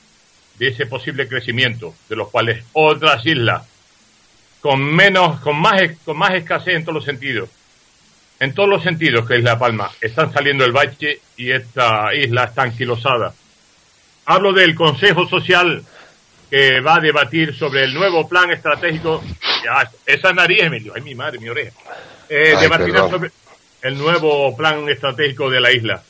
de 0.58 0.68
ese 0.68 0.86
posible 0.86 1.28
crecimiento, 1.28 1.94
de 2.08 2.16
los 2.16 2.28
cuales 2.28 2.64
otras 2.72 3.24
islas 3.24 3.62
con 4.60 4.82
menos, 4.82 5.40
con 5.40 5.58
más, 5.58 5.80
con 6.04 6.18
más 6.18 6.34
escasez 6.34 6.74
en 6.74 6.84
todos 6.84 6.96
los 6.96 7.04
sentidos, 7.04 7.48
en 8.38 8.52
todos 8.52 8.68
los 8.68 8.82
sentidos 8.82 9.26
que 9.26 9.38
Isla 9.38 9.58
Palma, 9.58 9.90
están 10.00 10.32
saliendo 10.32 10.64
el 10.64 10.72
bache 10.72 11.20
y 11.36 11.50
esta 11.50 12.14
isla 12.14 12.44
está 12.44 12.62
anquilosada. 12.62 13.32
Hablo 14.26 14.52
del 14.52 14.74
Consejo 14.74 15.26
Social 15.26 15.82
que 16.50 16.80
va 16.80 16.96
a 16.96 17.00
debatir 17.00 17.56
sobre 17.56 17.84
el 17.84 17.94
nuevo 17.94 18.28
plan 18.28 18.50
estratégico. 18.50 19.22
esa 20.04 20.32
nariz, 20.32 20.62
Emilio, 20.62 20.92
ay 20.96 21.02
mi 21.02 21.14
madre, 21.14 21.38
mi 21.38 21.48
oreja. 21.48 21.70
Eh, 22.28 22.56
debatirá 22.60 23.08
sobre 23.08 23.30
el 23.82 23.96
nuevo 23.96 24.56
plan 24.56 24.88
estratégico 24.88 25.48
de 25.48 25.60
la 25.60 25.70
isla. 25.70 26.02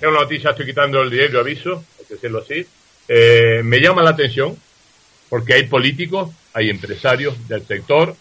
Es 0.00 0.06
una 0.06 0.20
noticia, 0.20 0.50
estoy 0.50 0.66
quitando 0.66 1.00
el 1.00 1.10
diario 1.10 1.40
aviso, 1.40 1.84
hay 1.98 2.04
que 2.04 2.14
decirlo 2.14 2.40
así. 2.40 2.66
Eh, 3.08 3.62
me 3.64 3.80
llama 3.80 4.02
la 4.02 4.10
atención 4.10 4.56
porque 5.30 5.54
hay 5.54 5.64
políticos, 5.64 6.30
hay 6.52 6.68
empresarios 6.68 7.48
del 7.48 7.66
sector, 7.66 8.14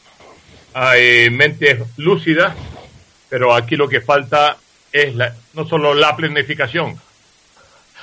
hay 0.73 1.30
mentes 1.30 1.82
lúcidas, 1.97 2.55
pero 3.30 3.53
aquí 3.53 3.75
lo 3.75 3.89
que 3.89 4.01
falta 4.01 4.57
es 4.91 5.13
la, 5.15 5.36
no 5.53 5.67
solo 5.67 5.93
la 5.93 6.15
planificación, 6.15 6.99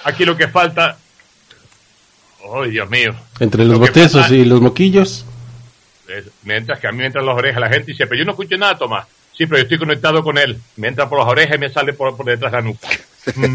aquí 0.04 0.24
lo 0.24 0.36
que 0.36 0.48
falta 0.48 0.98
¡Oh, 2.46 2.64
Dios 2.64 2.88
mío! 2.90 3.14
Entre 3.40 3.64
los 3.64 3.78
botezos 3.78 4.30
y 4.30 4.44
los 4.44 4.60
moquillos. 4.60 5.24
Mientras 6.42 6.78
que 6.78 6.86
a 6.86 6.92
mí 6.92 6.98
me 6.98 7.06
entran 7.06 7.24
las 7.24 7.36
orejas 7.36 7.60
la 7.60 7.70
gente 7.70 7.92
dice, 7.92 8.06
pero 8.06 8.18
yo 8.18 8.24
no 8.24 8.32
escucho 8.32 8.56
nada, 8.56 8.76
Tomás. 8.76 9.06
Sí, 9.32 9.46
pero 9.46 9.56
yo 9.56 9.62
estoy 9.62 9.78
conectado 9.78 10.22
con 10.22 10.36
él. 10.36 10.58
Me 10.76 10.88
entra 10.88 11.08
por 11.08 11.18
las 11.18 11.28
orejas 11.28 11.56
y 11.56 11.58
me 11.58 11.70
sale 11.70 11.94
por, 11.94 12.16
detrás 12.24 12.52
de 12.52 12.58
la 12.58 12.62
nuca. 12.62 12.88
Mm. 13.34 13.54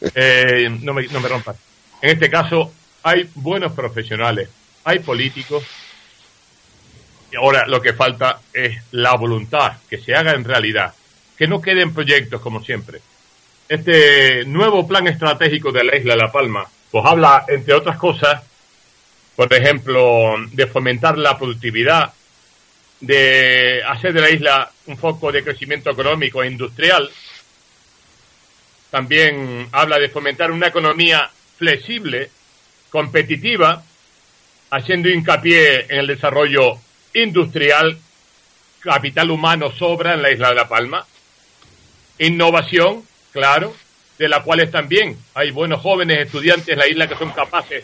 eh, 0.14 0.78
no, 0.80 0.94
me, 0.94 1.06
no 1.08 1.20
me 1.20 1.28
rompan. 1.28 1.56
En 2.00 2.10
este 2.10 2.30
caso, 2.30 2.72
hay 3.02 3.28
buenos 3.34 3.72
profesionales, 3.72 4.48
hay 4.84 5.00
políticos. 5.00 5.64
Y 7.32 7.36
ahora 7.36 7.66
lo 7.66 7.80
que 7.82 7.94
falta 7.94 8.40
es 8.52 8.80
la 8.92 9.16
voluntad, 9.16 9.72
que 9.90 9.98
se 9.98 10.14
haga 10.14 10.32
en 10.32 10.44
realidad, 10.44 10.94
que 11.36 11.48
no 11.48 11.60
queden 11.60 11.92
proyectos 11.92 12.40
como 12.40 12.62
siempre. 12.62 13.00
Este 13.68 14.44
nuevo 14.44 14.86
plan 14.86 15.08
estratégico 15.08 15.72
de 15.72 15.84
la 15.84 15.96
isla 15.96 16.14
de 16.14 16.20
La 16.20 16.32
Palma 16.32 16.66
pues 16.92 17.04
habla, 17.06 17.46
entre 17.48 17.72
otras 17.72 17.96
cosas, 17.96 18.42
por 19.34 19.52
ejemplo, 19.52 20.34
de 20.52 20.66
fomentar 20.66 21.16
la 21.16 21.38
productividad, 21.38 22.12
de 23.00 23.82
hacer 23.88 24.12
de 24.12 24.20
la 24.20 24.30
isla 24.30 24.70
un 24.86 24.98
foco 24.98 25.32
de 25.32 25.42
crecimiento 25.42 25.90
económico 25.90 26.42
e 26.42 26.48
industrial. 26.48 27.10
También 28.90 29.68
habla 29.72 29.98
de 29.98 30.10
fomentar 30.10 30.50
una 30.50 30.66
economía 30.66 31.30
flexible, 31.56 32.30
competitiva, 32.90 33.82
haciendo 34.70 35.08
hincapié 35.08 35.86
en 35.88 36.00
el 36.00 36.06
desarrollo 36.06 36.78
industrial, 37.14 37.98
capital 38.80 39.30
humano 39.30 39.72
sobra 39.72 40.12
en 40.12 40.20
la 40.20 40.30
isla 40.30 40.50
de 40.50 40.54
La 40.56 40.68
Palma, 40.68 41.06
innovación, 42.18 43.02
claro, 43.32 43.74
de 44.22 44.28
la 44.28 44.44
cuales 44.44 44.70
también 44.70 45.18
hay 45.34 45.50
buenos 45.50 45.80
jóvenes 45.80 46.26
estudiantes 46.26 46.68
en 46.68 46.78
la 46.78 46.86
isla 46.86 47.08
que 47.08 47.16
son 47.16 47.32
capaces. 47.32 47.82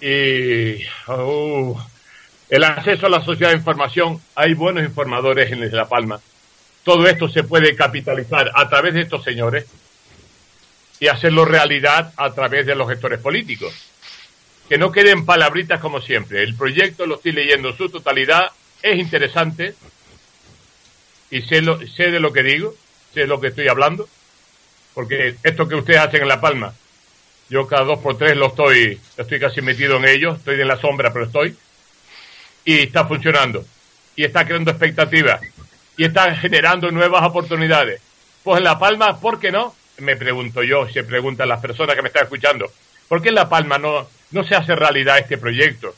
Y 0.00 0.84
oh, 1.08 1.84
el 2.48 2.62
acceso 2.62 3.06
a 3.06 3.10
la 3.10 3.24
sociedad 3.24 3.50
de 3.50 3.56
información, 3.56 4.22
hay 4.36 4.54
buenos 4.54 4.84
informadores 4.84 5.50
en 5.50 5.74
La 5.74 5.88
Palma. 5.88 6.20
Todo 6.84 7.08
esto 7.08 7.28
se 7.28 7.42
puede 7.42 7.74
capitalizar 7.74 8.48
a 8.54 8.68
través 8.68 8.94
de 8.94 9.00
estos 9.00 9.24
señores 9.24 9.66
y 11.00 11.08
hacerlo 11.08 11.44
realidad 11.44 12.12
a 12.16 12.32
través 12.32 12.64
de 12.64 12.76
los 12.76 12.88
gestores 12.88 13.18
políticos. 13.18 13.74
Que 14.68 14.78
no 14.78 14.92
queden 14.92 15.26
palabritas 15.26 15.80
como 15.80 16.00
siempre. 16.00 16.44
El 16.44 16.54
proyecto 16.54 17.06
lo 17.06 17.16
estoy 17.16 17.32
leyendo 17.32 17.70
en 17.70 17.76
su 17.76 17.88
totalidad, 17.88 18.52
es 18.82 19.00
interesante 19.00 19.74
y 21.28 21.42
sé 21.42 21.60
de 21.60 22.20
lo 22.20 22.32
que 22.32 22.44
digo 22.44 22.76
sé 23.12 23.26
lo 23.26 23.40
que 23.40 23.48
estoy 23.48 23.68
hablando, 23.68 24.08
porque 24.94 25.36
esto 25.42 25.68
que 25.68 25.74
ustedes 25.74 26.00
hacen 26.00 26.22
en 26.22 26.28
La 26.28 26.40
Palma, 26.40 26.74
yo 27.48 27.66
cada 27.66 27.84
dos 27.84 27.98
por 27.98 28.16
tres 28.16 28.36
lo 28.36 28.46
estoy, 28.46 28.98
estoy 29.16 29.40
casi 29.40 29.60
metido 29.60 29.96
en 29.96 30.06
ello, 30.06 30.34
estoy 30.34 30.60
en 30.60 30.68
la 30.68 30.78
sombra, 30.78 31.12
pero 31.12 31.26
estoy, 31.26 31.56
y 32.64 32.78
está 32.80 33.06
funcionando, 33.06 33.64
y 34.16 34.24
está 34.24 34.46
creando 34.46 34.70
expectativas, 34.70 35.40
y 35.96 36.04
está 36.04 36.34
generando 36.34 36.90
nuevas 36.90 37.22
oportunidades. 37.24 38.00
Pues 38.42 38.58
en 38.58 38.64
La 38.64 38.78
Palma, 38.78 39.20
¿por 39.20 39.38
qué 39.38 39.52
no? 39.52 39.74
Me 39.98 40.16
pregunto 40.16 40.62
yo, 40.62 40.88
se 40.88 41.04
preguntan 41.04 41.48
las 41.48 41.60
personas 41.60 41.94
que 41.94 42.02
me 42.02 42.08
están 42.08 42.24
escuchando, 42.24 42.72
¿por 43.08 43.20
qué 43.20 43.28
en 43.28 43.34
La 43.34 43.48
Palma 43.48 43.78
no, 43.78 44.08
no 44.30 44.44
se 44.44 44.54
hace 44.54 44.74
realidad 44.74 45.18
este 45.18 45.38
proyecto? 45.38 45.94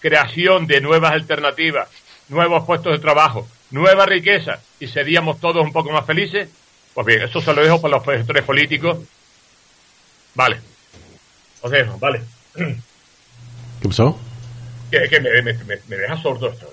Creación 0.00 0.66
de 0.66 0.80
nuevas 0.80 1.12
alternativas, 1.12 1.88
nuevos 2.28 2.64
puestos 2.64 2.92
de 2.92 2.98
trabajo, 2.98 3.48
nueva 3.70 4.06
riqueza 4.06 4.60
y 4.78 4.86
seríamos 4.88 5.40
todos 5.40 5.62
un 5.64 5.72
poco 5.72 5.90
más 5.90 6.06
felices? 6.06 6.48
Pues 6.94 7.06
bien, 7.06 7.22
eso 7.22 7.40
se 7.40 7.52
lo 7.54 7.62
dejo 7.62 7.80
para 7.80 7.96
los 7.96 8.04
gestores 8.04 8.42
políticos. 8.44 8.98
Vale. 10.34 10.60
Os 11.62 11.70
dejo, 11.70 11.98
vale. 11.98 12.20
¿Qué 12.54 13.88
pasó? 13.88 14.18
Que, 14.90 15.08
que 15.08 15.20
me, 15.20 15.42
me, 15.42 15.52
me, 15.54 15.76
me 15.88 15.96
deja 15.96 16.16
sordo 16.20 16.48
esto. 16.50 16.68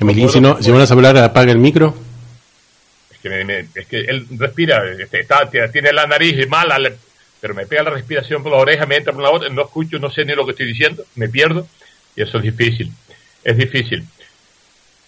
Emilín, 0.00 0.28
si, 0.28 0.40
no, 0.40 0.60
si 0.62 0.70
van 0.70 0.80
a 0.80 0.84
hablar, 0.84 1.16
apaga 1.18 1.52
el 1.52 1.58
micro. 1.58 1.94
Es 3.10 3.18
que, 3.18 3.28
me- 3.28 3.44
me- 3.44 3.66
es 3.74 3.86
que 3.86 4.00
él 4.00 4.26
respira, 4.38 4.82
este, 4.98 5.20
está, 5.20 5.48
tiene 5.70 5.92
la 5.92 6.06
nariz 6.06 6.48
mala, 6.48 6.78
le- 6.78 6.96
pero 7.40 7.54
me 7.54 7.66
pega 7.66 7.84
la 7.84 7.90
respiración 7.90 8.42
por 8.42 8.52
la 8.52 8.58
oreja, 8.58 8.86
me 8.86 8.96
entra 8.96 9.12
por 9.12 9.22
la 9.22 9.30
otra, 9.30 9.48
no 9.48 9.62
escucho, 9.62 9.98
no 9.98 10.10
sé 10.10 10.24
ni 10.24 10.34
lo 10.34 10.44
que 10.44 10.52
estoy 10.52 10.66
diciendo, 10.66 11.04
me 11.16 11.28
pierdo, 11.28 11.66
y 12.16 12.22
eso 12.22 12.38
es 12.38 12.42
difícil, 12.42 12.92
es 13.44 13.56
difícil. 13.56 14.06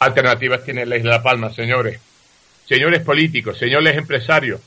Alternativas 0.05 0.64
tiene 0.64 0.86
la 0.86 0.96
Isla 0.96 1.22
Palma, 1.22 1.52
señores. 1.52 2.00
Señores 2.68 3.02
políticos, 3.02 3.59
señores 3.59 3.96
empresarios, 3.96 4.61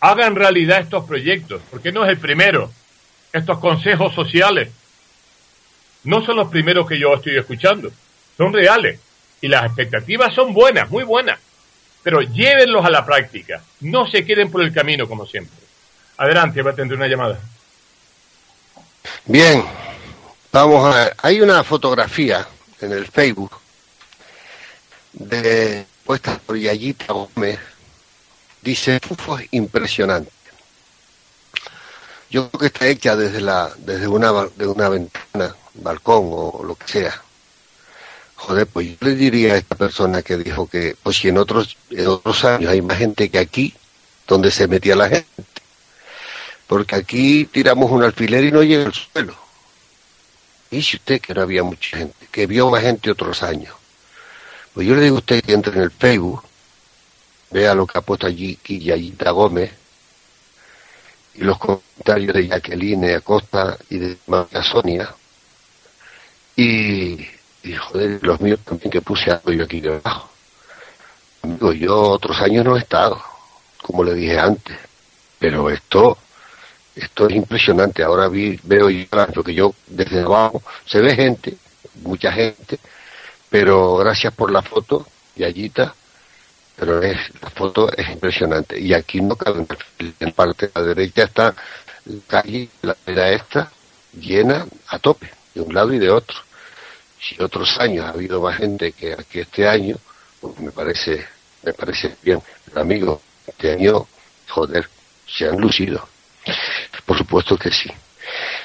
hagan 0.00 0.34
realidad 0.34 0.80
estos 0.80 1.04
proyectos, 1.04 1.62
porque 1.70 1.92
no 1.92 2.04
es 2.04 2.10
el 2.10 2.18
primero. 2.18 2.72
Estos 3.32 3.58
consejos 3.58 4.14
sociales 4.14 4.70
no 6.04 6.24
son 6.24 6.36
los 6.36 6.48
primeros 6.48 6.88
que 6.88 6.98
yo 6.98 7.14
estoy 7.14 7.36
escuchando, 7.36 7.90
son 8.36 8.52
reales. 8.52 9.00
Y 9.40 9.48
las 9.48 9.66
expectativas 9.66 10.34
son 10.34 10.52
buenas, 10.52 10.90
muy 10.90 11.04
buenas. 11.04 11.38
Pero 12.02 12.22
llévenlos 12.22 12.84
a 12.84 12.90
la 12.90 13.04
práctica, 13.04 13.62
no 13.80 14.06
se 14.10 14.24
queden 14.24 14.50
por 14.50 14.62
el 14.62 14.72
camino 14.72 15.06
como 15.06 15.26
siempre. 15.26 15.56
Adelante, 16.16 16.62
va 16.62 16.72
a 16.72 16.74
tener 16.74 16.94
una 16.94 17.06
llamada. 17.06 17.38
Bien, 19.26 19.64
vamos 20.50 20.84
a 20.84 20.98
ver. 20.98 21.16
Hay 21.22 21.40
una 21.40 21.62
fotografía 21.62 22.46
en 22.80 22.92
el 22.92 23.06
Facebook 23.06 23.52
de 25.18 25.86
puesta 26.04 26.38
por 26.38 26.56
Yayita 26.56 27.12
Gómez. 27.12 27.58
Dice, 28.62 29.00
Fufo 29.00 29.38
es 29.38 29.48
impresionante. 29.52 30.32
Yo 32.30 32.48
creo 32.50 32.60
que 32.60 32.66
está 32.66 32.86
hecha 32.86 33.16
desde 33.16 33.40
la 33.40 33.70
desde 33.78 34.08
una 34.08 34.32
de 34.56 34.66
una 34.66 34.88
ventana, 34.88 35.54
balcón 35.74 36.28
o 36.30 36.62
lo 36.64 36.74
que 36.74 36.88
sea. 36.88 37.22
Joder, 38.36 38.66
pues 38.66 38.88
yo 38.88 38.96
le 39.00 39.14
diría 39.14 39.54
a 39.54 39.56
esta 39.56 39.74
persona 39.74 40.22
que 40.22 40.36
dijo 40.36 40.68
que, 40.68 40.96
pues 41.02 41.16
si 41.16 41.28
en 41.28 41.38
otros 41.38 41.76
en 41.90 42.06
otros 42.06 42.44
años 42.44 42.70
hay 42.70 42.82
más 42.82 42.98
gente 42.98 43.30
que 43.30 43.38
aquí, 43.38 43.74
donde 44.26 44.50
se 44.50 44.68
metía 44.68 44.94
la 44.94 45.08
gente 45.08 45.44
porque 46.68 46.94
aquí 46.94 47.46
tiramos 47.46 47.90
un 47.90 48.04
alfiler 48.04 48.44
y 48.44 48.52
no 48.52 48.62
llega 48.62 48.84
al 48.84 48.94
suelo. 48.94 49.34
Dice 50.70 50.98
usted 50.98 51.20
que 51.20 51.34
no 51.34 51.40
había 51.40 51.64
mucha 51.64 51.96
gente, 51.96 52.28
que 52.30 52.46
vio 52.46 52.70
más 52.70 52.82
gente 52.82 53.10
otros 53.10 53.42
años. 53.42 53.74
Pues 54.78 54.86
yo 54.86 54.94
le 54.94 55.02
digo 55.02 55.16
a 55.16 55.18
usted 55.18 55.42
que 55.42 55.54
entre 55.54 55.74
en 55.74 55.82
el 55.82 55.90
Facebook, 55.90 56.40
vea 57.50 57.74
lo 57.74 57.84
que 57.84 57.98
ha 57.98 58.00
puesto 58.00 58.28
allí 58.28 58.54
Quillayita 58.54 59.32
Gómez 59.32 59.72
y 61.34 61.42
los 61.42 61.58
comentarios 61.58 62.32
de 62.32 62.46
Jacqueline 62.46 63.16
Acosta 63.16 63.76
y 63.90 63.98
de 63.98 64.18
María 64.28 64.62
Sonia 64.62 65.12
y, 66.54 67.26
y 67.64 67.74
joder, 67.74 68.20
los 68.22 68.40
míos 68.40 68.60
también 68.64 68.92
que 68.92 69.00
puse 69.00 69.32
algo 69.32 69.50
yo 69.50 69.64
aquí 69.64 69.80
debajo. 69.80 70.30
Amigo, 71.42 71.72
yo 71.72 72.00
otros 72.00 72.40
años 72.40 72.64
no 72.64 72.76
he 72.76 72.78
estado, 72.78 73.20
como 73.82 74.04
le 74.04 74.14
dije 74.14 74.38
antes, 74.38 74.78
pero 75.40 75.70
esto 75.70 76.18
esto 76.94 77.26
es 77.28 77.34
impresionante. 77.34 78.04
Ahora 78.04 78.28
vi, 78.28 78.60
veo 78.62 78.90
yo, 78.90 79.06
lo 79.34 79.42
que 79.42 79.54
yo 79.54 79.74
desde 79.88 80.20
abajo, 80.20 80.62
se 80.86 81.00
ve 81.00 81.16
gente, 81.16 81.56
mucha 82.04 82.30
gente, 82.30 82.78
pero 83.50 83.96
gracias 83.96 84.34
por 84.34 84.50
la 84.50 84.62
foto, 84.62 85.06
Yayita, 85.36 85.94
pero 86.76 87.02
es, 87.02 87.18
la 87.42 87.50
foto 87.50 87.90
es 87.92 88.08
impresionante. 88.08 88.78
Y 88.78 88.94
aquí 88.94 89.20
no 89.20 89.36
cabe 89.36 89.66
en 90.20 90.32
parte 90.32 90.66
de 90.66 90.72
la 90.74 90.82
derecha 90.82 91.24
está 91.24 91.54
la 92.04 92.20
calle, 92.26 92.68
la 92.82 92.96
era 93.06 93.30
esta, 93.30 93.70
llena 94.18 94.66
a 94.86 94.98
tope, 94.98 95.30
de 95.54 95.60
un 95.60 95.74
lado 95.74 95.92
y 95.92 95.98
de 95.98 96.10
otro. 96.10 96.36
Si 97.20 97.40
otros 97.42 97.78
años 97.80 98.04
ha 98.04 98.10
habido 98.10 98.40
más 98.40 98.56
gente 98.58 98.92
que 98.92 99.12
aquí 99.12 99.40
este 99.40 99.66
año, 99.66 99.96
pues 100.40 100.58
me 100.60 100.70
parece, 100.70 101.26
me 101.64 101.72
parece 101.72 102.16
bien. 102.22 102.40
Pero 102.64 102.80
amigo, 102.80 103.20
este 103.46 103.72
año, 103.72 104.06
joder, 104.48 104.88
se 105.26 105.48
han 105.48 105.60
lucido. 105.60 106.08
Por 107.04 107.18
supuesto 107.18 107.56
que 107.56 107.70
sí. 107.70 107.90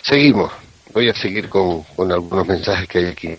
Seguimos. 0.04 0.52
Voy 0.94 1.10
a 1.10 1.16
seguir 1.16 1.50
con 1.50 1.84
algunos 2.12 2.46
mensajes 2.46 2.88
que 2.88 3.00
hay 3.00 3.06
aquí. 3.06 3.38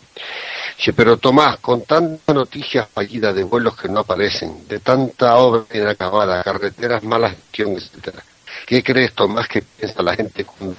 Pero 0.96 1.16
Tomás, 1.16 1.58
con 1.60 1.82
tantas 1.82 2.34
noticias 2.34 2.88
fallidas 2.92 3.34
de 3.34 3.42
vuelos 3.44 3.76
que 3.76 3.88
no 3.88 4.00
aparecen, 4.00 4.66
de 4.68 4.80
tanta 4.80 5.36
obra 5.36 5.64
inacabada, 5.72 6.42
carreteras, 6.42 7.02
mala 7.02 7.30
gestión, 7.30 7.72
etcétera, 7.72 8.22
¿qué 8.66 8.82
crees, 8.82 9.12
Tomás, 9.14 9.48
que 9.48 9.62
piensa 9.62 10.02
la 10.02 10.14
gente 10.14 10.44
cuando 10.44 10.76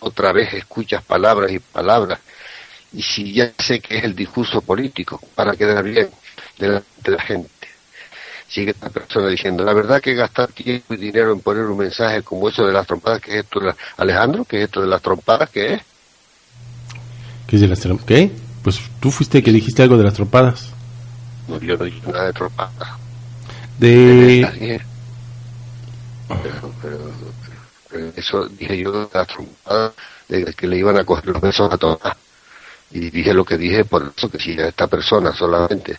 otra 0.00 0.32
vez 0.32 0.52
escuchas 0.54 1.02
palabras 1.04 1.50
y 1.52 1.58
palabras? 1.58 2.18
Y 2.92 3.02
si 3.02 3.32
ya 3.32 3.52
sé 3.58 3.80
que 3.80 3.98
es 3.98 4.04
el 4.04 4.14
discurso 4.16 4.62
político, 4.62 5.20
para 5.34 5.54
quedar 5.54 5.84
bien 5.84 6.08
delante 6.58 6.86
de 7.02 7.10
la 7.12 7.22
gente 7.22 7.50
sigue 8.48 8.70
esta 8.70 8.90
persona 8.90 9.28
diciendo, 9.28 9.64
la 9.64 9.72
verdad 9.72 10.00
que 10.00 10.14
gastar 10.14 10.52
tiempo 10.52 10.94
y 10.94 10.98
dinero 10.98 11.32
en 11.32 11.40
poner 11.40 11.64
un 11.64 11.78
mensaje 11.78 12.22
como 12.22 12.48
eso 12.48 12.64
de 12.64 12.72
las 12.72 12.86
trompadas, 12.86 13.20
que 13.20 13.32
es 13.32 13.44
esto 13.44 13.58
de 13.58 13.66
la... 13.66 13.76
Alejandro, 13.96 14.44
que 14.44 14.58
es 14.58 14.64
esto 14.66 14.80
de 14.80 14.86
las 14.86 15.02
trompadas, 15.02 15.50
¿qué 15.50 15.74
es? 15.74 15.82
¿Qué 17.48 17.56
es 17.56 17.62
de 17.62 17.68
las 17.68 17.84
trom- 17.84 18.04
¿Qué? 18.04 18.30
Pues 18.66 18.80
tú 18.98 19.12
fuiste 19.12 19.44
que 19.44 19.52
dijiste 19.52 19.84
algo 19.84 19.96
de 19.96 20.02
las 20.02 20.14
trompadas. 20.14 20.70
No, 21.46 21.60
yo 21.60 21.76
no 21.76 21.84
dije 21.84 22.00
nada 22.10 22.24
de 22.26 22.32
trompadas. 22.32 22.88
De... 23.78 24.80
Pero, 26.26 26.72
pero- 26.82 27.12
pero 27.88 28.06
eso 28.16 28.46
dije 28.48 28.76
yo 28.78 28.90
de 28.90 29.06
las 29.14 29.28
trompadas, 29.28 29.92
de 30.26 30.52
que 30.54 30.66
le 30.66 30.78
iban 30.78 30.98
a 30.98 31.04
coger 31.04 31.26
los 31.28 31.40
besos 31.40 31.72
a 31.72 31.78
Tomás. 31.78 32.16
Y 32.90 33.08
dije 33.10 33.32
lo 33.32 33.44
que 33.44 33.56
dije, 33.56 33.84
por 33.84 34.12
eso 34.16 34.28
que 34.28 34.40
si 34.40 34.58
a 34.58 34.66
esta 34.66 34.88
persona 34.88 35.32
solamente, 35.32 35.98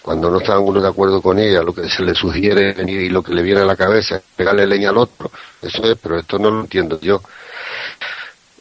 cuando 0.00 0.30
no 0.30 0.38
estaban 0.40 0.62
uno 0.62 0.80
de 0.80 0.88
acuerdo 0.88 1.20
con 1.20 1.38
ella, 1.38 1.60
lo 1.62 1.74
que 1.74 1.90
se 1.90 2.02
le 2.02 2.14
sugiere 2.14 2.72
venir 2.72 3.02
y 3.02 3.10
lo 3.10 3.22
que 3.22 3.34
le 3.34 3.42
viene 3.42 3.60
a 3.60 3.66
la 3.66 3.76
cabeza 3.76 4.16
es 4.16 4.22
pegarle 4.34 4.66
leña 4.66 4.88
al 4.88 4.96
otro, 4.96 5.30
eso 5.60 5.84
es, 5.84 5.98
pero 6.02 6.18
esto 6.18 6.38
no 6.38 6.50
lo 6.50 6.62
entiendo 6.62 6.98
yo. 6.98 7.20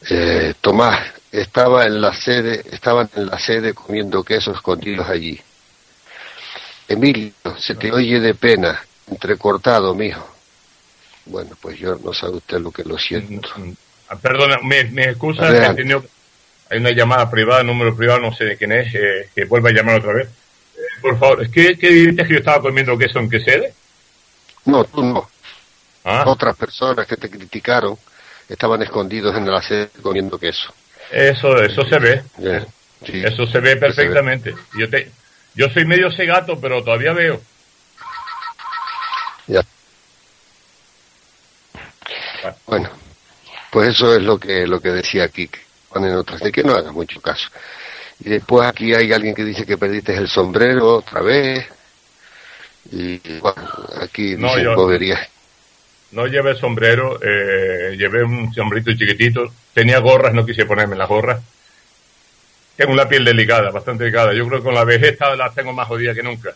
Eh, 0.10 0.56
Tomás 0.60 1.00
estaba 1.42 1.86
en 1.86 2.02
la 2.02 2.14
sede, 2.14 2.64
estaban 2.72 3.10
en 3.16 3.28
la 3.28 3.40
sede 3.40 3.74
comiendo 3.74 4.24
quesos 4.24 4.56
escondidos 4.56 5.08
allí. 5.10 5.40
Emilio, 6.88 7.32
se 7.58 7.76
te 7.76 7.92
oye 7.92 8.20
de 8.20 8.36
pena, 8.36 8.80
entrecortado, 9.10 9.94
mijo. 9.96 10.28
Bueno, 11.26 11.52
pues 11.60 11.80
yo 11.80 11.96
no 12.04 12.14
sabe 12.14 12.38
usted 12.38 12.60
lo 12.60 12.72
que 12.72 12.84
lo 12.84 12.98
siento. 13.00 13.50
Ah, 14.10 14.16
Perdona, 14.16 14.58
me, 14.64 14.84
me 14.86 15.06
excusa, 15.06 15.50
he 15.72 15.74
tenido- 15.74 16.06
hay 16.70 16.80
una 16.80 16.92
llamada 16.92 17.30
privada, 17.30 17.64
número 17.64 17.96
privado, 17.96 18.20
no 18.20 18.34
sé 18.36 18.46
de 18.46 18.58
quién 18.58 18.72
es, 18.72 18.94
eh, 18.94 19.30
que 19.34 19.46
vuelva 19.46 19.70
a 19.70 19.74
llamar 19.74 19.98
otra 20.00 20.14
vez. 20.14 20.28
Eh, 20.28 20.82
por 21.02 21.18
favor, 21.18 21.42
es 21.44 21.50
que, 21.50 21.78
¿qué 21.78 21.90
dices 21.90 22.28
que 22.28 22.34
yo 22.34 22.40
estaba 22.40 22.62
comiendo 22.62 22.98
queso 22.98 23.18
en 23.20 23.30
qué 23.30 23.40
sede? 23.40 23.74
No, 24.66 24.84
tú 24.84 25.04
no. 25.04 25.30
Ah, 26.04 26.24
Otras 26.28 26.56
personas 26.56 27.08
que 27.08 27.18
te 27.18 27.30
criticaron 27.32 27.98
estaban 28.48 28.82
escondidos 28.84 29.36
en 29.36 29.50
la 29.50 29.62
sede 29.62 29.90
comiendo 30.04 30.38
queso. 30.38 30.72
Eso, 31.12 31.62
eso 31.62 31.86
se 31.86 32.00
ve. 32.00 32.24
Sí. 33.06 33.24
Eso 33.24 33.46
se 33.48 33.60
ve 33.60 33.76
perfectamente. 33.76 34.54
Yo 34.78 34.90
te, 34.90 35.12
yo 35.54 35.70
soy 35.70 35.86
medio 35.86 36.10
cegato, 36.12 36.60
pero 36.60 36.84
todavía 36.84 37.14
veo. 37.14 37.42
Ya. 39.48 39.62
Bueno, 42.68 42.90
pues 43.72 43.90
eso 43.90 44.16
es 44.16 44.22
lo 44.22 44.38
que 44.40 44.68
lo 44.68 44.80
que 44.80 44.90
decía 44.90 45.30
que 45.30 45.50
ponen 45.90 46.16
otras 46.16 46.42
de 46.42 46.52
que 46.52 46.64
no 46.64 46.74
hagas 46.76 46.94
mucho 46.94 47.22
caso. 47.22 47.48
Y 48.20 48.30
después 48.30 48.68
aquí 48.68 48.94
hay 48.94 49.12
alguien 49.12 49.36
que 49.36 49.44
dice 49.44 49.66
que 49.66 49.78
perdiste 49.78 50.16
el 50.16 50.28
sombrero 50.28 50.98
otra 50.98 51.22
vez. 51.22 51.66
Y 52.92 53.18
bueno, 53.40 53.70
aquí 54.02 54.36
No, 54.38 54.48
dicen 54.50 54.64
yo- 54.64 54.76
boberías. 54.76 55.28
No 56.16 56.28
llevé 56.28 56.56
sombrero, 56.56 57.20
eh, 57.22 57.96
llevé 57.98 58.24
un 58.24 58.54
sombrito 58.54 58.92
chiquitito. 58.94 59.52
Tenía 59.74 60.00
gorras, 60.00 60.34
no 60.34 60.46
quise 60.46 60.66
ponerme 60.66 60.96
las 60.96 61.10
gorras. 61.10 61.42
Tengo 62.78 62.94
una 62.94 63.08
piel 63.08 63.26
delicada, 63.26 63.70
bastante 63.72 64.06
delicada. 64.06 64.34
Yo 64.34 64.48
creo 64.48 64.60
que 64.60 64.66
con 64.66 64.74
la 64.76 64.86
vejez 64.86 65.18
la 65.38 65.52
tengo 65.54 65.74
más 65.74 65.88
jodida 65.88 66.14
que 66.14 66.24
nunca. 66.24 66.54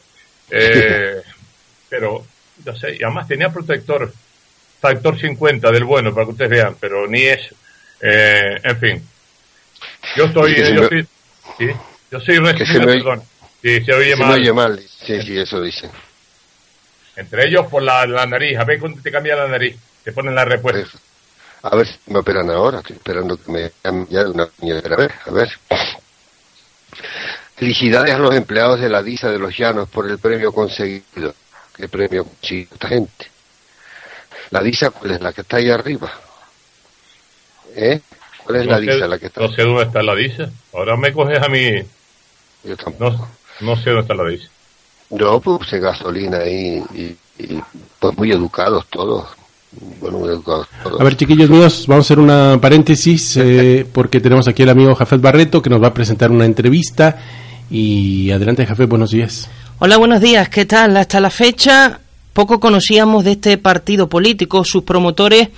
Eh, 0.49 1.22
pero, 1.89 2.26
no 2.66 2.76
sé, 2.76 2.95
y 2.99 3.03
además 3.03 3.28
tenía 3.28 3.49
protector, 3.51 4.12
factor 4.80 5.20
50 5.20 5.72
del 5.72 5.84
bueno, 5.84 6.14
para 6.14 6.26
que 6.26 6.32
ustedes 6.32 6.51
vean, 6.51 6.76
pero 6.80 7.07
ni 7.07 7.24
eso. 7.24 7.53
Eh, 8.01 8.55
en 8.64 8.78
fin. 8.80 9.07
Yo 10.16 10.26
estoy, 10.26 10.55
yo 10.55 10.82
me- 10.84 10.88
soy, 10.88 11.07
sí, 11.57 11.68
yo 12.12 12.20
soy 12.22 12.39
me 12.39 12.49
oye- 12.51 12.66
perdón. 13.03 13.24
Sí, 13.62 13.84
se 13.84 13.93
oye 13.93 14.12
Se 14.12 14.16
mal. 14.16 14.32
oye 14.39 14.53
mal. 14.53 14.80
Sí, 15.05 15.22
sí, 15.22 15.38
eso 15.38 15.62
dicen. 15.62 15.91
Entre 17.20 17.48
ellos 17.48 17.68
por 17.68 17.84
la, 17.84 18.06
la 18.08 18.26
nariz. 18.26 18.58
A 18.58 18.64
ver 18.64 18.80
cuando 18.80 19.02
te 19.02 19.12
cambia 19.12 19.36
la 19.36 19.48
nariz. 19.48 19.78
Te 20.04 20.14
ponen 20.14 20.34
la 20.34 20.46
respuesta. 20.46 20.90
Pues, 20.90 21.04
a 21.62 21.76
ver 21.76 21.86
si 21.86 22.00
me 22.08 22.20
operan 22.20 22.50
ahora. 22.50 22.80
Estoy 22.80 22.96
esperando 22.96 23.38
que 23.38 23.52
me 23.52 23.62
de 23.62 24.30
una 24.30 24.46
puñetera 24.46 24.96
vez. 24.96 25.12
A 25.26 25.32
ver. 25.32 25.50
Felicidades 27.58 28.16
a 28.16 28.20
los 28.20 28.34
empleados 28.34 28.80
de 28.80 28.88
la 28.88 29.04
DISA 29.04 29.30
de 29.30 29.38
los 29.38 29.58
Llanos 29.58 29.90
por 29.90 30.10
el 30.10 30.18
premio 30.18 30.54
conseguido. 30.54 31.36
¿Qué 31.76 31.90
premio 31.90 32.24
consiguió 32.24 32.70
esta 32.72 32.88
gente? 32.88 33.26
La 34.52 34.62
DISA, 34.62 34.92
¿cuál 34.92 35.12
es 35.12 35.22
la 35.22 35.34
que 35.34 35.42
está 35.42 35.58
ahí 35.58 35.70
arriba? 35.70 36.12
¿Eh? 37.76 38.00
¿Cuál 38.46 38.62
es 38.62 38.66
la 38.66 38.80
DISA 38.80 39.08
la 39.08 39.20
que 39.20 39.26
está? 39.26 39.42
No 39.42 39.52
sé 39.52 39.64
dónde 39.64 39.84
está 39.84 40.02
la 40.02 40.16
DISA. 40.16 40.50
Ahora 40.74 40.96
me 40.96 41.12
coges 41.12 41.42
a 41.42 41.50
mí. 41.50 41.84
Yo 42.64 42.78
tampoco. 42.78 43.30
No, 43.60 43.76
no 43.76 43.76
sé 43.76 43.90
dónde 43.90 44.02
está 44.04 44.16
la 44.16 44.30
DISA. 44.30 44.50
Yo 45.10 45.39
puse 45.39 45.80
gasolina 45.80 46.38
ahí 46.38 46.84
y, 46.93 47.43
y, 47.43 47.62
pues 47.99 48.18
muy 48.18 48.32
educados 48.32 48.86
todos. 48.89 49.28
Bueno, 49.99 50.20
muy 50.20 50.30
educados 50.30 50.68
todos. 50.84 50.99
A 50.99 51.03
ver, 51.03 51.16
chiquillos 51.16 51.49
míos, 51.49 51.86
vamos 51.88 52.05
a 52.05 52.07
hacer 52.07 52.20
una 52.20 52.60
paréntesis 52.62 53.38
eh, 53.38 53.88
porque 53.93 54.20
tenemos 54.20 54.47
aquí 54.47 54.64
al 54.64 54.70
amigo 54.70 54.95
Jafet 54.95 55.22
Barreto 55.22 55.62
que 55.62 55.70
nos 55.70 55.82
va 55.82 55.88
a 55.88 55.93
presentar 55.93 56.32
una 56.32 56.45
entrevista. 56.45 57.18
Y 57.72 58.32
adelante, 58.32 58.66
Jafet, 58.66 58.89
buenos 58.89 59.12
días. 59.12 59.49
Hola, 59.80 59.97
buenos 59.97 60.22
días. 60.22 60.49
¿Qué 60.49 60.66
tal? 60.66 60.97
Hasta 60.97 61.20
la 61.20 61.30
fecha 61.30 61.99
poco 62.34 62.60
conocíamos 62.60 63.24
de 63.24 63.34
este 63.34 63.57
partido 63.57 64.10
político. 64.10 64.64
Sus 64.64 64.84
promotores 64.84 65.49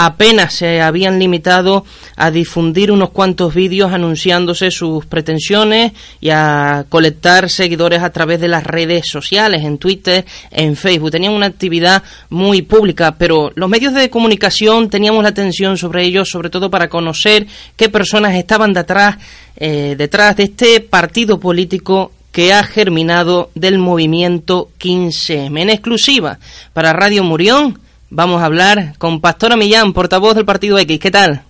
apenas 0.00 0.54
se 0.54 0.80
habían 0.80 1.18
limitado 1.18 1.84
a 2.14 2.30
difundir 2.30 2.92
unos 2.92 3.10
cuantos 3.10 3.52
vídeos 3.52 3.92
anunciándose 3.92 4.70
sus 4.70 5.04
pretensiones 5.06 5.90
y 6.20 6.30
a 6.30 6.86
colectar 6.88 7.50
seguidores 7.50 8.04
a 8.04 8.10
través 8.10 8.40
de 8.40 8.46
las 8.46 8.62
redes 8.62 9.08
sociales, 9.08 9.64
en 9.64 9.78
Twitter, 9.78 10.24
en 10.52 10.76
Facebook. 10.76 11.10
Tenían 11.10 11.32
una 11.32 11.46
actividad 11.46 12.04
muy 12.30 12.62
pública, 12.62 13.16
pero 13.18 13.50
los 13.56 13.68
medios 13.68 13.92
de 13.92 14.08
comunicación 14.08 14.88
teníamos 14.88 15.24
la 15.24 15.30
atención 15.30 15.76
sobre 15.76 16.04
ellos, 16.04 16.30
sobre 16.30 16.48
todo 16.48 16.70
para 16.70 16.88
conocer 16.88 17.48
qué 17.76 17.88
personas 17.88 18.36
estaban 18.36 18.72
detrás, 18.72 19.16
eh, 19.56 19.96
detrás 19.98 20.36
de 20.36 20.44
este 20.44 20.78
partido 20.78 21.40
político 21.40 22.12
que 22.30 22.52
ha 22.52 22.62
germinado 22.62 23.50
del 23.56 23.78
movimiento 23.78 24.70
15M. 24.78 25.60
En 25.60 25.70
exclusiva 25.70 26.38
para 26.72 26.92
Radio 26.92 27.24
Murión 27.24 27.80
vamos 28.10 28.42
a 28.42 28.46
hablar 28.46 28.94
con 28.98 29.20
Pastora 29.20 29.56
Millán, 29.56 29.92
portavoz 29.92 30.34
del 30.34 30.44
Partido 30.44 30.78
X. 30.78 30.98
¿Qué 30.98 31.10
tal? 31.10 31.42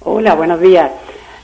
Hola, 0.00 0.34
buenos 0.34 0.60
días. 0.60 0.90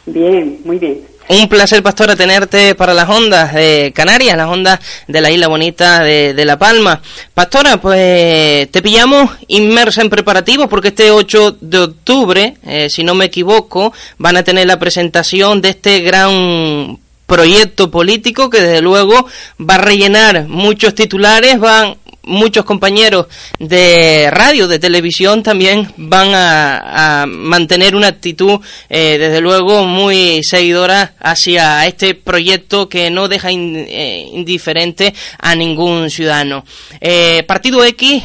Bien, 0.07 0.61
muy 0.65 0.79
bien. 0.79 1.01
Un 1.29 1.49
placer, 1.49 1.83
Pastora, 1.83 2.17
tenerte 2.17 2.75
para 2.75 2.93
las 2.93 3.09
ondas 3.09 3.55
de 3.55 3.93
Canarias, 3.95 4.37
las 4.37 4.49
ondas 4.49 4.81
de 5.07 5.21
la 5.21 5.31
isla 5.31 5.47
bonita 5.47 6.03
de, 6.03 6.35
de 6.35 6.45
La 6.45 6.59
Palma. 6.59 7.01
Pastora, 7.33 7.81
pues 7.81 8.71
te 8.71 8.83
pillamos 8.83 9.31
inmersa 9.47 10.03
en 10.03 10.11
preparativos 10.11 10.69
porque 10.69 10.89
este 10.89 11.11
8 11.11 11.59
de 11.61 11.79
octubre, 11.79 12.57
eh, 12.65 12.91
si 12.91 13.05
no 13.05 13.15
me 13.15 13.27
equivoco, 13.27 13.93
van 14.19 14.37
a 14.37 14.43
tener 14.43 14.67
la 14.67 14.79
presentación 14.79 15.63
de 15.63 15.71
este 15.71 16.01
gran 16.01 16.99
proyecto 17.27 17.91
político 17.91 18.51
que 18.51 18.61
desde 18.61 18.83
luego 18.83 19.27
va 19.59 19.77
a 19.77 19.79
rellenar 19.79 20.49
muchos 20.49 20.95
titulares, 20.95 21.59
van 21.59 21.97
muchos 22.25 22.65
compañeros 22.65 23.27
de 23.59 24.29
radio, 24.31 24.69
de 24.69 24.79
televisión 24.79 25.43
también 25.43 25.93
van 25.97 26.29
a, 26.35 27.25
mantener 27.27 27.97
una 27.97 28.09
actitud 28.09 28.61
eh, 28.89 29.17
desde 29.19 29.41
luego 29.41 29.85
muy 29.85 30.43
seguidora 30.43 31.15
hacia 31.19 31.87
este 31.87 32.15
proyecto 32.15 32.89
que 32.89 33.11
no 33.11 33.29
deja 33.29 33.51
eh, 33.51 34.29
indiferente 34.33 35.15
a 35.39 35.55
ningún 35.55 36.11
ciudadano. 36.11 36.65
Eh, 37.01 37.43
Partido 37.47 37.85
X, 37.85 38.23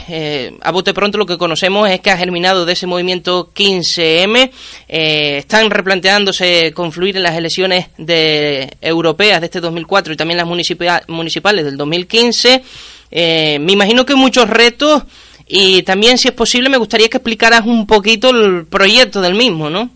a 0.62 0.72
bote 0.72 0.94
pronto 0.94 1.18
lo 1.18 1.26
que 1.26 1.38
conocemos 1.38 1.90
es 1.90 2.00
que 2.00 2.12
ha 2.12 2.18
germinado 2.18 2.66
de 2.66 2.74
ese 2.74 2.88
movimiento 2.88 3.52
15M, 3.54 4.52
están 4.88 5.70
replanteándose 5.70 6.72
confluir 6.74 7.18
en 7.18 7.24
las 7.24 7.36
elecciones 7.36 7.88
de 7.98 8.70
europeas 8.82 9.42
de 9.42 9.46
este 9.46 9.60
2004 9.60 10.14
y 10.14 10.18
también 10.18 10.38
las 10.38 10.48
municipales 10.48 11.66
del 11.66 11.78
2015. 11.78 12.64
Eh, 13.12 13.60
me 13.60 13.74
imagino 13.74 14.06
que 14.06 14.16
muchos 14.16 14.50
retos 14.50 15.04
y 15.48 15.84
también, 15.84 16.18
si 16.18 16.28
es 16.28 16.34
posible, 16.34 16.70
me 16.70 16.78
gustaría 16.78 17.08
que 17.08 17.18
explicaras 17.18 17.66
un 17.66 17.88
poquito 17.88 18.30
el 18.30 18.66
proyecto 18.66 19.22
del 19.22 19.36
mismo, 19.36 19.70
¿no? 19.70 19.90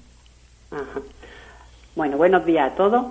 Ajá. 0.71 1.01
Bueno, 1.95 2.15
buenos 2.15 2.45
días 2.45 2.71
a 2.71 2.75
todos. 2.75 3.05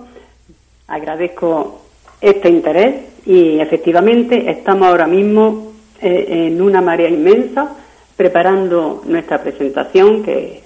Agradezco 0.87 1.81
este 2.19 2.49
interés 2.49 2.95
y 3.25 3.59
efectivamente 3.59 4.49
estamos 4.49 4.87
ahora 4.87 5.05
mismo 5.05 5.73
eh, 6.01 6.47
en 6.47 6.61
una 6.61 6.81
marea 6.81 7.09
inmensa 7.09 7.75
preparando 8.17 9.03
nuestra 9.05 9.41
presentación 9.41 10.23
que 10.23 10.63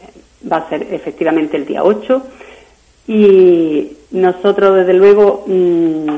va 0.50 0.58
a 0.58 0.70
ser 0.70 0.88
efectivamente 0.92 1.58
el 1.58 1.66
día 1.66 1.84
8 1.84 2.24
y 3.08 3.98
nosotros 4.12 4.76
desde 4.78 4.94
luego 4.94 5.44
mmm, 5.48 6.10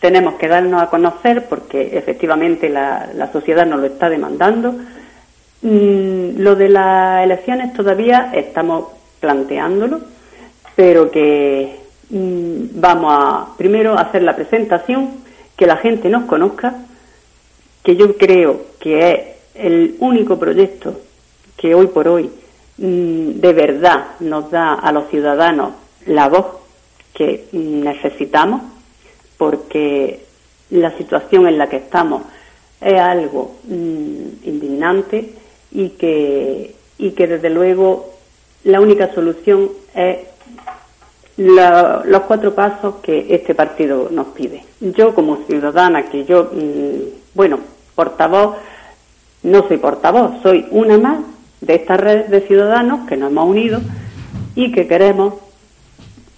tenemos 0.00 0.34
que 0.34 0.48
darnos 0.48 0.82
a 0.82 0.90
conocer 0.90 1.46
porque 1.48 1.96
efectivamente 1.96 2.68
la, 2.68 3.08
la 3.14 3.32
sociedad 3.32 3.66
nos 3.66 3.80
lo 3.80 3.86
está 3.86 4.08
demandando. 4.08 4.74
Mm, 5.62 6.38
lo 6.38 6.54
de 6.54 6.68
las 6.68 7.24
elecciones 7.24 7.72
todavía 7.72 8.30
estamos 8.34 8.88
planteándolo, 9.20 10.00
pero 10.74 11.10
que 11.10 11.76
mm, 12.10 12.80
vamos 12.80 13.14
a 13.18 13.46
primero 13.56 13.98
hacer 13.98 14.22
la 14.22 14.36
presentación, 14.36 15.24
que 15.56 15.66
la 15.66 15.78
gente 15.78 16.08
nos 16.08 16.24
conozca, 16.24 16.74
que 17.82 17.96
yo 17.96 18.16
creo 18.16 18.66
que 18.78 19.10
es 19.10 19.20
el 19.54 19.96
único 20.00 20.38
proyecto 20.38 21.00
que 21.56 21.74
hoy 21.74 21.86
por 21.86 22.06
hoy 22.08 22.30
mm, 22.76 23.40
de 23.40 23.52
verdad 23.54 24.08
nos 24.20 24.50
da 24.50 24.74
a 24.74 24.92
los 24.92 25.08
ciudadanos 25.08 25.72
la 26.04 26.28
voz 26.28 26.46
que 27.14 27.46
necesitamos 27.52 28.60
porque 29.36 30.26
la 30.70 30.96
situación 30.96 31.46
en 31.46 31.58
la 31.58 31.68
que 31.68 31.76
estamos 31.76 32.22
es 32.80 33.00
algo 33.00 33.56
mmm, 33.64 34.44
indignante 34.44 35.32
y 35.72 35.90
que, 35.90 36.74
y 36.98 37.10
que 37.10 37.26
desde 37.26 37.50
luego 37.50 38.14
la 38.64 38.80
única 38.80 39.14
solución 39.14 39.70
es 39.94 40.18
los 41.36 42.22
cuatro 42.22 42.54
pasos 42.54 42.96
que 43.02 43.26
este 43.28 43.54
partido 43.54 44.08
nos 44.10 44.28
pide. 44.28 44.64
Yo 44.80 45.14
como 45.14 45.44
ciudadana, 45.46 46.08
que 46.08 46.24
yo, 46.24 46.50
mmm, 46.52 47.34
bueno, 47.34 47.60
portavoz, 47.94 48.56
no 49.42 49.68
soy 49.68 49.76
portavoz, 49.76 50.42
soy 50.42 50.66
una 50.70 50.98
más 50.98 51.18
de 51.60 51.74
esta 51.74 51.96
red 51.96 52.26
de 52.26 52.40
ciudadanos 52.42 53.06
que 53.06 53.16
nos 53.16 53.30
hemos 53.30 53.48
unido 53.48 53.80
y 54.54 54.72
que 54.72 54.86
queremos 54.86 55.34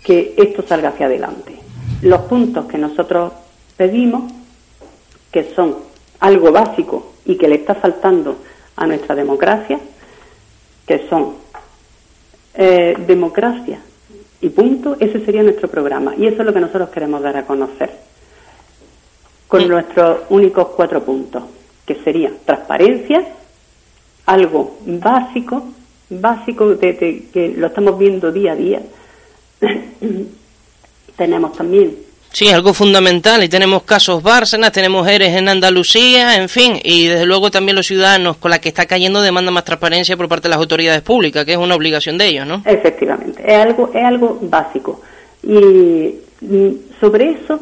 que 0.03 0.35
esto 0.37 0.65
salga 0.67 0.91
hacia 0.91 1.07
adelante 1.07 1.58
los 2.03 2.21
puntos 2.23 2.67
que 2.67 2.79
nosotros 2.79 3.33
pedimos, 3.77 4.33
que 5.33 5.55
son 5.55 5.77
algo 6.21 6.53
básico 6.53 7.13
y 7.25 7.37
que 7.37 7.49
le 7.49 7.57
está 7.57 7.75
faltando 7.75 8.37
a 8.77 8.87
nuestra 8.87 9.15
democracia, 9.15 9.79
que 10.87 11.09
son 11.09 11.35
eh, 12.55 12.97
democracia 13.07 13.81
y 14.41 14.49
punto, 14.51 14.97
ese 15.01 15.25
sería 15.25 15.43
nuestro 15.43 15.69
programa. 15.69 16.15
Y 16.17 16.27
eso 16.27 16.41
es 16.41 16.47
lo 16.47 16.53
que 16.53 16.61
nosotros 16.61 16.91
queremos 16.91 17.23
dar 17.23 17.37
a 17.37 17.47
conocer 17.47 17.91
con 19.49 19.63
sí. 19.63 19.69
nuestros 19.69 20.21
únicos 20.29 20.69
cuatro 20.77 21.03
puntos, 21.03 21.43
que 21.85 21.97
sería 21.97 22.33
transparencia, 22.45 23.27
algo 24.27 24.79
básico, 24.87 25.69
básico 26.11 26.69
de, 26.75 26.93
de, 26.93 27.29
que 27.33 27.49
lo 27.57 27.69
estamos 27.69 27.99
viendo 27.99 28.31
día 28.31 28.53
a 28.53 28.57
día, 28.57 28.83
tenemos 31.19 31.53
también. 31.53 32.09
Sí, 32.33 32.49
algo 32.51 32.73
fundamental. 32.73 33.43
Y 33.43 33.49
tenemos 33.49 33.83
casos 33.83 34.23
Bárcenas, 34.23 34.71
tenemos 34.73 35.09
Eres 35.09 35.35
en 35.35 35.49
Andalucía, 35.49 36.37
en 36.37 36.49
fin. 36.49 36.79
Y 36.85 37.07
desde 37.07 37.27
luego 37.27 37.51
también 37.51 37.77
los 37.77 37.87
ciudadanos 37.87 38.37
con 38.37 38.51
la 38.51 38.61
que 38.61 38.69
está 38.69 38.87
cayendo 38.87 39.21
demanda 39.21 39.51
más 39.51 39.65
transparencia 39.65 40.17
por 40.17 40.29
parte 40.29 40.45
de 40.45 40.51
las 40.51 40.59
autoridades 40.59 41.03
públicas, 41.03 41.45
que 41.45 41.53
es 41.53 41.59
una 41.59 41.75
obligación 41.75 42.17
de 42.17 42.29
ellos, 42.29 42.47
¿no? 42.47 42.63
Efectivamente. 42.65 43.43
Es 43.45 43.59
algo, 43.59 43.91
es 43.93 44.05
algo 44.05 44.39
básico. 44.43 45.01
Y 45.43 46.15
sobre 47.01 47.31
eso, 47.31 47.61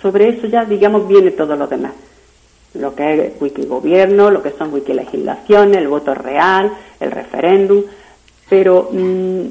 sobre 0.00 0.28
eso 0.30 0.46
ya, 0.46 0.64
digamos, 0.64 1.06
viene 1.06 1.32
todo 1.32 1.56
lo 1.56 1.66
demás. 1.66 1.92
Lo 2.74 2.94
que 2.94 3.14
es 3.14 3.32
wikigobierno, 3.40 4.30
lo 4.30 4.42
que 4.42 4.50
son 4.50 4.72
wikilegislaciones, 4.72 5.76
el 5.76 5.88
voto 5.88 6.14
real, 6.14 6.72
el 7.00 7.10
referéndum. 7.10 7.82
Pero 8.48 8.90
mmm, 8.92 9.42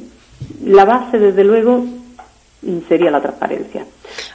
la 0.66 0.86
base, 0.86 1.20
desde 1.20 1.44
luego, 1.44 1.86
sería 2.88 3.12
la 3.12 3.22
transparencia. 3.22 3.86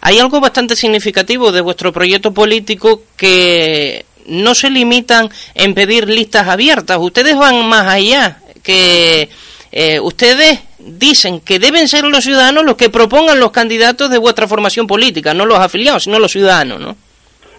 Hay 0.00 0.18
algo 0.18 0.40
bastante 0.40 0.76
significativo 0.76 1.52
de 1.52 1.60
vuestro 1.60 1.92
proyecto 1.92 2.32
político 2.32 3.02
que 3.16 4.04
no 4.26 4.54
se 4.54 4.70
limitan 4.70 5.28
en 5.54 5.74
pedir 5.74 6.08
listas 6.08 6.48
abiertas, 6.48 6.98
ustedes 7.00 7.36
van 7.36 7.66
más 7.68 7.86
allá, 7.86 8.38
que 8.62 9.28
eh, 9.72 10.00
ustedes 10.00 10.60
dicen 10.78 11.40
que 11.40 11.58
deben 11.58 11.88
ser 11.88 12.04
los 12.04 12.24
ciudadanos 12.24 12.64
los 12.64 12.76
que 12.76 12.90
propongan 12.90 13.40
los 13.40 13.50
candidatos 13.50 14.10
de 14.10 14.18
vuestra 14.18 14.46
formación 14.46 14.86
política, 14.86 15.34
no 15.34 15.46
los 15.46 15.58
afiliados, 15.58 16.04
sino 16.04 16.18
los 16.18 16.32
ciudadanos, 16.32 16.80
¿no? 16.80 16.96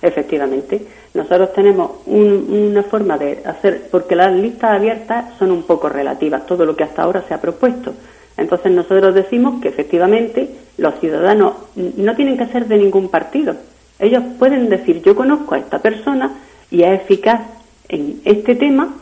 Efectivamente. 0.02 0.82
Nosotros 1.14 1.54
tenemos 1.54 1.92
un, 2.06 2.70
una 2.72 2.84
forma 2.84 3.18
de 3.18 3.42
hacer, 3.44 3.88
porque 3.92 4.16
las 4.16 4.32
listas 4.34 4.72
abiertas 4.72 5.26
son 5.40 5.52
un 5.52 5.64
poco 5.64 5.90
relativas, 5.90 6.46
todo 6.46 6.66
lo 6.66 6.76
que 6.76 6.84
hasta 6.84 7.02
ahora 7.02 7.24
se 7.28 7.34
ha 7.34 7.42
propuesto. 7.42 7.94
Entonces 8.40 8.72
nosotros 8.72 9.14
decimos 9.14 9.62
que 9.62 9.68
efectivamente 9.68 10.50
los 10.78 10.98
ciudadanos 11.00 11.54
no 11.76 12.16
tienen 12.16 12.38
que 12.38 12.48
ser 12.48 12.68
de 12.68 12.78
ningún 12.78 13.10
partido. 13.10 13.56
Ellos 14.00 14.24
pueden 14.38 14.70
decir 14.70 15.02
yo 15.02 15.16
conozco 15.16 15.56
a 15.56 15.60
esta 15.60 15.80
persona 15.80 16.32
y 16.72 16.84
es 16.84 17.02
eficaz 17.02 17.42
en 17.90 18.22
este 18.24 18.56
tema 18.56 18.96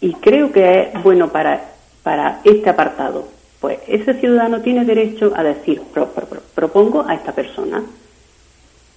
y 0.00 0.12
creo 0.14 0.52
que 0.52 0.90
es 0.94 1.02
bueno 1.02 1.28
para, 1.28 1.64
para 2.02 2.40
este 2.44 2.68
apartado. 2.68 3.28
pues 3.60 3.78
ese 3.86 4.14
ciudadano 4.14 4.60
tiene 4.60 4.84
derecho 4.84 5.32
a 5.34 5.42
decir, 5.44 5.80
propongo 6.54 7.04
a 7.08 7.14
esta 7.14 7.32
persona. 7.32 7.82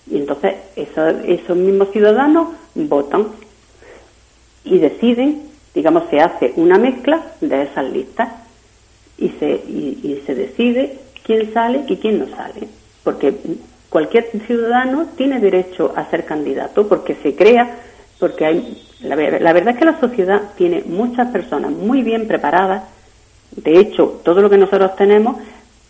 Y 0.09 0.17
entonces 0.17 0.55
esos 0.75 1.57
mismos 1.57 1.91
ciudadanos 1.91 2.49
votan 2.73 3.27
y 4.63 4.79
deciden, 4.79 5.43
digamos, 5.73 6.03
se 6.09 6.19
hace 6.19 6.53
una 6.55 6.77
mezcla 6.77 7.21
de 7.41 7.63
esas 7.63 7.85
listas 7.91 8.44
y 9.17 9.29
se, 9.29 9.49
y 9.49 10.23
se 10.25 10.35
decide 10.35 10.99
quién 11.23 11.53
sale 11.53 11.83
y 11.87 11.97
quién 11.97 12.19
no 12.19 12.27
sale. 12.27 12.67
Porque 13.03 13.33
cualquier 13.89 14.29
ciudadano 14.45 15.07
tiene 15.15 15.39
derecho 15.39 15.93
a 15.95 16.09
ser 16.09 16.25
candidato 16.25 16.87
porque 16.87 17.15
se 17.15 17.35
crea, 17.35 17.77
porque 18.19 18.45
hay, 18.45 18.83
la, 19.01 19.15
verdad 19.15 19.69
es 19.69 19.77
que 19.77 19.85
la 19.85 19.99
sociedad 19.99 20.41
tiene 20.57 20.83
muchas 20.85 21.29
personas 21.31 21.71
muy 21.71 22.01
bien 22.01 22.27
preparadas. 22.27 22.83
De 23.51 23.79
hecho, 23.79 24.19
todo 24.23 24.41
lo 24.41 24.49
que 24.49 24.57
nosotros 24.57 24.95
tenemos 24.95 25.37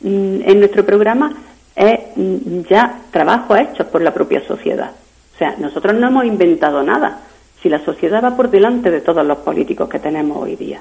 mm, 0.01 0.41
en 0.45 0.59
nuestro 0.59 0.85
programa 0.85 1.33
es 1.75 1.99
mm, 2.15 2.61
ya 2.69 3.01
trabajo 3.11 3.55
hecho 3.55 3.87
por 3.87 4.01
la 4.01 4.13
propia 4.13 4.45
sociedad. 4.45 4.91
O 5.33 5.37
sea, 5.37 5.55
nosotros 5.57 5.95
no 5.95 6.07
hemos 6.07 6.25
inventado 6.25 6.83
nada. 6.83 7.21
Si 7.61 7.69
la 7.69 7.83
sociedad 7.83 8.23
va 8.23 8.35
por 8.35 8.49
delante 8.49 8.91
de 8.91 9.01
todos 9.01 9.25
los 9.25 9.39
políticos 9.39 9.89
que 9.89 9.99
tenemos 9.99 10.37
hoy 10.37 10.55
día. 10.55 10.79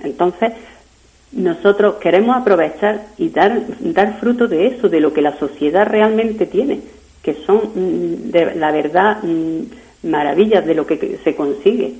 Entonces, 0.00 0.52
nosotros 1.32 1.96
queremos 1.96 2.36
aprovechar 2.36 3.06
y 3.16 3.30
dar, 3.30 3.62
dar 3.80 4.20
fruto 4.20 4.48
de 4.48 4.66
eso, 4.66 4.88
de 4.88 5.00
lo 5.00 5.12
que 5.12 5.22
la 5.22 5.38
sociedad 5.38 5.86
realmente 5.86 6.46
tiene, 6.46 6.80
que 7.22 7.34
son, 7.46 7.70
mm, 7.74 8.30
de, 8.30 8.54
la 8.54 8.70
verdad, 8.70 9.22
mm, 9.22 10.08
maravillas 10.08 10.66
de 10.66 10.74
lo 10.74 10.86
que 10.86 11.18
se 11.24 11.34
consigue. 11.34 11.94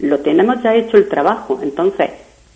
Lo 0.00 0.18
tenemos 0.18 0.62
ya 0.62 0.74
hecho 0.74 0.96
el 0.96 1.08
trabajo, 1.08 1.60
entonces 1.62 2.10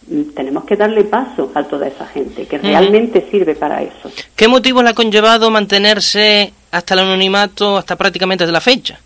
mm, 0.06 0.34
tenemos 0.34 0.64
que 0.64 0.76
darle 0.76 1.04
paso 1.04 1.50
a 1.54 1.64
toda 1.64 1.88
esa 1.88 2.06
gente 2.06 2.46
que 2.46 2.58
realmente 2.58 3.26
sirve 3.30 3.54
para 3.54 3.82
eso. 3.82 4.10
¿Qué 4.36 4.48
motivo 4.48 4.82
le 4.82 4.90
ha 4.90 4.94
conllevado 4.94 5.50
mantenerse 5.50 6.52
hasta 6.70 6.94
el 6.94 7.00
anonimato, 7.00 7.78
hasta 7.78 7.96
prácticamente 7.96 8.44
desde 8.44 8.52
la 8.52 8.60
fecha? 8.60 9.00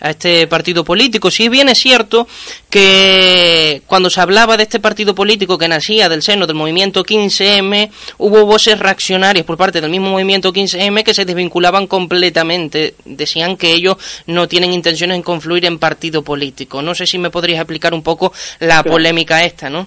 A 0.00 0.10
este 0.10 0.46
partido 0.46 0.84
político. 0.84 1.30
Si 1.30 1.48
bien 1.48 1.68
es 1.68 1.78
cierto 1.78 2.26
que 2.68 3.82
cuando 3.86 4.10
se 4.10 4.20
hablaba 4.20 4.56
de 4.56 4.64
este 4.64 4.80
partido 4.80 5.14
político 5.14 5.58
que 5.58 5.68
nacía 5.68 6.08
del 6.08 6.22
seno 6.22 6.46
del 6.46 6.56
movimiento 6.56 7.04
15M, 7.04 7.90
hubo 8.18 8.46
voces 8.46 8.78
reaccionarias 8.78 9.44
por 9.44 9.56
parte 9.56 9.80
del 9.80 9.90
mismo 9.90 10.10
movimiento 10.10 10.52
15M 10.52 11.04
que 11.04 11.14
se 11.14 11.24
desvinculaban 11.24 11.86
completamente. 11.86 12.94
Decían 13.04 13.56
que 13.56 13.72
ellos 13.72 13.96
no 14.26 14.48
tienen 14.48 14.72
intenciones 14.72 15.16
en 15.16 15.22
confluir 15.22 15.66
en 15.66 15.78
partido 15.78 16.22
político. 16.22 16.82
No 16.82 16.94
sé 16.94 17.06
si 17.06 17.18
me 17.18 17.30
podrías 17.30 17.60
explicar 17.60 17.94
un 17.94 18.02
poco 18.02 18.32
la 18.60 18.82
polémica 18.82 19.44
esta, 19.44 19.68
¿no? 19.68 19.86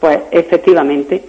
Pues 0.00 0.18
efectivamente. 0.30 1.24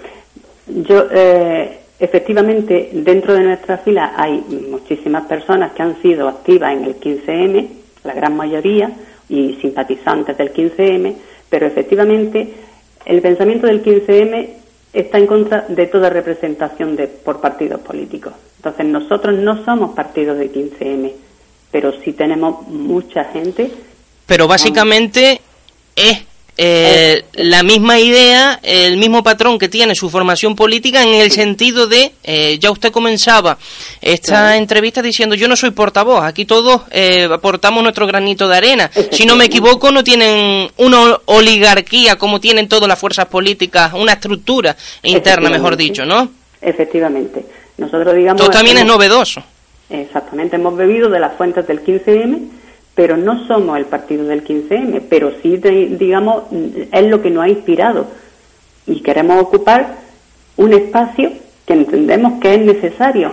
Yo, 0.68 1.06
eh, 1.12 1.80
efectivamente, 2.00 2.90
dentro 2.94 3.34
de 3.34 3.42
nuestra 3.42 3.80
fila 3.80 4.14
hay 4.16 4.44
muchísimas 4.70 5.26
personas 5.26 5.72
que 5.74 5.82
han 5.82 6.00
sido 6.02 6.28
activas 6.28 6.74
en 6.74 6.84
el 6.84 7.00
15M 7.00 7.79
la 8.10 8.16
gran 8.16 8.36
mayoría, 8.36 8.92
y 9.30 9.54
simpatizantes 9.62 10.36
del 10.38 10.52
15M, 10.52 11.16
pero 11.50 11.68
efectivamente 11.68 12.54
el 13.06 13.22
pensamiento 13.22 13.68
del 13.68 13.84
15M 13.84 14.50
está 14.92 15.20
en 15.20 15.28
contra 15.28 15.66
de 15.68 15.86
toda 15.86 16.10
representación 16.10 16.96
de, 16.96 17.08
por 17.08 17.40
partidos 17.40 17.80
políticos. 17.82 18.34
Entonces 18.58 18.86
nosotros 18.88 19.38
no 19.38 19.64
somos 19.64 19.92
partidos 19.96 20.40
de 20.40 20.52
15M, 20.52 21.14
pero 21.72 21.94
sí 22.04 22.14
tenemos 22.14 22.68
mucha 22.68 23.26
gente. 23.26 23.72
Pero 24.26 24.48
básicamente 24.48 25.40
es 25.96 26.26
eh, 26.62 27.24
la 27.36 27.64
misma 27.64 28.00
idea, 28.00 28.60
el 28.62 28.98
mismo 28.98 29.24
patrón 29.24 29.58
que 29.58 29.70
tiene 29.70 29.96
su 29.96 30.10
formación 30.10 30.58
política 30.58 31.02
en 31.02 31.22
el 31.22 31.32
sentido 31.32 31.88
de, 31.88 32.12
eh, 32.22 32.58
ya 32.60 32.70
usted 32.70 32.92
comenzaba 32.92 33.58
esta 34.02 34.58
entrevista 34.58 35.02
diciendo 35.02 35.36
yo 35.36 35.48
no 35.48 35.56
soy 35.56 35.72
portavoz, 35.72 36.22
aquí 36.22 36.44
todos 36.44 36.82
eh, 36.92 37.30
aportamos 37.32 37.82
nuestro 37.82 38.06
granito 38.08 38.50
de 38.50 38.58
arena. 38.58 38.92
Si 39.10 39.26
no 39.26 39.38
me 39.38 39.46
equivoco, 39.46 39.90
no 39.90 40.04
tienen 40.04 40.70
una 40.76 41.18
oligarquía 41.28 42.18
como 42.18 42.42
tienen 42.42 42.68
todas 42.68 42.90
las 42.90 43.00
fuerzas 43.00 43.28
políticas, 43.28 43.94
una 43.94 44.12
estructura 44.12 44.76
interna, 45.04 45.50
mejor 45.50 45.78
dicho, 45.78 46.06
¿no? 46.06 46.30
Efectivamente. 46.60 47.46
Nosotros 47.78 48.14
digamos... 48.14 48.42
Esto 48.42 48.52
también 48.52 48.78
es 48.80 48.86
novedoso. 48.86 49.42
Exactamente, 49.90 50.58
hemos 50.58 50.76
bebido 50.76 51.10
de 51.10 51.22
las 51.22 51.38
fuentes 51.38 51.66
del 51.66 51.86
15M 51.86 52.59
pero 53.00 53.16
no 53.16 53.48
somos 53.48 53.78
el 53.78 53.86
partido 53.86 54.26
del 54.26 54.44
15M, 54.44 55.04
pero 55.10 55.32
sí, 55.42 55.56
digamos, 55.56 56.44
es 56.92 57.08
lo 57.08 57.22
que 57.22 57.30
nos 57.30 57.46
ha 57.46 57.48
inspirado 57.48 58.08
y 58.86 59.00
queremos 59.00 59.42
ocupar 59.42 59.96
un 60.58 60.74
espacio 60.74 61.32
que 61.66 61.76
entendemos 61.76 62.42
que 62.42 62.56
es 62.56 62.60
necesario, 62.60 63.32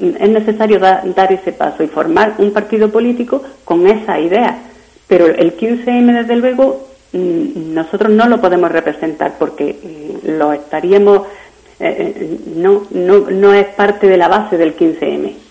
es 0.00 0.30
necesario 0.30 0.78
dar 0.78 1.32
ese 1.32 1.50
paso 1.50 1.82
y 1.82 1.88
formar 1.88 2.36
un 2.38 2.52
partido 2.52 2.92
político 2.92 3.42
con 3.64 3.88
esa 3.88 4.20
idea. 4.20 4.56
Pero 5.08 5.26
el 5.26 5.56
15M, 5.56 6.20
desde 6.20 6.36
luego, 6.36 6.86
mm, 7.12 7.74
nosotros 7.74 8.12
no 8.12 8.28
lo 8.28 8.40
podemos 8.40 8.70
representar 8.70 9.34
porque 9.36 9.80
mm, 9.82 10.38
lo 10.38 10.52
estaríamos, 10.52 11.26
eh, 11.80 12.14
eh, 12.14 12.38
no, 12.54 12.86
no, 12.92 13.28
no 13.32 13.52
es 13.52 13.66
parte 13.66 14.06
de 14.06 14.16
la 14.16 14.28
base 14.28 14.56
del 14.56 14.76
15M. 14.76 15.47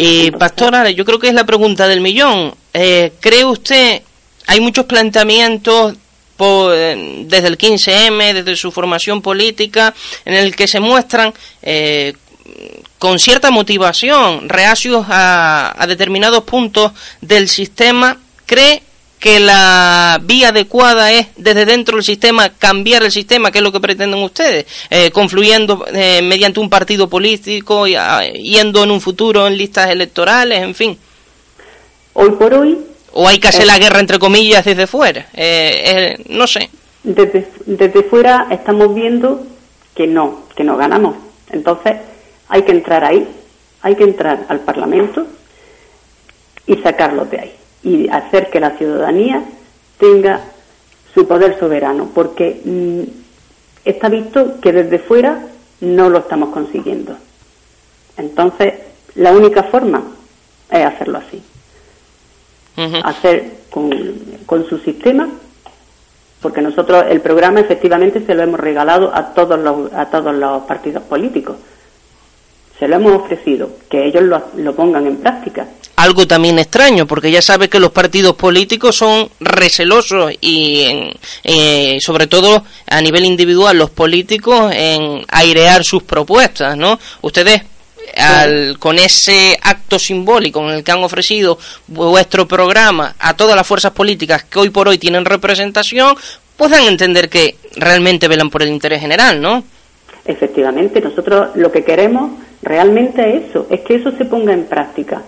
Y 0.00 0.30
Pastora, 0.30 0.88
yo 0.90 1.04
creo 1.04 1.18
que 1.18 1.26
es 1.26 1.34
la 1.34 1.44
pregunta 1.44 1.88
del 1.88 2.00
millón. 2.00 2.54
Eh, 2.72 3.14
¿Cree 3.18 3.44
usted, 3.44 4.00
hay 4.46 4.60
muchos 4.60 4.84
planteamientos 4.84 5.96
eh, 6.38 7.24
desde 7.26 7.48
el 7.48 7.58
15M, 7.58 8.32
desde 8.32 8.54
su 8.54 8.70
formación 8.70 9.20
política, 9.20 9.92
en 10.24 10.34
el 10.34 10.54
que 10.54 10.68
se 10.68 10.78
muestran 10.78 11.34
eh, 11.62 12.14
con 13.00 13.18
cierta 13.18 13.50
motivación, 13.50 14.48
reacios 14.48 15.04
a, 15.08 15.74
a 15.76 15.86
determinados 15.88 16.44
puntos 16.44 16.92
del 17.20 17.48
sistema? 17.48 18.18
¿Cree 18.46 18.84
que 19.18 19.40
la 19.40 20.20
vía 20.22 20.48
adecuada 20.48 21.12
es 21.12 21.28
desde 21.36 21.66
dentro 21.66 21.96
del 21.96 22.04
sistema 22.04 22.50
cambiar 22.50 23.02
el 23.02 23.10
sistema, 23.10 23.50
que 23.50 23.58
es 23.58 23.64
lo 23.64 23.72
que 23.72 23.80
pretenden 23.80 24.22
ustedes, 24.22 24.66
eh, 24.90 25.10
confluyendo 25.10 25.84
eh, 25.92 26.22
mediante 26.22 26.60
un 26.60 26.70
partido 26.70 27.08
político, 27.08 27.86
y, 27.86 27.94
ah, 27.96 28.22
yendo 28.32 28.84
en 28.84 28.90
un 28.90 29.00
futuro 29.00 29.46
en 29.46 29.56
listas 29.56 29.90
electorales, 29.90 30.62
en 30.62 30.74
fin. 30.74 30.98
Hoy 32.14 32.30
por 32.30 32.54
hoy. 32.54 32.78
O 33.12 33.26
hay 33.26 33.38
que 33.38 33.48
hacer 33.48 33.66
la 33.66 33.78
guerra 33.78 34.00
entre 34.00 34.18
comillas 34.18 34.64
desde 34.64 34.86
fuera, 34.86 35.26
eh, 35.34 36.16
no 36.28 36.46
sé. 36.46 36.70
Desde, 37.02 37.48
desde 37.66 38.02
fuera 38.02 38.46
estamos 38.50 38.94
viendo 38.94 39.44
que 39.94 40.06
no, 40.06 40.44
que 40.54 40.62
no 40.62 40.76
ganamos. 40.76 41.16
Entonces 41.50 41.96
hay 42.48 42.62
que 42.62 42.72
entrar 42.72 43.04
ahí, 43.04 43.26
hay 43.82 43.96
que 43.96 44.04
entrar 44.04 44.46
al 44.48 44.60
Parlamento 44.60 45.26
y 46.66 46.76
sacarlos 46.76 47.30
de 47.30 47.40
ahí 47.40 47.58
y 47.82 48.08
hacer 48.08 48.50
que 48.50 48.60
la 48.60 48.70
ciudadanía 48.76 49.42
tenga 49.98 50.40
su 51.14 51.26
poder 51.26 51.58
soberano, 51.58 52.10
porque 52.14 52.60
mm, 52.64 53.02
está 53.84 54.08
visto 54.08 54.60
que 54.60 54.72
desde 54.72 54.98
fuera 54.98 55.46
no 55.80 56.08
lo 56.08 56.18
estamos 56.18 56.50
consiguiendo. 56.50 57.16
Entonces, 58.16 58.74
la 59.14 59.32
única 59.32 59.64
forma 59.64 60.02
es 60.70 60.84
hacerlo 60.84 61.18
así. 61.18 61.42
Hacer 63.02 63.54
con, 63.70 63.90
con 64.46 64.68
su 64.68 64.78
sistema, 64.78 65.28
porque 66.40 66.62
nosotros 66.62 67.06
el 67.08 67.20
programa 67.20 67.58
efectivamente 67.58 68.24
se 68.24 68.34
lo 68.36 68.44
hemos 68.44 68.60
regalado 68.60 69.12
a 69.12 69.34
todos 69.34 69.58
los, 69.58 69.92
a 69.92 70.06
todos 70.06 70.32
los 70.34 70.62
partidos 70.62 71.02
políticos. 71.02 71.56
Se 72.78 72.86
lo 72.86 72.96
hemos 72.96 73.14
ofrecido, 73.14 73.70
que 73.90 74.06
ellos 74.06 74.22
lo, 74.22 74.42
lo 74.56 74.76
pongan 74.76 75.08
en 75.08 75.16
práctica 75.16 75.66
algo 75.98 76.28
también 76.28 76.60
extraño, 76.60 77.08
porque 77.08 77.32
ya 77.32 77.42
sabe 77.42 77.68
que 77.68 77.80
los 77.80 77.90
partidos 77.90 78.36
políticos 78.36 78.94
son 78.94 79.28
recelosos 79.40 80.32
y 80.40 81.10
eh, 81.42 81.98
sobre 82.00 82.28
todo 82.28 82.62
a 82.86 83.00
nivel 83.00 83.24
individual 83.24 83.76
los 83.76 83.90
políticos 83.90 84.72
en 84.72 85.24
airear 85.26 85.82
sus 85.82 86.04
propuestas, 86.04 86.76
¿no? 86.76 87.00
Ustedes 87.22 87.62
al, 88.16 88.78
con 88.78 88.96
ese 88.96 89.58
acto 89.60 89.98
simbólico 89.98 90.60
en 90.62 90.76
el 90.76 90.84
que 90.84 90.92
han 90.92 91.02
ofrecido 91.02 91.58
vuestro 91.88 92.46
programa 92.46 93.16
a 93.18 93.34
todas 93.34 93.56
las 93.56 93.66
fuerzas 93.66 93.90
políticas 93.90 94.44
que 94.44 94.60
hoy 94.60 94.70
por 94.70 94.86
hoy 94.86 94.98
tienen 94.98 95.24
representación, 95.24 96.14
puedan 96.56 96.84
entender 96.84 97.28
que 97.28 97.56
realmente 97.74 98.28
velan 98.28 98.50
por 98.50 98.62
el 98.62 98.68
interés 98.68 99.00
general, 99.00 99.42
¿no? 99.42 99.64
Efectivamente, 100.24 101.00
nosotros 101.00 101.56
lo 101.56 101.72
que 101.72 101.82
queremos 101.82 102.38
realmente 102.62 103.36
es 103.36 103.50
eso, 103.50 103.66
es 103.68 103.80
que 103.80 103.96
eso 103.96 104.12
se 104.16 104.26
ponga 104.26 104.52
en 104.52 104.66
práctica 104.66 105.22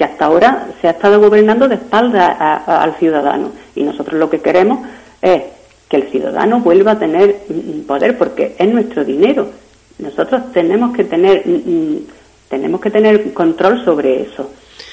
que 0.00 0.04
hasta 0.04 0.24
ahora 0.24 0.66
se 0.80 0.88
ha 0.88 0.92
estado 0.92 1.20
gobernando 1.20 1.68
de 1.68 1.74
espalda 1.74 2.28
al 2.64 2.94
ciudadano. 2.94 3.50
Y 3.74 3.82
nosotros 3.82 4.18
lo 4.18 4.30
que 4.30 4.40
queremos 4.40 4.78
es 5.20 5.42
que 5.90 5.96
el 5.98 6.04
ciudadano 6.04 6.60
vuelva 6.60 6.92
a 6.92 6.98
tener 6.98 7.36
poder 7.86 8.16
porque 8.16 8.56
es 8.58 8.66
nuestro 8.72 9.04
dinero. 9.04 9.50
Nosotros 9.98 10.54
tenemos 10.54 10.96
que 10.96 11.04
tener 11.04 11.44
tenemos 12.48 12.80
que 12.80 12.90
tener 12.90 13.34
control 13.34 13.84
sobre 13.84 14.22
eso. 14.22 14.50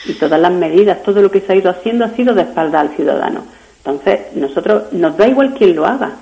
Y 0.07 0.13
todas 0.15 0.41
las 0.41 0.51
medidas, 0.51 1.01
todo 1.03 1.21
lo 1.21 1.31
que 1.31 1.39
se 1.39 1.53
ha 1.53 1.55
ido 1.55 1.69
haciendo 1.69 2.03
ha 2.03 2.09
sido 2.09 2.35
de 2.35 2.41
espalda 2.41 2.81
al 2.81 2.89
ciudadano. 2.89 3.45
Entonces, 3.77 4.35
nosotros 4.35 4.91
nos 4.91 5.15
da 5.15 5.25
igual 5.25 5.53
quién 5.57 5.73
lo 5.73 5.85
haga. 5.85 6.17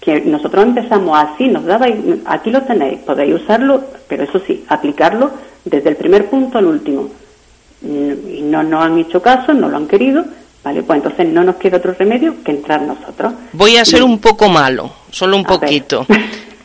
que 0.00 0.22
nosotros 0.22 0.64
empezamos 0.64 1.18
así, 1.18 1.48
nos 1.48 1.66
daba, 1.66 1.88
aquí 2.24 2.50
lo 2.50 2.62
tenéis, 2.62 3.00
podéis 3.00 3.34
usarlo, 3.34 3.82
pero 4.08 4.22
eso 4.24 4.38
sí, 4.46 4.64
aplicarlo 4.66 5.30
desde 5.62 5.90
el 5.90 5.96
primer 5.96 6.30
punto 6.30 6.56
al 6.56 6.64
último. 6.64 7.10
Y 7.82 8.42
no 8.42 8.62
nos 8.62 8.84
han 8.84 8.98
hecho 8.98 9.20
caso, 9.20 9.52
no 9.52 9.68
lo 9.68 9.76
han 9.76 9.86
querido, 9.86 10.24
¿vale? 10.64 10.82
Pues 10.82 10.98
entonces 10.98 11.28
no 11.28 11.44
nos 11.44 11.56
queda 11.56 11.76
otro 11.76 11.94
remedio 11.94 12.42
que 12.42 12.52
entrar 12.52 12.82
nosotros. 12.82 13.34
Voy 13.52 13.76
a 13.76 13.84
ser 13.84 14.02
un 14.02 14.18
poco 14.18 14.48
malo, 14.48 14.92
solo 15.10 15.36
un 15.36 15.44
poquito. 15.44 16.06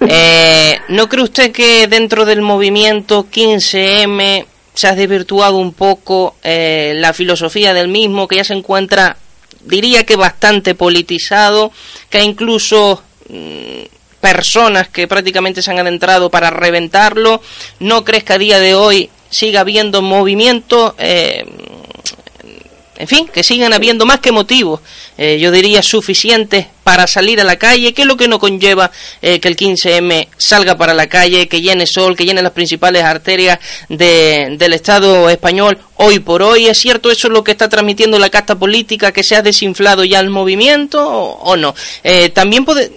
Eh, 0.07 0.79
¿No 0.89 1.07
cree 1.07 1.23
usted 1.23 1.51
que 1.51 1.85
dentro 1.87 2.25
del 2.25 2.41
movimiento 2.41 3.27
15M 3.31 4.45
se 4.73 4.87
ha 4.87 4.95
desvirtuado 4.95 5.57
un 5.57 5.73
poco 5.73 6.35
eh, 6.43 6.93
la 6.95 7.13
filosofía 7.13 7.73
del 7.73 7.87
mismo, 7.87 8.27
que 8.27 8.37
ya 8.37 8.43
se 8.43 8.53
encuentra, 8.53 9.17
diría 9.63 10.03
que 10.03 10.15
bastante 10.15 10.75
politizado, 10.75 11.71
que 12.09 12.17
hay 12.17 12.25
incluso 12.25 13.03
mm, 13.29 13.83
personas 14.19 14.87
que 14.87 15.07
prácticamente 15.07 15.61
se 15.61 15.71
han 15.71 15.79
adentrado 15.79 16.29
para 16.29 16.49
reventarlo? 16.49 17.41
¿No 17.79 18.03
crees 18.03 18.23
que 18.23 18.33
a 18.33 18.37
día 18.37 18.59
de 18.59 18.75
hoy 18.75 19.09
siga 19.31 19.61
habiendo 19.61 20.03
movimiento? 20.03 20.95
Eh, 20.99 21.43
en 23.01 23.07
fin, 23.07 23.27
que 23.27 23.41
sigan 23.41 23.73
habiendo 23.73 24.05
más 24.05 24.19
que 24.19 24.31
motivos, 24.31 24.79
eh, 25.17 25.39
yo 25.39 25.51
diría 25.51 25.81
suficientes 25.81 26.67
para 26.83 27.07
salir 27.07 27.41
a 27.41 27.43
la 27.43 27.55
calle, 27.55 27.95
que 27.95 28.03
es 28.03 28.07
lo 28.07 28.15
que 28.15 28.27
no 28.27 28.37
conlleva 28.37 28.91
eh, 29.23 29.39
que 29.39 29.47
el 29.47 29.55
15M 29.55 30.27
salga 30.37 30.77
para 30.77 30.93
la 30.93 31.07
calle, 31.07 31.47
que 31.47 31.61
llene 31.61 31.87
sol, 31.87 32.15
que 32.15 32.25
llene 32.25 32.43
las 32.43 32.51
principales 32.51 33.03
arterias 33.03 33.57
del 33.89 34.73
Estado 34.73 35.31
español 35.31 35.79
hoy 35.95 36.19
por 36.19 36.43
hoy. 36.43 36.67
¿Es 36.67 36.77
cierto 36.77 37.09
eso 37.09 37.27
es 37.27 37.33
lo 37.33 37.43
que 37.43 37.51
está 37.51 37.69
transmitiendo 37.69 38.19
la 38.19 38.29
casta 38.29 38.59
política, 38.59 39.11
que 39.11 39.23
se 39.23 39.35
ha 39.35 39.41
desinflado 39.41 40.03
ya 40.03 40.19
el 40.19 40.29
movimiento 40.29 41.03
o, 41.03 41.57
no? 41.57 41.73
Eh, 42.03 42.29
también 42.29 42.65
puede 42.65 42.91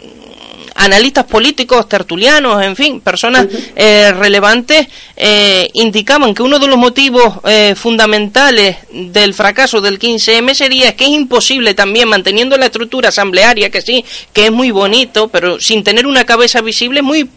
analistas 0.75 1.25
políticos, 1.25 1.89
tertulianos, 1.89 2.62
en 2.62 2.77
fin, 2.77 3.01
personas 3.01 3.47
eh, 3.77 4.12
relevantes, 4.12 4.89
eh, 5.16 5.68
indicaban 5.75 6.35
que 6.35 6.43
uno 6.43 6.59
de 6.59 6.66
los 6.66 6.77
motivos 6.77 7.39
eh, 7.45 7.75
fundamentales 7.77 8.79
del 8.91 9.35
fracaso 9.35 9.81
del 9.81 9.99
15M 9.99 10.55
sería 10.55 10.97
que 10.97 11.05
es 11.05 11.11
imposible 11.11 11.75
también, 11.75 12.09
manteniendo 12.09 12.57
la 12.57 12.66
estructura 12.66 13.11
asamblearia, 13.11 13.70
que 13.70 13.81
sí, 13.81 14.05
que 14.33 14.47
es 14.47 14.53
muy 14.53 14.70
bonito, 14.70 15.29
pero 15.29 15.61
sin 15.61 15.85
tener 15.85 16.07
una 16.07 16.25
cabeza 16.25 16.61
visible, 16.61 17.03
muy 17.03 17.29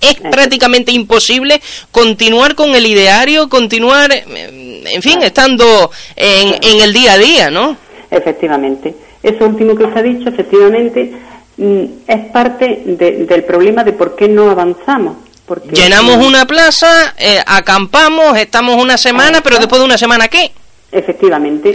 es 0.00 0.16
prácticamente 0.16 0.92
imposible 0.92 1.62
continuar 1.90 2.54
con 2.54 2.74
el 2.74 2.84
ideario, 2.84 3.48
continuar, 3.48 4.12
en 4.12 5.02
fin, 5.02 5.22
estando 5.22 5.90
en, 6.14 6.54
en 6.62 6.80
el 6.82 6.92
día 6.92 7.14
a 7.14 7.18
día, 7.18 7.50
¿no? 7.50 7.78
Efectivamente. 8.10 8.94
Eso 9.22 9.46
último 9.46 9.74
que 9.74 9.84
usted 9.84 10.00
ha 10.00 10.02
dicho, 10.02 10.28
efectivamente, 10.28 11.10
es 11.56 12.26
parte 12.32 12.82
del 12.84 13.44
problema 13.44 13.84
de 13.84 13.92
por 13.92 14.16
qué 14.16 14.28
no 14.28 14.50
avanzamos. 14.50 15.16
Porque, 15.46 15.74
Llenamos 15.74 16.24
una 16.24 16.46
plaza, 16.46 17.14
eh, 17.18 17.38
acampamos, 17.46 18.36
estamos 18.38 18.82
una 18.82 18.96
semana, 18.96 19.42
pero 19.42 19.58
después 19.58 19.78
de 19.78 19.84
una 19.84 19.98
semana, 19.98 20.28
¿qué? 20.28 20.50
Efectivamente. 20.90 21.74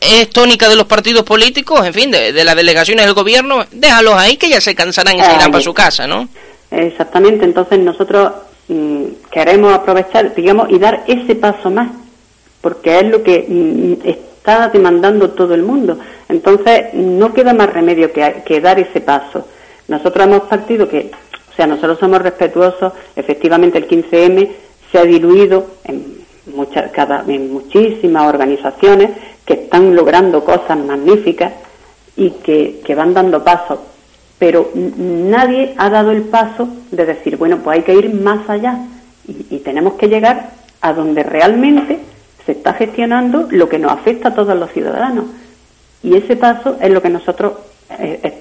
es 0.00 0.30
tónica 0.30 0.68
de 0.68 0.76
los 0.76 0.86
partidos 0.86 1.24
políticos, 1.24 1.84
en 1.86 1.94
fin, 1.94 2.10
de, 2.10 2.44
las 2.44 2.54
delegaciones 2.54 3.06
del 3.06 3.14
gobierno, 3.14 3.64
déjalos 3.72 4.14
ahí 4.14 4.36
que 4.36 4.48
ya 4.48 4.60
se 4.60 4.74
cansarán 4.74 5.16
y 5.16 5.24
se 5.24 5.34
irán 5.34 5.50
para 5.50 5.64
su 5.64 5.72
casa, 5.72 6.06
¿no? 6.06 6.28
Exactamente, 6.70 7.44
entonces 7.44 7.78
nosotros 7.78 8.30
mm, 8.68 9.04
queremos 9.30 9.74
aprovechar, 9.74 10.34
digamos, 10.34 10.70
y 10.70 10.78
dar 10.78 11.02
ese 11.06 11.34
paso 11.34 11.70
más, 11.70 11.90
porque 12.60 13.00
es 13.00 13.06
lo 13.06 13.22
que 13.22 13.46
mm, 13.48 14.31
está 14.42 14.68
demandando 14.68 15.30
todo 15.30 15.54
el 15.54 15.62
mundo. 15.62 15.98
Entonces, 16.28 16.92
no 16.94 17.32
queda 17.32 17.54
más 17.54 17.72
remedio 17.72 18.12
que, 18.12 18.60
dar 18.60 18.80
ese 18.80 19.00
paso. 19.00 19.46
Nosotros 19.86 20.26
hemos 20.26 20.42
partido 20.42 20.88
que, 20.88 21.12
o 21.52 21.54
sea, 21.54 21.68
nosotros 21.68 21.98
somos 22.00 22.20
respetuosos, 22.20 22.92
efectivamente 23.14 23.78
el 23.78 23.86
15M 23.86 24.50
se 24.90 24.98
ha 24.98 25.04
diluido 25.04 25.66
en, 25.84 26.24
muchas, 26.54 26.90
cada, 26.90 27.24
en 27.28 27.52
muchísimas 27.52 28.26
organizaciones 28.26 29.10
que 29.46 29.54
están 29.54 29.94
logrando 29.94 30.42
cosas 30.42 30.76
magníficas 30.76 31.52
y 32.16 32.30
que, 32.30 32.94
van 32.96 33.14
dando 33.14 33.44
pasos, 33.44 33.78
pero 34.40 34.70
nadie 34.74 35.74
ha 35.78 35.88
dado 35.88 36.10
el 36.10 36.22
paso 36.22 36.68
de 36.90 37.06
decir, 37.06 37.36
bueno, 37.36 37.58
pues 37.62 37.78
hay 37.78 37.84
que 37.84 37.94
ir 37.94 38.12
más 38.12 38.50
allá 38.50 38.76
y 39.24 39.58
tenemos 39.60 39.94
que 39.94 40.08
llegar 40.08 40.50
a 40.80 40.92
donde 40.92 41.22
realmente 41.22 42.00
se 42.46 42.52
está 42.52 42.74
gestionando 42.74 43.48
lo 43.50 43.68
que 43.68 43.78
nos 43.78 43.92
afecta 43.92 44.30
a 44.30 44.34
todos 44.34 44.56
los 44.58 44.70
ciudadanos. 44.70 45.26
Y 46.02 46.16
ese 46.16 46.36
paso 46.36 46.76
es 46.80 46.90
lo 46.90 47.00
que 47.00 47.08
nosotros 47.08 47.52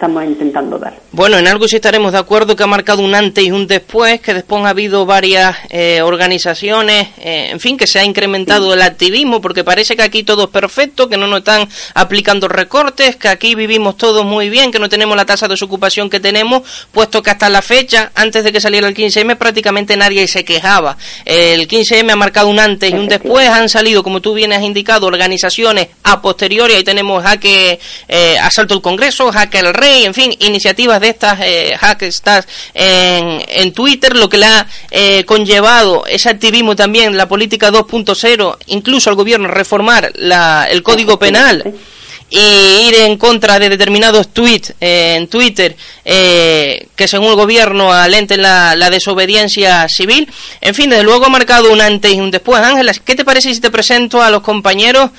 estamos 0.02 0.24
intentando 0.24 0.78
dar. 0.80 0.93
Bueno, 1.12 1.38
en 1.38 1.47
algo 1.47 1.68
sí 1.68 1.76
estaremos 1.76 2.12
de 2.12 2.18
acuerdo 2.18 2.56
que 2.56 2.64
ha 2.64 2.68
marcado 2.68 3.02
un 3.04 3.14
antes 3.14 3.43
y 3.43 3.52
un 3.52 3.68
después, 3.68 4.22
que 4.22 4.34
después 4.34 4.64
ha 4.64 4.70
habido 4.70 5.06
varias 5.06 5.58
eh, 5.70 6.02
organizaciones, 6.02 7.10
eh, 7.20 7.49
en 7.52 7.60
fin, 7.60 7.78
que 7.78 7.86
se 7.86 7.99
ha 7.99 8.04
incrementado 8.04 8.74
el 8.74 8.82
activismo, 8.82 9.41
porque 9.41 9.64
parece 9.64 9.95
que 9.95 10.02
aquí 10.02 10.24
todo 10.24 10.45
es 10.45 10.49
perfecto, 10.49 11.08
que 11.08 11.18
no 11.18 11.28
nos 11.28 11.39
están 11.39 11.68
aplicando 11.93 12.47
recortes, 12.47 13.16
que 13.16 13.28
aquí 13.28 13.56
vivimos 13.56 13.97
todos 13.97 14.26
muy 14.26 14.49
bien, 14.49 14.72
que 14.72 14.80
no 14.80 14.89
tenemos 14.89 15.16
la 15.16 15.26
tasa 15.26 15.47
de 15.47 15.54
desocupación 15.54 16.10
que 16.10 16.20
tenemos, 16.20 16.64
puesto 16.91 17.22
que 17.22 17.30
hasta 17.30 17.49
la 17.49 17.62
fecha, 17.62 18.12
antes 18.16 18.43
de 18.43 18.52
que 18.52 18.62
saliera 18.62 18.88
el 18.88 18.95
15M, 18.95 19.38
prácticamente 19.38 19.97
nadie 19.97 20.28
se 20.28 20.45
quejaba. 20.45 20.97
El 21.26 21.68
15M 21.68 22.12
ha 22.12 22.16
marcado 22.16 22.47
un 22.47 22.60
antes 22.60 22.91
y 22.91 22.95
un 22.95 23.08
después, 23.08 23.49
han 23.49 23.70
salido, 23.70 24.02
como 24.02 24.22
tú 24.22 24.34
bien 24.34 24.54
has 24.54 24.64
indicado, 24.64 25.08
organizaciones 25.08 25.89
a 26.04 26.22
posteriori, 26.22 26.74
ahí 26.74 26.84
tenemos 26.84 27.24
a 27.26 27.38
que 27.38 27.80
Asalto 28.41 28.74
al 28.74 28.82
Congreso, 28.82 29.32
Hack 29.42 29.56
el 29.56 29.74
Rey, 29.74 30.06
en 30.06 30.14
fin, 30.14 30.32
iniciativas 30.39 31.02
de 31.02 31.10
estas 31.10 31.39
eh, 31.42 31.76
en, 32.74 33.42
en, 33.48 33.74
Twitter, 33.74 34.16
lo 34.16 34.30
que 34.30 34.38
le 34.38 34.46
ha 34.46 34.68
eh, 34.92 35.24
conllevado 35.26 36.06
ese 36.06 36.30
activismo 36.30 36.76
también, 36.76 37.18
la 37.18 37.28
política 37.28 37.72
2.0, 37.72 38.58
incluso 38.68 39.10
al 39.10 39.16
gobierno 39.16 39.48
reformar 39.48 40.12
la, 40.16 40.68
el 40.70 40.84
código 40.84 41.18
penal 41.18 41.74
y 42.30 42.88
ir 42.88 42.96
en 42.96 43.18
contra 43.18 43.60
de 43.60 43.68
determinados 43.68 44.30
tweets 44.30 44.74
eh, 44.80 45.16
en 45.18 45.28
Twitter 45.28 45.76
eh, 46.06 46.88
que 46.96 47.08
según 47.08 47.28
el 47.28 47.36
gobierno 47.36 47.92
alenten 47.92 48.42
la, 48.42 48.76
la, 48.76 48.89
desobediencia 48.89 49.88
civil. 49.89 50.30
En 50.62 50.74
fin, 50.74 50.89
desde 50.89 51.04
luego 51.04 51.26
ha 51.26 51.30
marcado 51.30 51.72
un 51.72 51.82
antes 51.82 52.14
y 52.14 52.20
un 52.20 52.32
después. 52.32 52.64
Ángela, 52.64 52.94
¿qué 53.04 53.16
te 53.16 53.26
parece 53.26 53.54
si 53.54 53.60
te 53.60 53.70
presento 53.70 54.22
a 54.22 54.30
los 54.30 54.42
compañeros 54.42 55.12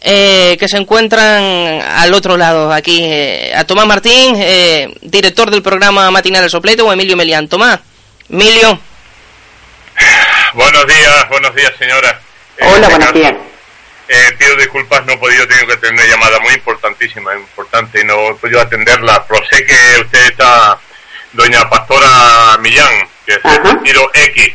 eh, 0.00 0.56
que 0.60 0.68
se 0.68 0.76
encuentran 0.76 1.42
al 1.82 2.14
otro 2.14 2.36
lado, 2.36 2.72
aquí, 2.72 3.02
eh, 3.02 3.52
a 3.54 3.64
Tomás 3.64 3.86
Martín, 3.86 4.36
eh, 4.38 4.94
director 5.02 5.50
del 5.50 5.62
programa 5.62 6.10
Matinal 6.12 6.42
del 6.42 6.50
Soplete, 6.50 6.82
o 6.82 6.92
Emilio 6.92 7.16
Melián. 7.16 7.48
Tomás, 7.48 7.80
Emilio. 8.30 8.78
Buenos 10.54 10.86
días, 10.86 11.28
buenos 11.28 11.54
días, 11.54 11.72
señora. 11.78 12.20
Hola, 12.60 12.88
buenos 12.88 13.12
días. 13.12 13.34
pido 14.38 14.56
disculpas, 14.56 15.04
no 15.04 15.14
he 15.14 15.18
podido, 15.18 15.46
tengo 15.48 15.66
que 15.66 15.76
tener 15.78 15.94
una 15.94 16.06
llamada 16.06 16.38
muy 16.40 16.54
importantísima, 16.54 17.34
importante, 17.34 18.00
y 18.00 18.04
no 18.04 18.30
he 18.30 18.34
podido 18.34 18.60
atenderla, 18.60 19.24
pero 19.26 19.44
sé 19.50 19.64
que 19.64 20.00
usted 20.00 20.26
está, 20.30 20.78
doña 21.32 21.68
Pastora 21.68 22.56
Millán, 22.60 23.08
que 23.26 23.32
es 23.32 23.40
el 23.44 23.62
partido 23.62 24.10
X, 24.14 24.52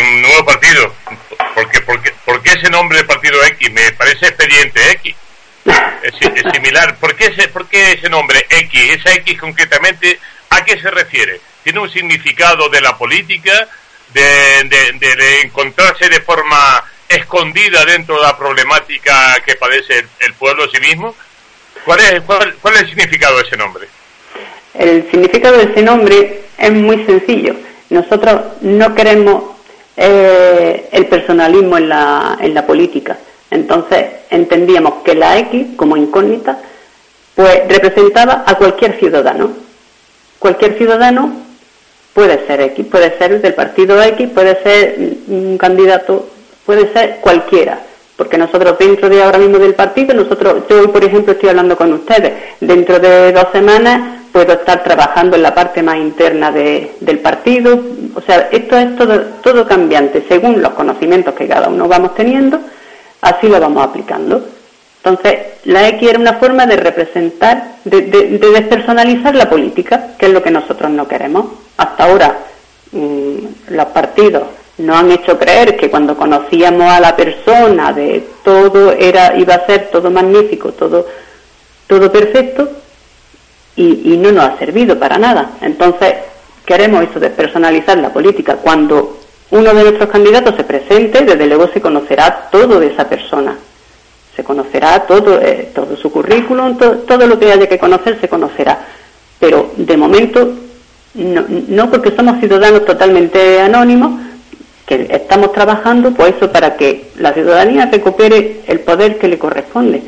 un 0.00 0.22
nuevo 0.22 0.44
partido, 0.46 0.94
porque, 1.54 1.80
porque, 1.82 2.12
¿Por 2.24 2.42
qué 2.42 2.52
ese 2.52 2.70
nombre 2.70 2.98
de 2.98 3.04
partido 3.04 3.42
X? 3.44 3.70
Me 3.72 3.92
parece 3.92 4.26
expediente 4.28 4.80
X. 4.92 5.14
Es, 6.02 6.14
similar. 6.52 6.96
¿Por 6.96 7.14
qué, 7.14 7.26
ese, 7.26 7.48
¿Por 7.48 7.66
qué 7.68 7.92
ese 7.92 8.08
nombre 8.08 8.44
X? 8.48 8.98
Esa 8.98 9.12
X 9.14 9.38
concretamente, 9.38 10.18
¿a 10.50 10.64
qué 10.64 10.80
se 10.80 10.90
refiere? 10.90 11.40
¿Tiene 11.62 11.80
un 11.80 11.90
significado 11.90 12.68
de 12.68 12.80
la 12.80 12.96
política? 12.96 13.68
De, 14.12 14.64
de, 14.64 15.40
encontrarse 15.40 16.06
de 16.08 16.20
forma 16.20 16.84
escondida 17.08 17.84
dentro 17.86 18.16
de 18.16 18.22
la 18.22 18.36
problemática 18.36 19.40
que 19.44 19.54
padece 19.54 20.04
el, 20.20 20.34
pueblo 20.34 20.68
sí 20.68 20.80
mismo? 20.80 21.14
¿Cuál 21.84 22.00
es, 22.00 22.20
cuál, 22.22 22.54
¿Cuál 22.60 22.74
es 22.74 22.82
el 22.82 22.88
significado 22.88 23.36
de 23.38 23.42
ese 23.42 23.56
nombre? 23.56 23.88
El 24.74 25.10
significado 25.10 25.56
de 25.58 25.72
ese 25.72 25.82
nombre 25.82 26.42
es 26.58 26.72
muy 26.72 27.04
sencillo. 27.06 27.54
Nosotros 27.88 28.40
no 28.62 28.94
queremos 28.94 29.51
eh, 29.96 30.88
el 30.92 31.06
personalismo 31.06 31.76
en 31.76 31.88
la, 31.88 32.38
en 32.40 32.54
la 32.54 32.66
política. 32.66 33.18
Entonces 33.50 34.06
entendíamos 34.30 35.02
que 35.04 35.14
la 35.14 35.38
X, 35.38 35.68
como 35.76 35.96
incógnita, 35.96 36.58
pues 37.34 37.68
representaba 37.68 38.44
a 38.46 38.54
cualquier 38.56 38.98
ciudadano. 38.98 39.50
Cualquier 40.38 40.76
ciudadano 40.78 41.32
puede 42.14 42.46
ser 42.46 42.60
X, 42.62 42.86
puede 42.90 43.16
ser 43.18 43.40
del 43.40 43.54
partido 43.54 44.02
X, 44.02 44.28
puede 44.30 44.62
ser 44.62 44.96
un 45.28 45.58
candidato, 45.58 46.28
puede 46.64 46.92
ser 46.92 47.18
cualquiera. 47.20 47.80
Porque 48.16 48.38
nosotros 48.38 48.78
dentro 48.78 49.08
de 49.08 49.22
ahora 49.22 49.38
mismo 49.38 49.58
del 49.58 49.74
partido, 49.74 50.14
nosotros, 50.14 50.62
yo 50.68 50.80
hoy 50.80 50.88
por 50.88 51.04
ejemplo 51.04 51.32
estoy 51.32 51.50
hablando 51.50 51.76
con 51.76 51.92
ustedes, 51.92 52.32
dentro 52.60 52.98
de 52.98 53.32
dos 53.32 53.46
semanas 53.52 54.21
puedo 54.32 54.54
estar 54.54 54.82
trabajando 54.82 55.36
en 55.36 55.42
la 55.42 55.54
parte 55.54 55.82
más 55.82 55.96
interna 55.96 56.50
del 56.50 57.18
partido. 57.20 57.78
O 58.14 58.20
sea, 58.22 58.48
esto 58.50 58.76
es 58.78 58.96
todo, 58.96 59.20
todo 59.42 59.66
cambiante 59.66 60.24
según 60.26 60.62
los 60.62 60.72
conocimientos 60.72 61.34
que 61.34 61.46
cada 61.46 61.68
uno 61.68 61.86
vamos 61.86 62.14
teniendo, 62.14 62.58
así 63.20 63.48
lo 63.48 63.60
vamos 63.60 63.84
aplicando. 63.84 64.42
Entonces, 65.04 65.34
la 65.64 65.88
X 65.88 66.10
era 66.10 66.18
una 66.18 66.34
forma 66.34 66.64
de 66.64 66.76
representar, 66.76 67.76
de, 67.84 68.02
despersonalizar 68.38 69.34
la 69.34 69.50
política, 69.50 70.14
que 70.16 70.26
es 70.26 70.32
lo 70.32 70.42
que 70.42 70.50
nosotros 70.50 70.90
no 70.90 71.06
queremos. 71.06 71.46
Hasta 71.76 72.04
ahora, 72.04 72.38
mm, 72.92 73.36
los 73.70 73.86
partidos 73.86 74.44
nos 74.78 74.96
han 74.96 75.10
hecho 75.10 75.38
creer 75.38 75.76
que 75.76 75.90
cuando 75.90 76.16
conocíamos 76.16 76.90
a 76.90 77.00
la 77.00 77.14
persona 77.14 77.92
de 77.92 78.24
todo 78.42 78.92
era 78.92 79.36
iba 79.36 79.54
a 79.54 79.66
ser 79.66 79.90
todo 79.90 80.10
magnífico, 80.10 80.72
todo 80.72 81.06
todo 81.86 82.10
perfecto 82.10 82.70
y, 83.76 84.12
y 84.12 84.16
no 84.16 84.32
nos 84.32 84.44
ha 84.44 84.58
servido 84.58 84.98
para 84.98 85.18
nada. 85.18 85.52
Entonces 85.60 86.14
queremos 86.64 87.04
eso 87.04 87.20
de 87.20 87.30
personalizar 87.30 87.98
la 87.98 88.12
política. 88.12 88.56
Cuando 88.56 89.18
uno 89.50 89.74
de 89.74 89.82
nuestros 89.82 90.08
candidatos 90.08 90.56
se 90.56 90.64
presente, 90.64 91.24
desde 91.24 91.46
luego 91.46 91.68
se 91.68 91.80
conocerá 91.80 92.48
todo 92.50 92.80
de 92.80 92.88
esa 92.88 93.08
persona, 93.08 93.56
se 94.34 94.42
conocerá 94.42 95.00
todo, 95.00 95.40
eh, 95.40 95.70
todo 95.74 95.96
su 95.96 96.10
currículum, 96.10 96.76
todo 96.76 97.26
lo 97.26 97.38
que 97.38 97.52
haya 97.52 97.68
que 97.68 97.78
conocer 97.78 98.18
se 98.20 98.28
conocerá. 98.28 98.78
Pero 99.38 99.72
de 99.76 99.96
momento 99.96 100.52
no, 101.14 101.44
no 101.68 101.90
porque 101.90 102.12
somos 102.12 102.40
ciudadanos 102.40 102.84
totalmente 102.84 103.60
anónimos, 103.60 104.20
que 104.86 105.06
estamos 105.10 105.52
trabajando 105.52 106.12
pues 106.12 106.34
eso 106.36 106.50
para 106.50 106.76
que 106.76 107.10
la 107.18 107.32
ciudadanía 107.32 107.86
recupere 107.86 108.62
el 108.66 108.80
poder 108.80 109.18
que 109.18 109.28
le 109.28 109.38
corresponde. 109.38 110.02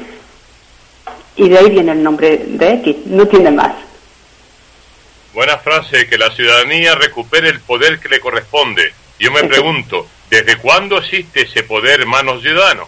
Y 1.37 1.49
de 1.49 1.59
ahí 1.59 1.70
viene 1.70 1.93
el 1.93 2.03
nombre 2.03 2.45
de 2.47 2.74
X, 2.74 2.97
no 3.07 3.26
tiene 3.26 3.51
más. 3.51 3.72
Buena 5.32 5.59
frase, 5.59 6.07
que 6.09 6.16
la 6.16 6.30
ciudadanía 6.30 6.95
recupere 6.95 7.49
el 7.49 7.61
poder 7.61 7.99
que 7.99 8.09
le 8.09 8.20
corresponde. 8.20 8.95
Yo 9.18 9.32
me 9.32 9.43
pregunto, 9.45 10.07
¿desde 10.30 10.57
cuándo 10.59 10.99
existe 10.99 11.43
ese 11.43 11.64
poder 11.64 12.03
en 12.03 12.09
manos 12.09 12.41
ciudadanos? 12.43 12.87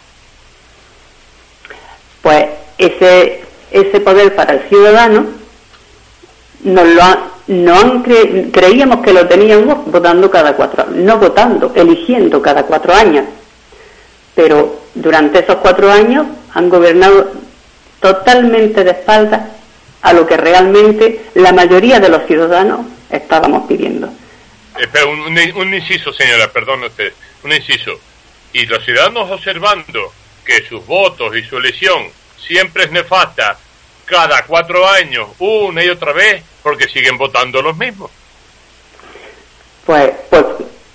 Pues 2.22 2.46
ese, 2.78 3.42
ese 3.70 4.00
poder 4.00 4.34
para 4.36 4.54
el 4.54 4.68
ciudadano 4.68 5.26
nos 6.62 6.88
lo 6.88 7.02
ha, 7.02 7.32
no 7.48 7.74
han 7.74 8.02
creíamos 8.02 9.04
que 9.04 9.12
lo 9.12 9.26
teníamos 9.26 9.84
votando 9.86 10.30
cada 10.30 10.54
cuatro 10.54 10.86
no 10.90 11.18
votando, 11.18 11.72
eligiendo 11.74 12.42
cada 12.42 12.64
cuatro 12.64 12.94
años. 12.94 13.24
Pero 14.34 14.82
durante 14.94 15.40
esos 15.40 15.56
cuatro 15.56 15.90
años 15.90 16.26
han 16.54 16.68
gobernado 16.68 17.32
totalmente 18.06 18.84
de 18.84 18.92
espaldas 18.92 19.40
a 20.02 20.12
lo 20.12 20.26
que 20.26 20.36
realmente 20.36 21.22
la 21.34 21.52
mayoría 21.52 21.98
de 21.98 22.08
los 22.08 22.24
ciudadanos 22.26 22.86
estábamos 23.10 23.66
pidiendo. 23.66 24.08
Un, 25.06 25.38
un, 25.56 25.74
inciso, 25.74 26.12
señora, 26.12 26.52
perdón 26.52 26.84
usted, 26.84 27.12
un 27.42 27.52
inciso. 27.52 27.92
Y 28.52 28.66
los 28.66 28.84
ciudadanos 28.84 29.30
observando 29.30 30.12
que 30.44 30.62
sus 30.68 30.86
votos 30.86 31.36
y 31.36 31.42
su 31.42 31.56
elección 31.56 32.06
siempre 32.38 32.84
es 32.84 32.92
nefasta 32.92 33.58
cada 34.04 34.44
cuatro 34.44 34.86
años, 34.88 35.28
una 35.40 35.82
y 35.82 35.88
otra 35.88 36.12
vez, 36.12 36.44
porque 36.62 36.88
siguen 36.88 37.18
votando 37.18 37.60
los 37.60 37.76
mismos. 37.76 38.10
Pues, 39.84 40.12
pues 40.30 40.44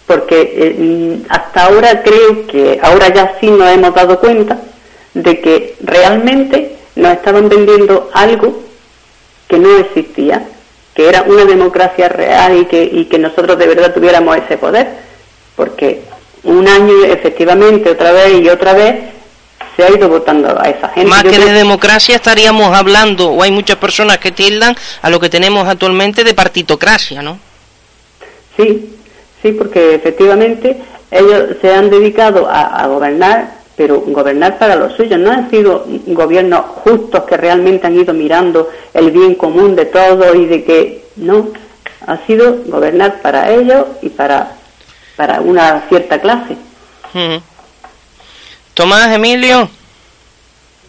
porque 0.08 0.54
eh, 0.56 1.24
hasta 1.30 1.66
ahora 1.66 2.02
creo 2.04 2.48
que 2.48 2.80
ahora 2.82 3.14
ya 3.14 3.38
sí 3.40 3.48
nos 3.48 3.70
hemos 3.70 3.94
dado 3.94 4.20
cuenta 4.20 4.62
de 5.14 5.42
que 5.42 5.76
realmente 5.82 6.81
nos 6.96 7.14
estaban 7.14 7.50
vendiendo 7.50 8.10
algo 8.14 8.64
que 9.48 9.58
no 9.58 9.78
existía, 9.78 10.48
que 10.94 11.08
era 11.08 11.24
una 11.24 11.46
democracia 11.46 12.10
real 12.10 12.58
y 12.58 12.66
que, 12.66 12.84
y 12.84 13.06
que 13.06 13.20
nosotros 13.20 13.58
de 13.58 13.68
verdad 13.68 13.94
tuviéramos 13.94 14.38
ese 14.38 14.58
poder, 14.58 14.88
porque 15.56 16.02
un 16.44 16.68
año 16.68 17.04
efectivamente 17.06 17.90
otra 17.90 18.12
vez 18.12 18.42
y 18.42 18.50
otra 18.50 18.74
vez 18.74 18.96
se 19.76 19.84
ha 19.84 19.90
ido 19.90 20.10
votando 20.10 20.60
a 20.60 20.70
esa 20.70 20.90
gente. 20.90 21.10
Más 21.10 21.24
que 21.24 21.38
de 21.38 21.52
democracia 21.52 22.16
estaríamos 22.16 22.76
hablando, 22.76 23.32
o 23.32 23.44
hay 23.44 23.52
muchas 23.52 23.78
personas 23.78 24.18
que 24.18 24.32
tildan 24.32 24.76
a 25.02 25.10
lo 25.10 25.20
que 25.20 25.30
tenemos 25.30 25.68
actualmente 25.68 26.24
de 26.24 26.34
partitocracia, 26.34 27.22
¿no? 27.22 27.40
Sí, 28.58 28.96
sí, 29.42 29.52
porque 29.54 29.96
efectivamente 29.96 30.78
ellos 31.10 31.58
se 31.62 31.74
han 31.74 31.90
dedicado 31.90 32.50
a, 32.50 32.86
gobernar, 32.88 33.61
pero 33.82 34.00
gobernar 34.02 34.60
para 34.60 34.76
los 34.76 34.94
suyos. 34.96 35.20
No 35.20 35.32
han 35.32 35.50
sido 35.50 35.88
gobiernos 36.06 36.64
justos 36.84 37.24
que 37.24 37.36
realmente 37.36 37.88
han 37.88 38.00
ido 38.00 38.14
mirando 38.14 38.70
el 38.94 39.10
bien 39.10 39.34
común 39.34 39.76
de 39.76 39.86
todos 39.86 40.36
y 40.36 40.46
de 40.46 40.64
que, 40.64 41.06
no, 41.16 41.52
ha 42.06 42.18
sido 42.28 42.58
gobernar 42.68 43.24
para 43.24 43.52
ellos 43.52 43.88
y 44.04 44.10
para, 44.10 44.56
para 45.16 45.42
una 45.42 45.82
cierta 45.90 46.22
clase. 46.22 46.58
Tomás, 48.76 49.16
Emilio. 49.16 49.68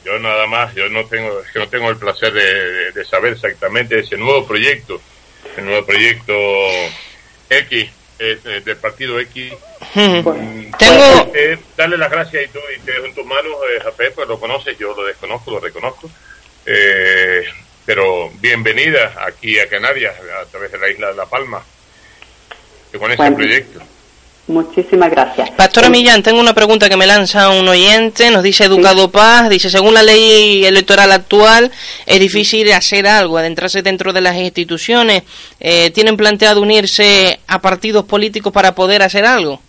Yo 0.04 0.18
nada 0.18 0.46
más, 0.46 0.74
yo 0.74 0.86
no 0.90 1.06
tengo, 1.06 1.40
es 1.40 1.50
que 1.50 1.60
no 1.60 1.68
tengo 1.68 1.88
el 1.88 1.96
placer 1.96 2.30
de, 2.34 3.04
saber 3.06 3.32
exactamente 3.32 4.00
ese 4.00 4.18
nuevo 4.18 4.46
proyecto, 4.46 5.00
el 5.56 5.64
nuevo 5.64 5.86
proyecto 5.86 6.34
X, 7.48 7.90
eh, 8.22 8.62
del 8.64 8.76
partido 8.76 9.18
X. 9.18 9.52
tengo... 9.92 10.36
Eh, 11.34 11.58
darle 11.76 11.98
las 11.98 12.10
gracias 12.10 12.44
y 12.44 12.48
tú, 12.48 12.58
y 12.76 12.80
te 12.80 12.96
en 12.96 13.14
tus 13.14 13.26
manos, 13.26 13.52
eh, 13.76 14.10
pues 14.14 14.28
lo 14.28 14.38
conoces, 14.38 14.78
yo 14.78 14.94
lo 14.94 15.04
desconozco, 15.04 15.50
lo 15.50 15.60
reconozco. 15.60 16.10
Eh, 16.64 17.44
pero 17.84 18.30
bienvenida 18.40 19.12
aquí 19.26 19.58
a 19.58 19.68
Canarias, 19.68 20.14
a 20.40 20.44
través 20.46 20.70
de 20.70 20.78
la 20.78 20.88
isla 20.88 21.08
de 21.08 21.14
La 21.14 21.26
Palma, 21.26 21.62
con 22.96 23.10
ese 23.10 23.32
proyecto. 23.32 23.80
Muchísimas 24.48 25.08
gracias. 25.10 25.50
Pastora 25.52 25.88
Millán, 25.88 26.22
tengo 26.22 26.40
una 26.40 26.52
pregunta 26.52 26.88
que 26.88 26.96
me 26.96 27.06
lanza 27.06 27.50
un 27.50 27.68
oyente, 27.68 28.28
nos 28.30 28.42
dice 28.42 28.64
Educado 28.64 29.08
Paz, 29.08 29.48
dice, 29.48 29.70
según 29.70 29.94
la 29.94 30.02
ley 30.02 30.64
electoral 30.64 31.12
actual, 31.12 31.70
es 32.06 32.18
difícil 32.18 32.70
hacer 32.72 33.06
algo, 33.06 33.38
adentrarse 33.38 33.82
dentro 33.82 34.12
de 34.12 34.20
las 34.20 34.36
instituciones. 34.36 35.22
Eh, 35.60 35.90
¿Tienen 35.92 36.16
planteado 36.16 36.60
unirse 36.60 37.38
a 37.46 37.60
partidos 37.60 38.04
políticos 38.04 38.52
para 38.52 38.74
poder 38.74 39.02
hacer 39.02 39.24
algo? 39.24 39.60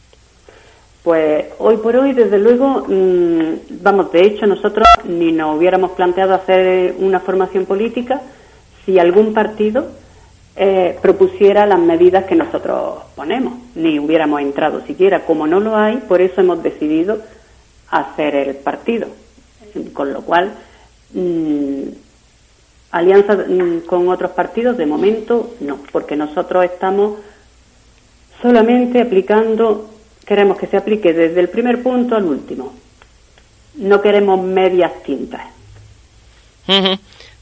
Pues 1.03 1.45
hoy 1.59 1.77
por 1.77 1.95
hoy, 1.95 2.13
desde 2.13 2.39
luego, 2.39 2.85
mm, 2.87 3.81
vamos, 3.81 4.11
de 4.11 4.25
hecho 4.25 4.47
nosotros 4.47 4.87
ni 5.03 5.31
nos 5.31 5.55
hubiéramos 5.57 5.91
planteado 5.91 6.33
hacer 6.33 6.95
una 6.97 7.19
formación 7.19 7.65
política 7.65 8.21
si 8.85 8.97
algún 8.97 9.33
partido 9.33 9.87
eh, 10.55 10.97
propusiera 11.01 11.65
las 11.65 11.79
medidas 11.79 12.25
que 12.25 12.35
nosotros 12.35 12.99
ponemos, 13.15 13.53
ni 13.75 13.99
hubiéramos 13.99 14.41
entrado 14.41 14.85
siquiera. 14.85 15.25
Como 15.25 15.47
no 15.47 15.59
lo 15.59 15.75
hay, 15.75 15.97
por 15.97 16.21
eso 16.21 16.41
hemos 16.41 16.61
decidido 16.61 17.19
hacer 17.89 18.35
el 18.35 18.55
partido. 18.57 19.07
Con 19.93 20.13
lo 20.13 20.21
cual, 20.21 20.53
mm, 21.13 21.83
alianza 22.91 23.33
mm, 23.33 23.85
con 23.87 24.07
otros 24.09 24.31
partidos, 24.31 24.77
de 24.77 24.85
momento 24.85 25.55
no, 25.59 25.79
porque 25.91 26.15
nosotros 26.15 26.65
estamos 26.65 27.19
solamente 28.41 29.01
aplicando, 29.01 29.89
queremos 30.25 30.57
que 30.57 30.67
se 30.67 30.77
aplique 30.77 31.13
desde 31.13 31.39
el 31.39 31.49
primer 31.49 31.81
punto 31.81 32.15
al 32.15 32.25
último. 32.25 32.73
No 33.75 34.01
queremos 34.01 34.43
medias 34.43 34.91
tintas. 35.03 35.41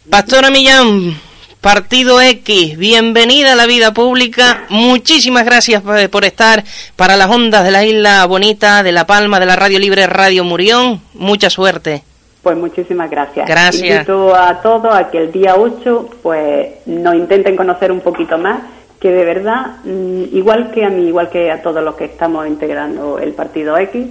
Pastora 0.09 0.49
Millán, 0.49 1.13
Partido 1.61 2.19
X, 2.19 2.75
bienvenida 2.75 3.53
a 3.53 3.55
la 3.55 3.67
vida 3.67 3.93
pública. 3.93 4.65
Muchísimas 4.69 5.45
gracias 5.45 5.83
por 6.09 6.25
estar 6.25 6.63
para 6.95 7.15
las 7.15 7.29
ondas 7.29 7.63
de 7.63 7.69
la 7.69 7.85
isla 7.85 8.25
bonita, 8.25 8.81
de 8.81 8.91
La 8.91 9.05
Palma, 9.05 9.39
de 9.39 9.45
la 9.45 9.55
Radio 9.55 9.77
Libre 9.77 10.07
Radio 10.07 10.43
Murión. 10.43 11.01
Mucha 11.13 11.51
suerte. 11.51 12.01
Pues 12.41 12.57
muchísimas 12.57 13.11
gracias. 13.11 13.47
Gracias. 13.47 14.07
Invito 14.07 14.33
a 14.35 14.59
todos 14.63 14.91
a 14.91 15.11
que 15.11 15.19
el 15.19 15.31
día 15.31 15.55
8 15.55 16.09
pues 16.23 16.67
nos 16.87 17.13
intenten 17.13 17.55
conocer 17.55 17.91
un 17.91 18.01
poquito 18.01 18.39
más, 18.39 18.63
que 18.99 19.11
de 19.11 19.23
verdad, 19.23 19.75
mm, 19.83 20.35
igual 20.35 20.71
que 20.71 20.83
a 20.83 20.89
mí, 20.89 21.09
igual 21.09 21.29
que 21.29 21.51
a 21.51 21.61
todos 21.61 21.83
los 21.83 21.93
que 21.93 22.05
estamos 22.05 22.47
integrando 22.47 23.19
el 23.19 23.33
Partido 23.33 23.77
X, 23.77 24.07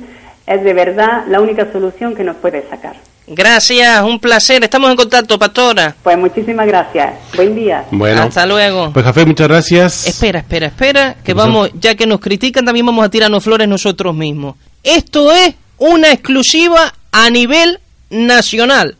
es 0.46 0.62
de 0.62 0.72
verdad 0.72 1.24
la 1.26 1.40
única 1.40 1.66
solución 1.72 2.14
que 2.14 2.22
nos 2.22 2.36
puede 2.36 2.62
sacar. 2.70 2.94
Gracias, 3.32 4.02
un 4.02 4.18
placer. 4.18 4.64
Estamos 4.64 4.90
en 4.90 4.96
contacto, 4.96 5.38
pastora. 5.38 5.94
Pues 6.02 6.18
muchísimas 6.18 6.66
gracias. 6.66 7.14
Buen 7.36 7.54
día. 7.54 7.84
Bueno. 7.92 8.22
Hasta 8.22 8.44
luego. 8.44 8.90
Pues 8.92 9.04
Café, 9.04 9.24
muchas 9.24 9.46
gracias. 9.46 10.04
Espera, 10.04 10.40
espera, 10.40 10.66
espera, 10.66 11.16
que 11.22 11.32
vamos, 11.32 11.70
ya 11.74 11.94
que 11.94 12.08
nos 12.08 12.18
critican, 12.18 12.64
también 12.64 12.86
vamos 12.86 13.04
a 13.04 13.08
tirarnos 13.08 13.44
flores 13.44 13.68
nosotros 13.68 14.16
mismos. 14.16 14.56
Esto 14.82 15.30
es 15.30 15.54
una 15.78 16.10
exclusiva 16.10 16.92
a 17.12 17.30
nivel 17.30 17.78
nacional. 18.10 18.96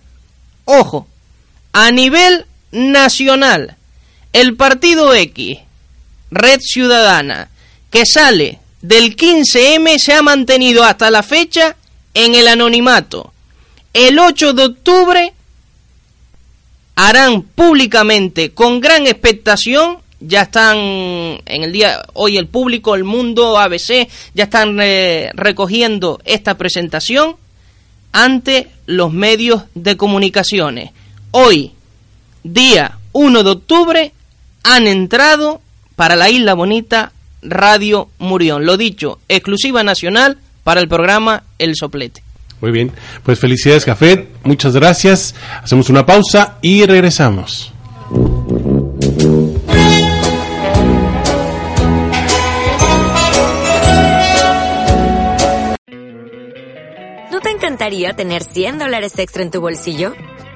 Ojo, 0.65 1.09
a 1.73 1.91
nivel 1.91 2.47
nacional. 2.71 3.75
El 4.33 4.55
partido 4.55 5.13
X, 5.13 5.59
Red 6.31 6.61
Ciudadana, 6.61 7.49
que 7.91 8.07
sale 8.07 8.61
del 8.81 9.17
15M, 9.17 9.99
se 9.99 10.13
ha 10.13 10.23
mantenido 10.23 10.85
hasta 10.85 11.11
la 11.11 11.25
fecha 11.25 11.75
en 12.15 12.37
el 12.37 12.47
anonimato 12.47 13.33
el 13.93 14.19
8 14.19 14.53
de 14.53 14.65
octubre 14.65 15.33
harán 16.95 17.43
públicamente 17.43 18.53
con 18.53 18.81
gran 18.81 19.07
expectación 19.07 19.99
ya 20.21 20.43
están 20.43 20.77
en 20.77 21.65
el 21.65 21.73
día 21.73 22.03
hoy 22.13 22.37
el 22.37 22.47
público, 22.47 22.95
el 22.95 23.05
mundo, 23.05 23.59
ABC, 23.59 24.09
ya 24.35 24.45
están 24.45 24.79
eh, 24.81 25.31
recogiendo 25.35 26.21
esta 26.25 26.59
presentación 26.59 27.37
ante 28.13 28.69
los 28.87 29.13
medios 29.13 29.63
de 29.75 29.97
comunicaciones. 29.97 30.91
Hoy, 31.31 31.73
día 32.43 32.99
1 33.13 33.43
de 33.43 33.51
octubre, 33.51 34.13
han 34.63 34.87
entrado 34.87 35.63
para 35.97 36.17
la 36.17 36.29
Isla 36.29 36.55
Bonita 36.55 37.13
Radio 37.43 38.11
Murión. 38.19 38.67
Lo 38.67 38.77
dicho, 38.77 39.21
exclusiva 39.29 39.83
nacional 39.83 40.39
para 40.65 40.81
el 40.81 40.89
programa 40.89 41.45
El 41.59 41.77
Soplete. 41.77 42.23
Muy 42.61 42.73
bien, 42.73 42.93
pues 43.23 43.39
felicidades 43.39 43.85
Café, 43.85 44.29
muchas 44.45 44.75
gracias. 44.75 45.35
Hacemos 45.63 45.89
una 45.89 46.05
pausa 46.05 46.59
y 46.61 46.85
regresamos. 46.85 47.73
¿No 57.31 57.41
te 57.41 57.51
encantaría 57.51 58.13
tener 58.13 58.43
100 58.43 58.79
dólares 58.79 59.19
extra 59.19 59.43
en 59.43 59.51
tu 59.51 59.61
bolsillo? 59.61 60.13